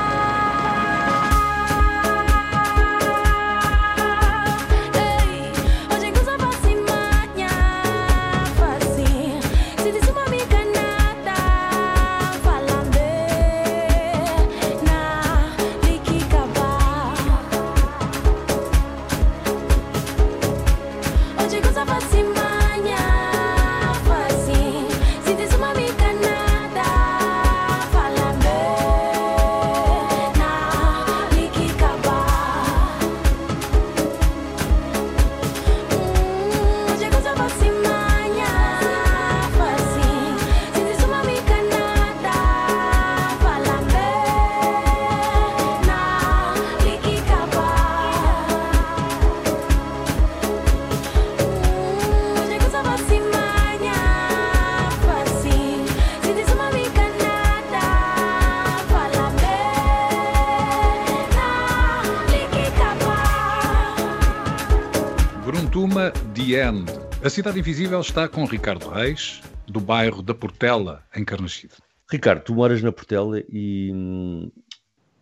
Gruntuma 65.71 66.11
The 66.35 66.67
End. 66.67 66.91
A 67.23 67.29
Cidade 67.29 67.57
Invisível 67.57 68.01
está 68.01 68.27
com 68.27 68.43
Ricardo 68.43 68.89
Reis, 68.89 69.41
do 69.65 69.79
bairro 69.79 70.21
da 70.21 70.33
Portela, 70.33 71.01
em 71.15 71.23
Carnaxide. 71.23 71.75
Ricardo, 72.11 72.43
tu 72.43 72.53
moras 72.53 72.81
na 72.81 72.91
Portela 72.91 73.41
e, 73.49 74.51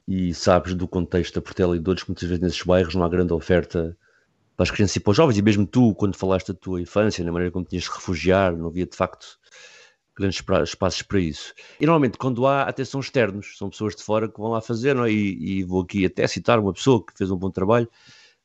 e 0.08 0.34
sabes 0.34 0.74
do 0.74 0.88
contexto 0.88 1.36
da 1.36 1.41
Portela 1.41 1.76
e 1.76 1.80
de 1.80 1.88
outros 1.88 2.08
muitas 2.08 2.28
vezes 2.28 2.41
nesses 2.41 2.64
bairros 2.64 2.95
não 2.95 3.04
há 3.04 3.10
grande 3.10 3.32
oferta 3.32 3.95
para 4.58 4.64
as 4.64 4.72
crianças 4.72 4.95
e 4.95 5.00
para 5.00 5.12
os 5.12 5.18
jovens, 5.18 5.38
e 5.38 5.41
mesmo 5.43 5.68
tu, 5.68 5.93
quando 5.93 6.16
falaste 6.16 6.47
da 6.47 6.56
tua 6.56 6.82
infância, 6.82 7.24
na 7.24 7.32
maneira 7.32 7.52
como 7.52 7.64
tinhas 7.64 7.84
de 7.84 7.91
refugiar, 7.91 8.58
não 8.58 8.70
havia 8.70 8.88
de 8.88 8.97
facto 8.97 9.38
grandes 10.18 10.43
espaços 10.64 11.04
para 11.04 11.20
isso. 11.20 11.54
E 11.80 11.86
normalmente, 11.86 12.18
quando 12.18 12.47
há, 12.47 12.64
até 12.64 12.84
são 12.84 13.02
externos, 13.02 13.56
são 13.56 13.70
pessoas 13.70 13.95
de 13.95 14.02
fora 14.02 14.28
que 14.28 14.39
vão 14.39 14.50
lá 14.50 14.62
fazer, 14.62 14.97
é? 14.97 15.12
e, 15.12 15.60
e 15.60 15.64
vou 15.64 15.84
aqui 15.84 16.08
até 16.08 16.26
citar 16.26 16.58
uma 16.58 16.74
pessoa 16.74 17.06
que 17.06 17.16
fez 17.16 17.30
um 17.30 17.38
bom 17.38 17.52
trabalho, 17.52 17.88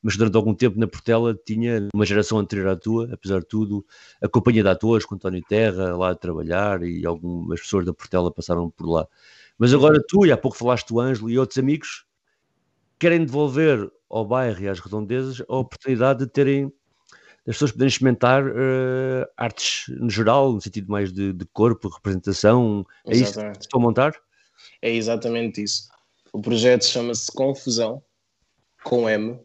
mas 0.05 0.19
durante 0.19 0.37
algum 0.37 0.55
tempo 0.55 0.79
na 0.79 0.87
Portela 0.87 1.35
tinha 1.47 1.89
uma 1.95 2.05
geração 2.05 2.39
anterior 2.39 2.69
à 2.69 2.77
tua, 2.77 3.09
apesar 3.11 3.41
de 3.41 3.47
tudo, 3.47 3.87
a 4.23 4.29
companhia 4.29 4.63
de 4.63 4.69
atores 4.69 5.07
com 5.07 5.15
António 5.15 5.43
Terra 5.49 5.97
lá 5.97 6.11
a 6.11 6.15
trabalhar 6.15 6.83
e 6.83 7.07
algumas 7.07 7.63
pessoas 7.63 7.87
da 7.87 7.95
Portela 7.95 8.31
passaram 8.31 8.69
por 8.69 8.87
lá. 8.87 9.09
Mas 9.57 9.73
agora 9.73 9.99
tu, 10.07 10.27
e 10.27 10.31
há 10.31 10.37
pouco 10.37 10.59
falaste 10.59 10.89
do 10.89 11.01
Ângelo 11.01 11.31
e 11.31 11.39
outros 11.39 11.59
amigos, 11.59 12.05
querem 12.99 13.25
devolver 13.25 13.91
ao 14.11 14.27
bairro 14.27 14.61
e 14.61 14.69
às 14.69 14.79
redondezas 14.79 15.43
a 15.49 15.57
oportunidade 15.57 16.19
de 16.19 16.27
terem, 16.31 16.71
das 17.47 17.57
pessoas 17.57 17.73
poderem 17.73 17.89
experimentar 17.89 18.45
eh, 18.47 19.27
artes 19.39 19.87
no 19.89 20.11
geral, 20.11 20.53
no 20.53 20.61
sentido 20.61 20.93
mais 20.93 21.15
de, 21.15 21.33
de 21.33 21.47
corpo, 21.47 21.89
representação. 21.89 22.85
É 23.07 23.17
isso 23.17 23.41
que 23.41 23.59
estão 23.59 23.81
a 23.81 23.83
montar? 23.83 24.13
É 24.83 24.95
exatamente 24.95 25.63
isso. 25.63 25.89
O 26.31 26.43
projeto 26.43 26.85
chama-se 26.85 27.33
Confusão, 27.33 28.03
com 28.83 29.09
M, 29.09 29.41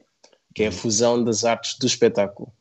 que 0.60 0.64
é 0.66 0.68
a 0.68 0.72
fusão 0.74 1.24
das 1.24 1.45
artes 1.45 1.80
do 1.80 1.88
espetáculo. 1.88 2.51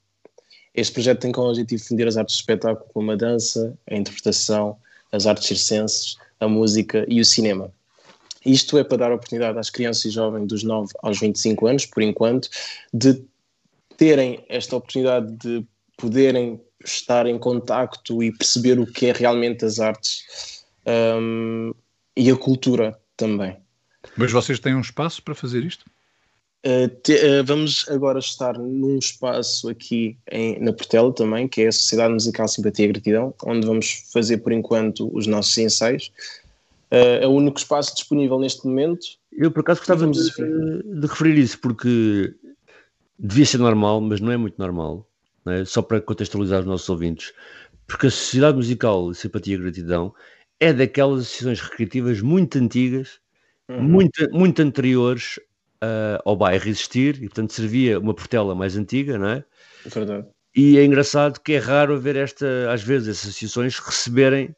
Este 0.72 0.92
projeto 0.92 1.18
tem 1.18 1.32
como 1.32 1.48
objetivo 1.48 1.82
fundir 1.82 2.06
as 2.06 2.16
artes 2.16 2.36
do 2.36 2.38
espetáculo 2.38 2.88
como 2.94 3.10
a 3.10 3.16
dança, 3.16 3.76
a 3.90 3.96
interpretação, 3.96 4.78
as 5.10 5.26
artes 5.26 5.48
circenses, 5.48 6.16
a 6.38 6.46
música 6.46 7.04
e 7.08 7.20
o 7.20 7.24
cinema. 7.24 7.72
Isto 8.46 8.78
é 8.78 8.84
para 8.84 8.98
dar 8.98 9.12
oportunidade 9.12 9.58
às 9.58 9.68
crianças 9.68 10.04
e 10.04 10.10
jovens 10.10 10.46
dos 10.46 10.62
9 10.62 10.92
aos 11.02 11.18
25 11.18 11.66
anos, 11.66 11.86
por 11.86 12.00
enquanto, 12.00 12.48
de 12.94 13.20
terem 13.96 14.44
esta 14.48 14.76
oportunidade 14.76 15.32
de 15.32 15.66
poderem 15.96 16.60
estar 16.84 17.26
em 17.26 17.36
contacto 17.36 18.22
e 18.22 18.30
perceber 18.30 18.78
o 18.78 18.86
que 18.86 19.06
é 19.06 19.12
realmente 19.12 19.64
as 19.64 19.80
artes 19.80 20.62
hum, 21.20 21.74
e 22.16 22.30
a 22.30 22.36
cultura 22.36 22.96
também. 23.16 23.56
Mas 24.16 24.30
vocês 24.30 24.60
têm 24.60 24.76
um 24.76 24.82
espaço 24.82 25.20
para 25.20 25.34
fazer 25.34 25.64
isto? 25.64 25.84
Uh, 26.66 26.88
te- 27.02 27.14
uh, 27.14 27.44
vamos 27.44 27.88
agora 27.88 28.18
estar 28.18 28.58
num 28.58 28.98
espaço 28.98 29.68
aqui 29.68 30.18
em- 30.30 30.58
na 30.58 30.72
Portela 30.72 31.12
também, 31.14 31.46
que 31.46 31.62
é 31.62 31.68
a 31.68 31.72
Sociedade 31.72 32.12
Musical 32.12 32.48
Simpatia 32.48 32.84
e 32.84 32.88
Gratidão, 32.88 33.32
onde 33.44 33.66
vamos 33.66 34.04
fazer 34.12 34.38
por 34.38 34.52
enquanto 34.52 35.08
os 35.16 35.26
nossos 35.26 35.56
ensaios. 35.56 36.10
Uh, 36.90 37.22
é 37.22 37.26
o 37.26 37.30
único 37.30 37.58
espaço 37.58 37.94
disponível 37.94 38.40
neste 38.40 38.66
momento. 38.66 39.06
Eu, 39.30 39.52
por 39.52 39.60
acaso, 39.60 39.80
gostava 39.80 40.06
de, 40.10 41.00
de 41.00 41.06
referir 41.06 41.38
isso, 41.38 41.60
porque 41.60 42.34
devia 43.16 43.46
ser 43.46 43.58
normal, 43.58 44.00
mas 44.00 44.20
não 44.20 44.32
é 44.32 44.36
muito 44.36 44.58
normal, 44.58 45.08
é? 45.46 45.64
só 45.64 45.80
para 45.80 46.00
contextualizar 46.00 46.60
os 46.60 46.66
nossos 46.66 46.88
ouvintes, 46.88 47.32
porque 47.86 48.08
a 48.08 48.10
Sociedade 48.10 48.56
Musical 48.56 49.14
Simpatia 49.14 49.54
e 49.54 49.58
Gratidão 49.58 50.12
é 50.58 50.72
daquelas 50.72 51.20
associações 51.20 51.60
recreativas 51.60 52.20
muito 52.20 52.58
antigas, 52.58 53.20
muito, 53.68 54.26
muito 54.32 54.60
anteriores 54.62 55.38
ah, 55.82 56.20
ao 56.24 56.36
bairro 56.36 56.68
existir, 56.68 57.16
e 57.16 57.28
portanto 57.28 57.52
servia 57.52 57.98
uma 57.98 58.14
portela 58.14 58.54
mais 58.54 58.76
antiga, 58.76 59.18
não 59.18 59.28
é? 59.28 59.44
Verdade. 59.86 60.26
E 60.54 60.78
é 60.78 60.84
engraçado 60.84 61.40
que 61.40 61.52
é 61.52 61.58
raro 61.58 62.00
ver 62.00 62.16
esta, 62.16 62.72
às 62.72 62.82
vezes, 62.82 63.08
essas 63.08 63.30
associações 63.30 63.78
receberem, 63.78 64.54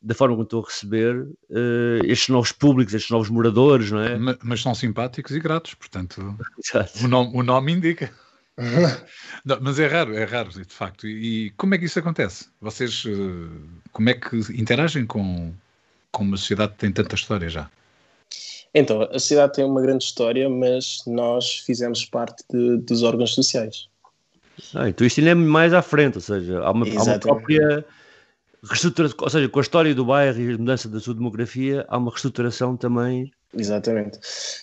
da 0.00 0.14
forma 0.14 0.34
como 0.34 0.44
estou 0.44 0.62
a 0.62 0.66
receber, 0.66 1.26
eh, 1.50 2.00
estes 2.04 2.28
novos 2.28 2.50
públicos, 2.50 2.94
estes 2.94 3.10
novos 3.10 3.28
moradores, 3.28 3.90
não 3.90 4.00
é? 4.00 4.16
Ma- 4.18 4.38
Mas 4.42 4.62
são 4.62 4.74
simpáticos 4.74 5.34
e 5.36 5.40
gratos, 5.40 5.74
portanto, 5.74 6.36
Exato. 6.58 7.04
o 7.04 7.08
nome, 7.08 7.30
o 7.34 7.42
nome 7.42 7.72
indica. 7.72 8.10
Não, 9.44 9.58
mas 9.60 9.78
é 9.78 9.86
raro, 9.86 10.14
é 10.14 10.24
raro, 10.24 10.50
de 10.50 10.64
facto. 10.64 11.06
E 11.08 11.50
como 11.56 11.74
é 11.74 11.78
que 11.78 11.86
isso 11.86 11.98
acontece? 11.98 12.48
Vocês, 12.60 13.04
eh, 13.06 13.80
como 13.90 14.10
é 14.10 14.14
que 14.14 14.36
interagem 14.52 15.06
com, 15.06 15.52
com 16.10 16.22
uma 16.22 16.36
sociedade 16.36 16.72
que 16.72 16.78
tem 16.78 16.92
tanta 16.92 17.14
história 17.14 17.48
já? 17.48 17.70
Então, 18.74 19.02
a 19.02 19.18
cidade 19.18 19.52
tem 19.52 19.64
uma 19.64 19.82
grande 19.82 20.04
história, 20.04 20.48
mas 20.48 21.02
nós 21.06 21.58
fizemos 21.58 22.04
parte 22.06 22.42
de- 22.50 22.78
dos 22.78 23.02
órgãos 23.02 23.34
sociais. 23.34 23.88
Ah, 24.74 24.88
então 24.88 25.06
isto 25.06 25.18
ainda 25.20 25.30
é 25.30 25.34
mais 25.34 25.72
à 25.74 25.82
frente, 25.82 26.16
ou 26.16 26.20
seja, 26.20 26.60
há 26.60 26.70
uma, 26.70 26.86
há 26.86 27.02
uma 27.02 27.18
própria 27.18 27.84
reestruturação, 28.62 29.16
ou 29.20 29.30
seja, 29.30 29.48
com 29.48 29.58
a 29.58 29.62
história 29.62 29.94
do 29.94 30.04
bairro 30.04 30.40
e 30.40 30.54
a 30.54 30.58
mudança 30.58 30.88
da 30.88 31.00
sua 31.00 31.14
demografia, 31.14 31.84
há 31.88 31.98
uma 31.98 32.10
reestruturação 32.10 32.76
também. 32.76 33.30
Exatamente. 33.54 34.18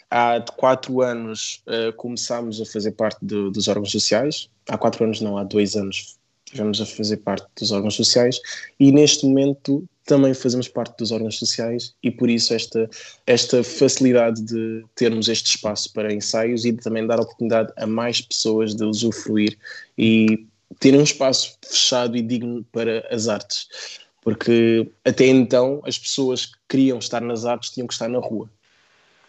Há 0.09 0.43
quatro 0.55 1.01
anos 1.01 1.61
uh, 1.67 1.93
começámos 1.93 2.59
a 2.59 2.65
fazer 2.65 2.91
parte 2.93 3.17
do- 3.23 3.51
dos 3.51 3.67
órgãos 3.67 3.91
sociais. 3.91 4.49
Há 4.67 4.77
quatro 4.77 5.03
anos, 5.03 5.21
não, 5.21 5.37
há 5.37 5.43
dois 5.43 5.75
anos 5.75 6.17
estivemos 6.49 6.81
a 6.81 6.85
fazer 6.85 7.17
parte 7.17 7.47
dos 7.59 7.71
órgãos 7.71 7.95
sociais 7.95 8.39
e 8.79 8.91
neste 8.91 9.25
momento 9.25 9.87
também 10.05 10.33
fazemos 10.33 10.67
parte 10.67 10.97
dos 10.97 11.11
órgãos 11.11 11.37
sociais 11.37 11.93
e 12.01 12.09
por 12.09 12.29
isso 12.29 12.53
esta, 12.53 12.89
esta 13.27 13.63
facilidade 13.63 14.41
de 14.41 14.83
termos 14.95 15.29
este 15.29 15.55
espaço 15.55 15.93
para 15.93 16.11
ensaios 16.11 16.65
e 16.65 16.71
de 16.71 16.79
também 16.79 17.05
dar 17.05 17.19
oportunidade 17.19 17.71
a 17.77 17.85
mais 17.85 18.19
pessoas 18.19 18.73
de 18.73 18.83
usufruir 18.83 19.57
e 19.95 20.47
terem 20.79 20.99
um 20.99 21.03
espaço 21.03 21.55
fechado 21.63 22.17
e 22.17 22.21
digno 22.23 22.65
para 22.71 23.07
as 23.11 23.27
artes. 23.27 23.67
Porque 24.21 24.89
até 25.05 25.27
então 25.27 25.81
as 25.85 25.97
pessoas 25.97 26.47
que 26.47 26.57
queriam 26.67 26.97
estar 26.97 27.21
nas 27.21 27.45
artes 27.45 27.69
tinham 27.69 27.87
que 27.87 27.93
estar 27.93 28.09
na 28.09 28.19
rua. 28.19 28.49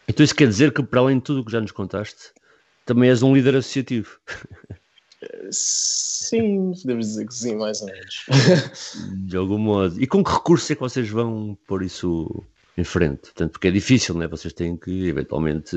Então 0.09 0.25
isso 0.25 0.35
quer 0.35 0.49
dizer 0.49 0.73
que, 0.73 0.83
para 0.83 1.01
além 1.01 1.19
de 1.19 1.25
tudo 1.25 1.41
o 1.41 1.45
que 1.45 1.53
já 1.53 1.61
nos 1.61 1.71
contaste, 1.71 2.33
também 2.85 3.11
és 3.11 3.23
um 3.23 3.35
líder 3.35 3.55
associativo. 3.55 4.19
Sim, 5.51 6.73
podemos 6.81 7.07
dizer 7.07 7.27
que 7.27 7.35
sim, 7.35 7.57
mais 7.57 7.81
ou 7.81 7.89
menos. 7.89 8.27
De 9.27 9.37
algum 9.37 9.59
modo. 9.59 10.01
E 10.01 10.07
com 10.07 10.23
que 10.23 10.33
recursos 10.33 10.71
é 10.71 10.75
que 10.75 10.81
vocês 10.81 11.09
vão 11.09 11.57
pôr 11.67 11.83
isso 11.83 12.45
em 12.77 12.85
frente. 12.85 13.23
Portanto, 13.23 13.53
porque 13.53 13.69
é 13.69 13.71
difícil, 13.71 14.15
não 14.15 14.23
é? 14.23 14.29
Vocês 14.29 14.53
têm 14.53 14.77
que 14.77 15.09
eventualmente 15.09 15.77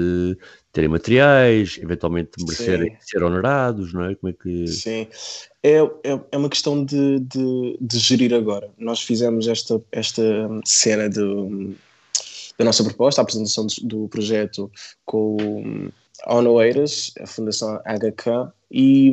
terem 0.72 0.90
materiais, 0.90 1.80
eventualmente 1.82 2.32
merecerem 2.40 2.98
ser 3.02 3.24
honrados, 3.24 3.94
não 3.94 4.06
é? 4.06 4.16
Como 4.16 4.30
é 4.32 4.34
que. 4.34 4.68
Sim, 4.68 5.08
é, 5.62 5.78
é, 6.04 6.20
é 6.32 6.38
uma 6.38 6.50
questão 6.50 6.84
de, 6.84 7.20
de, 7.20 7.78
de 7.80 8.00
gerir 8.00 8.34
agora. 8.34 8.70
Nós 8.78 9.02
fizemos 9.02 9.48
esta, 9.48 9.82
esta 9.92 10.24
cena 10.66 11.10
do, 11.10 11.76
da 12.58 12.66
nossa 12.66 12.84
proposta, 12.84 13.22
a 13.22 13.24
apresentação 13.24 13.66
do, 13.66 13.88
do 13.88 14.08
projeto 14.08 14.72
com 15.06 15.90
o- 16.28 16.30
a 16.32 16.36
ONU 16.36 16.52
Oeiras, 16.54 17.12
a 17.20 17.28
Fundação 17.28 17.80
HK 17.86 18.52
e, 18.72 19.12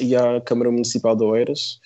e 0.00 0.16
a 0.16 0.40
Câmara 0.40 0.70
Municipal 0.70 1.16
de 1.16 1.24
Oeiras 1.24 1.80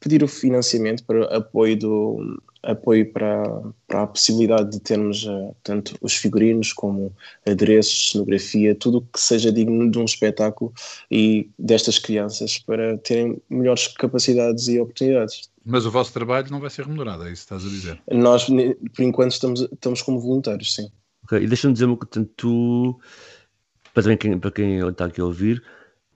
pedir 0.00 0.22
o 0.22 0.28
financiamento 0.28 1.04
para 1.04 1.24
apoio 1.36 1.76
do 1.76 2.42
apoio 2.62 3.12
para, 3.12 3.42
para 3.86 4.02
a 4.02 4.06
possibilidade 4.06 4.70
de 4.70 4.80
termos 4.80 5.24
eh, 5.26 5.54
tanto 5.62 5.96
os 6.00 6.14
figurinos 6.14 6.72
como 6.72 7.12
adereços, 7.46 8.10
cenografia, 8.12 8.74
tudo 8.74 8.98
o 8.98 9.02
que 9.02 9.20
seja 9.20 9.50
digno 9.52 9.90
de 9.90 9.98
um 9.98 10.04
espetáculo 10.04 10.72
e 11.10 11.48
destas 11.58 11.98
crianças 11.98 12.58
para 12.58 12.98
terem 12.98 13.40
melhores 13.48 13.86
capacidades 13.88 14.68
e 14.68 14.78
oportunidades. 14.80 15.48
Mas 15.64 15.86
o 15.86 15.90
vosso 15.90 16.12
trabalho 16.12 16.50
não 16.50 16.60
vai 16.60 16.70
ser 16.70 16.84
remunerado, 16.84 17.24
é 17.26 17.32
isso 17.32 17.46
que 17.46 17.54
estás 17.54 17.64
a 17.64 17.68
dizer. 17.68 18.02
Nós, 18.10 18.44
por 18.46 19.02
enquanto, 19.02 19.32
estamos, 19.32 19.60
estamos 19.72 20.02
como 20.02 20.18
voluntários, 20.20 20.74
sim. 20.74 20.90
Ok, 21.24 21.38
E 21.42 21.46
deixa-me 21.46 21.72
dizer 21.74 21.84
uma 21.86 21.96
coisa, 21.96 22.10
portanto, 22.10 22.32
tu, 22.36 23.00
para, 23.92 24.02
também 24.02 24.18
quem, 24.18 24.38
para 24.38 24.50
quem 24.50 24.88
está 24.88 25.06
aqui 25.06 25.20
a 25.20 25.24
ouvir, 25.24 25.62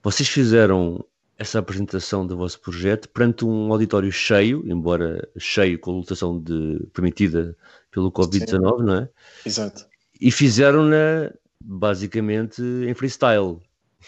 vocês 0.01 0.27
fizeram 0.27 1.03
essa 1.37 1.59
apresentação 1.59 2.25
do 2.25 2.37
vosso 2.37 2.59
projeto 2.59 3.09
perante 3.09 3.43
um 3.43 3.71
auditório 3.71 4.11
cheio, 4.11 4.63
embora 4.65 5.27
cheio 5.37 5.79
com 5.79 5.91
a 5.91 5.95
lotação 5.95 6.39
de, 6.39 6.85
permitida 6.93 7.55
pelo 7.91 8.11
Covid-19, 8.11 8.83
não 8.83 8.95
é? 8.95 9.09
Exato. 9.45 9.85
E 10.19 10.31
fizeram-na 10.31 11.31
basicamente 11.59 12.61
em 12.61 12.93
freestyle. 12.93 13.59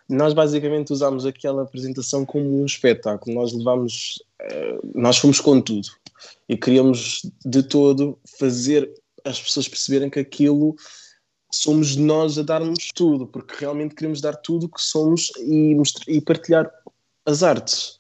Nós 0.09 0.33
basicamente 0.33 0.91
usámos 0.91 1.25
aquela 1.25 1.63
apresentação 1.63 2.25
como 2.25 2.61
um 2.61 2.65
espetáculo. 2.65 3.35
Nós 3.35 3.53
levámos, 3.53 4.21
eh, 4.39 4.79
nós 4.93 5.17
fomos 5.17 5.39
com 5.39 5.61
tudo 5.61 5.87
e 6.49 6.57
queríamos 6.57 7.21
de 7.45 7.63
todo 7.63 8.19
fazer 8.37 8.91
as 9.23 9.41
pessoas 9.41 9.67
perceberem 9.67 10.09
que 10.09 10.19
aquilo 10.19 10.75
somos 11.55 11.95
nós 11.95 12.37
a 12.37 12.43
darmos 12.43 12.89
tudo, 12.93 13.25
porque 13.27 13.55
realmente 13.59 13.95
queremos 13.95 14.21
dar 14.21 14.33
tudo 14.35 14.65
o 14.65 14.69
que 14.69 14.81
somos 14.81 15.31
e, 15.39 15.75
e 16.07 16.21
partilhar 16.21 16.69
as 17.25 17.43
artes. 17.43 17.99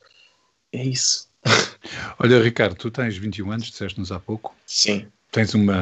É 0.71 0.83
isso. 0.83 1.29
Olha, 2.19 2.41
Ricardo, 2.41 2.75
tu 2.75 2.91
tens 2.91 3.17
21 3.17 3.51
anos, 3.51 3.67
disseste-nos 3.67 4.11
há 4.11 4.19
pouco. 4.19 4.55
Sim. 4.65 5.07
Tens 5.31 5.53
uma. 5.53 5.75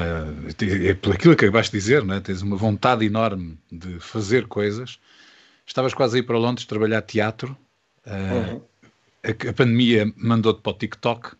É 0.59 0.93
por 0.95 1.13
aquilo 1.13 1.35
que 1.35 1.45
acabaste 1.45 1.71
de 1.71 1.77
dizer, 1.79 2.03
não 2.03 2.15
é? 2.15 2.19
tens 2.19 2.41
uma 2.41 2.55
vontade 2.55 3.05
enorme 3.05 3.57
de 3.71 3.99
fazer 3.99 4.47
coisas. 4.47 4.99
Estavas 5.65 5.93
quase 5.93 6.17
a 6.17 6.19
ir 6.19 6.23
para 6.23 6.37
Londres 6.37 6.65
trabalhar 6.65 7.01
teatro. 7.01 7.55
Ah, 8.05 8.33
Uhum. 8.33 8.61
a, 9.23 9.49
a 9.49 9.53
pandemia 9.53 10.11
mandou-te 10.17 10.61
para 10.61 10.71
o 10.71 10.77
TikTok, 10.77 11.35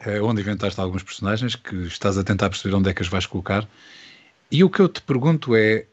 eh, 0.00 0.20
onde 0.22 0.40
inventaste 0.42 0.80
alguns 0.80 1.02
personagens 1.02 1.56
que 1.56 1.74
estás 1.86 2.16
a 2.18 2.22
tentar 2.22 2.50
perceber 2.50 2.74
onde 2.76 2.90
é 2.90 2.94
que 2.94 3.02
as 3.02 3.08
vais 3.08 3.26
colocar. 3.26 3.68
E 4.52 4.62
o 4.62 4.68
que 4.68 4.80
eu 4.80 4.88
te 4.88 5.00
pergunto 5.00 5.56
é: 5.56 5.86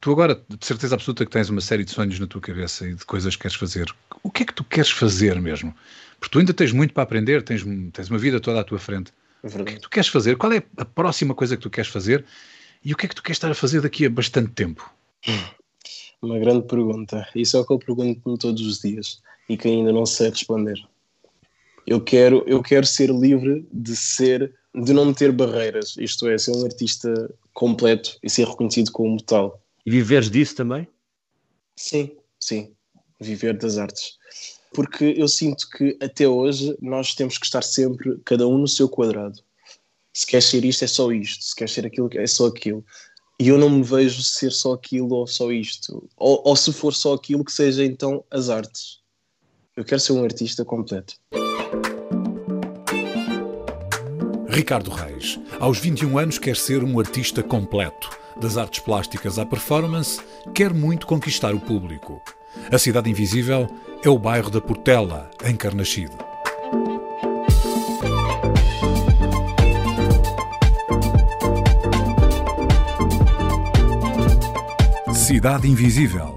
tu 0.00 0.10
agora, 0.10 0.34
de 0.48 0.66
certeza 0.66 0.96
absoluta, 0.96 1.24
que 1.24 1.30
tens 1.30 1.48
uma 1.48 1.60
série 1.60 1.84
de 1.84 1.92
sonhos 1.92 2.18
na 2.18 2.26
tua 2.26 2.40
cabeça 2.40 2.84
e 2.84 2.94
de 2.94 3.04
coisas 3.06 3.36
que 3.36 3.42
queres 3.42 3.56
fazer. 3.56 3.94
O 4.24 4.30
que 4.30 4.42
é 4.42 4.46
que 4.46 4.52
tu 4.52 4.64
queres 4.64 4.90
fazer 4.90 5.40
mesmo? 5.40 5.72
Porque 6.18 6.32
tu 6.32 6.40
ainda 6.40 6.52
tens 6.52 6.72
muito 6.72 6.92
para 6.92 7.04
aprender, 7.04 7.42
tens, 7.44 7.62
tens 7.92 8.10
uma 8.10 8.18
vida 8.18 8.40
toda 8.40 8.60
à 8.60 8.64
tua 8.64 8.80
frente. 8.80 9.12
É 9.44 9.46
O 9.46 9.64
que 9.64 9.72
é 9.72 9.74
que 9.76 9.80
tu 9.80 9.88
queres 9.88 10.08
fazer? 10.08 10.36
Qual 10.36 10.52
é 10.52 10.64
a 10.76 10.84
próxima 10.84 11.32
coisa 11.32 11.56
que 11.56 11.62
tu 11.62 11.70
queres 11.70 11.88
fazer? 11.88 12.24
E 12.84 12.92
o 12.92 12.96
que 12.96 13.06
é 13.06 13.08
que 13.08 13.14
tu 13.14 13.22
queres 13.22 13.36
estar 13.36 13.50
a 13.50 13.54
fazer 13.54 13.80
daqui 13.80 14.04
a 14.04 14.10
bastante 14.10 14.50
tempo? 14.50 14.92
Uma 16.20 16.40
grande 16.40 16.66
pergunta. 16.66 17.28
Isso 17.36 17.56
é 17.56 17.60
o 17.60 17.64
que 17.64 17.72
eu 17.72 17.78
pergunto-me 17.78 18.36
todos 18.36 18.66
os 18.66 18.80
dias 18.80 19.22
e 19.48 19.56
que 19.56 19.68
ainda 19.68 19.92
não 19.92 20.06
sei 20.06 20.30
responder. 20.30 20.84
Eu 21.86 22.00
quero, 22.00 22.44
eu 22.46 22.62
quero 22.62 22.86
ser 22.86 23.10
livre 23.10 23.66
de 23.72 23.96
ser, 23.96 24.54
de 24.74 24.92
não 24.92 25.12
ter 25.12 25.32
barreiras. 25.32 25.96
Isto 25.98 26.28
é, 26.28 26.38
ser 26.38 26.52
um 26.52 26.64
artista 26.64 27.32
completo 27.52 28.18
e 28.22 28.30
ser 28.30 28.46
reconhecido 28.46 28.92
como 28.92 29.20
tal. 29.20 29.60
E 29.84 29.90
viveres 29.90 30.30
disso 30.30 30.54
também? 30.54 30.86
Sim, 31.76 32.16
sim. 32.38 32.72
Viver 33.20 33.56
das 33.58 33.78
artes. 33.78 34.18
Porque 34.72 35.14
eu 35.16 35.28
sinto 35.28 35.68
que 35.68 35.96
até 36.00 36.26
hoje 36.26 36.76
nós 36.80 37.14
temos 37.14 37.36
que 37.36 37.44
estar 37.44 37.62
sempre, 37.62 38.18
cada 38.24 38.46
um 38.46 38.58
no 38.58 38.68
seu 38.68 38.88
quadrado. 38.88 39.38
Se 40.14 40.26
queres 40.26 40.46
ser 40.46 40.64
isto, 40.64 40.84
é 40.84 40.86
só 40.86 41.10
isto. 41.12 41.44
Se 41.44 41.54
queres 41.54 41.72
ser 41.72 41.86
aquilo, 41.86 42.08
é 42.14 42.26
só 42.26 42.46
aquilo. 42.46 42.84
E 43.38 43.48
eu 43.48 43.58
não 43.58 43.68
me 43.68 43.82
vejo 43.82 44.22
ser 44.22 44.52
só 44.52 44.74
aquilo 44.74 45.12
ou 45.14 45.26
só 45.26 45.50
isto. 45.50 46.08
Ou, 46.16 46.42
ou 46.44 46.54
se 46.54 46.72
for 46.72 46.94
só 46.94 47.14
aquilo, 47.14 47.44
que 47.44 47.52
seja 47.52 47.84
então 47.84 48.24
as 48.30 48.48
artes. 48.48 49.01
Eu 49.82 49.84
quero 49.84 50.00
ser 50.00 50.12
um 50.12 50.22
artista 50.22 50.64
completo. 50.64 51.14
Ricardo 54.48 54.92
Reis, 54.92 55.40
aos 55.58 55.80
21 55.80 56.18
anos, 56.18 56.38
quer 56.38 56.54
ser 56.54 56.84
um 56.84 57.00
artista 57.00 57.42
completo. 57.42 58.08
Das 58.40 58.56
artes 58.56 58.78
plásticas 58.78 59.40
à 59.40 59.44
performance, 59.44 60.20
quer 60.54 60.72
muito 60.72 61.04
conquistar 61.04 61.52
o 61.52 61.58
público. 61.58 62.22
A 62.70 62.78
Cidade 62.78 63.10
Invisível 63.10 63.66
é 64.04 64.08
o 64.08 64.16
bairro 64.16 64.50
da 64.50 64.60
Portela, 64.60 65.28
em 65.44 65.56
Carnaxide. 65.56 66.16
Cidade 75.12 75.68
Invisível, 75.68 76.36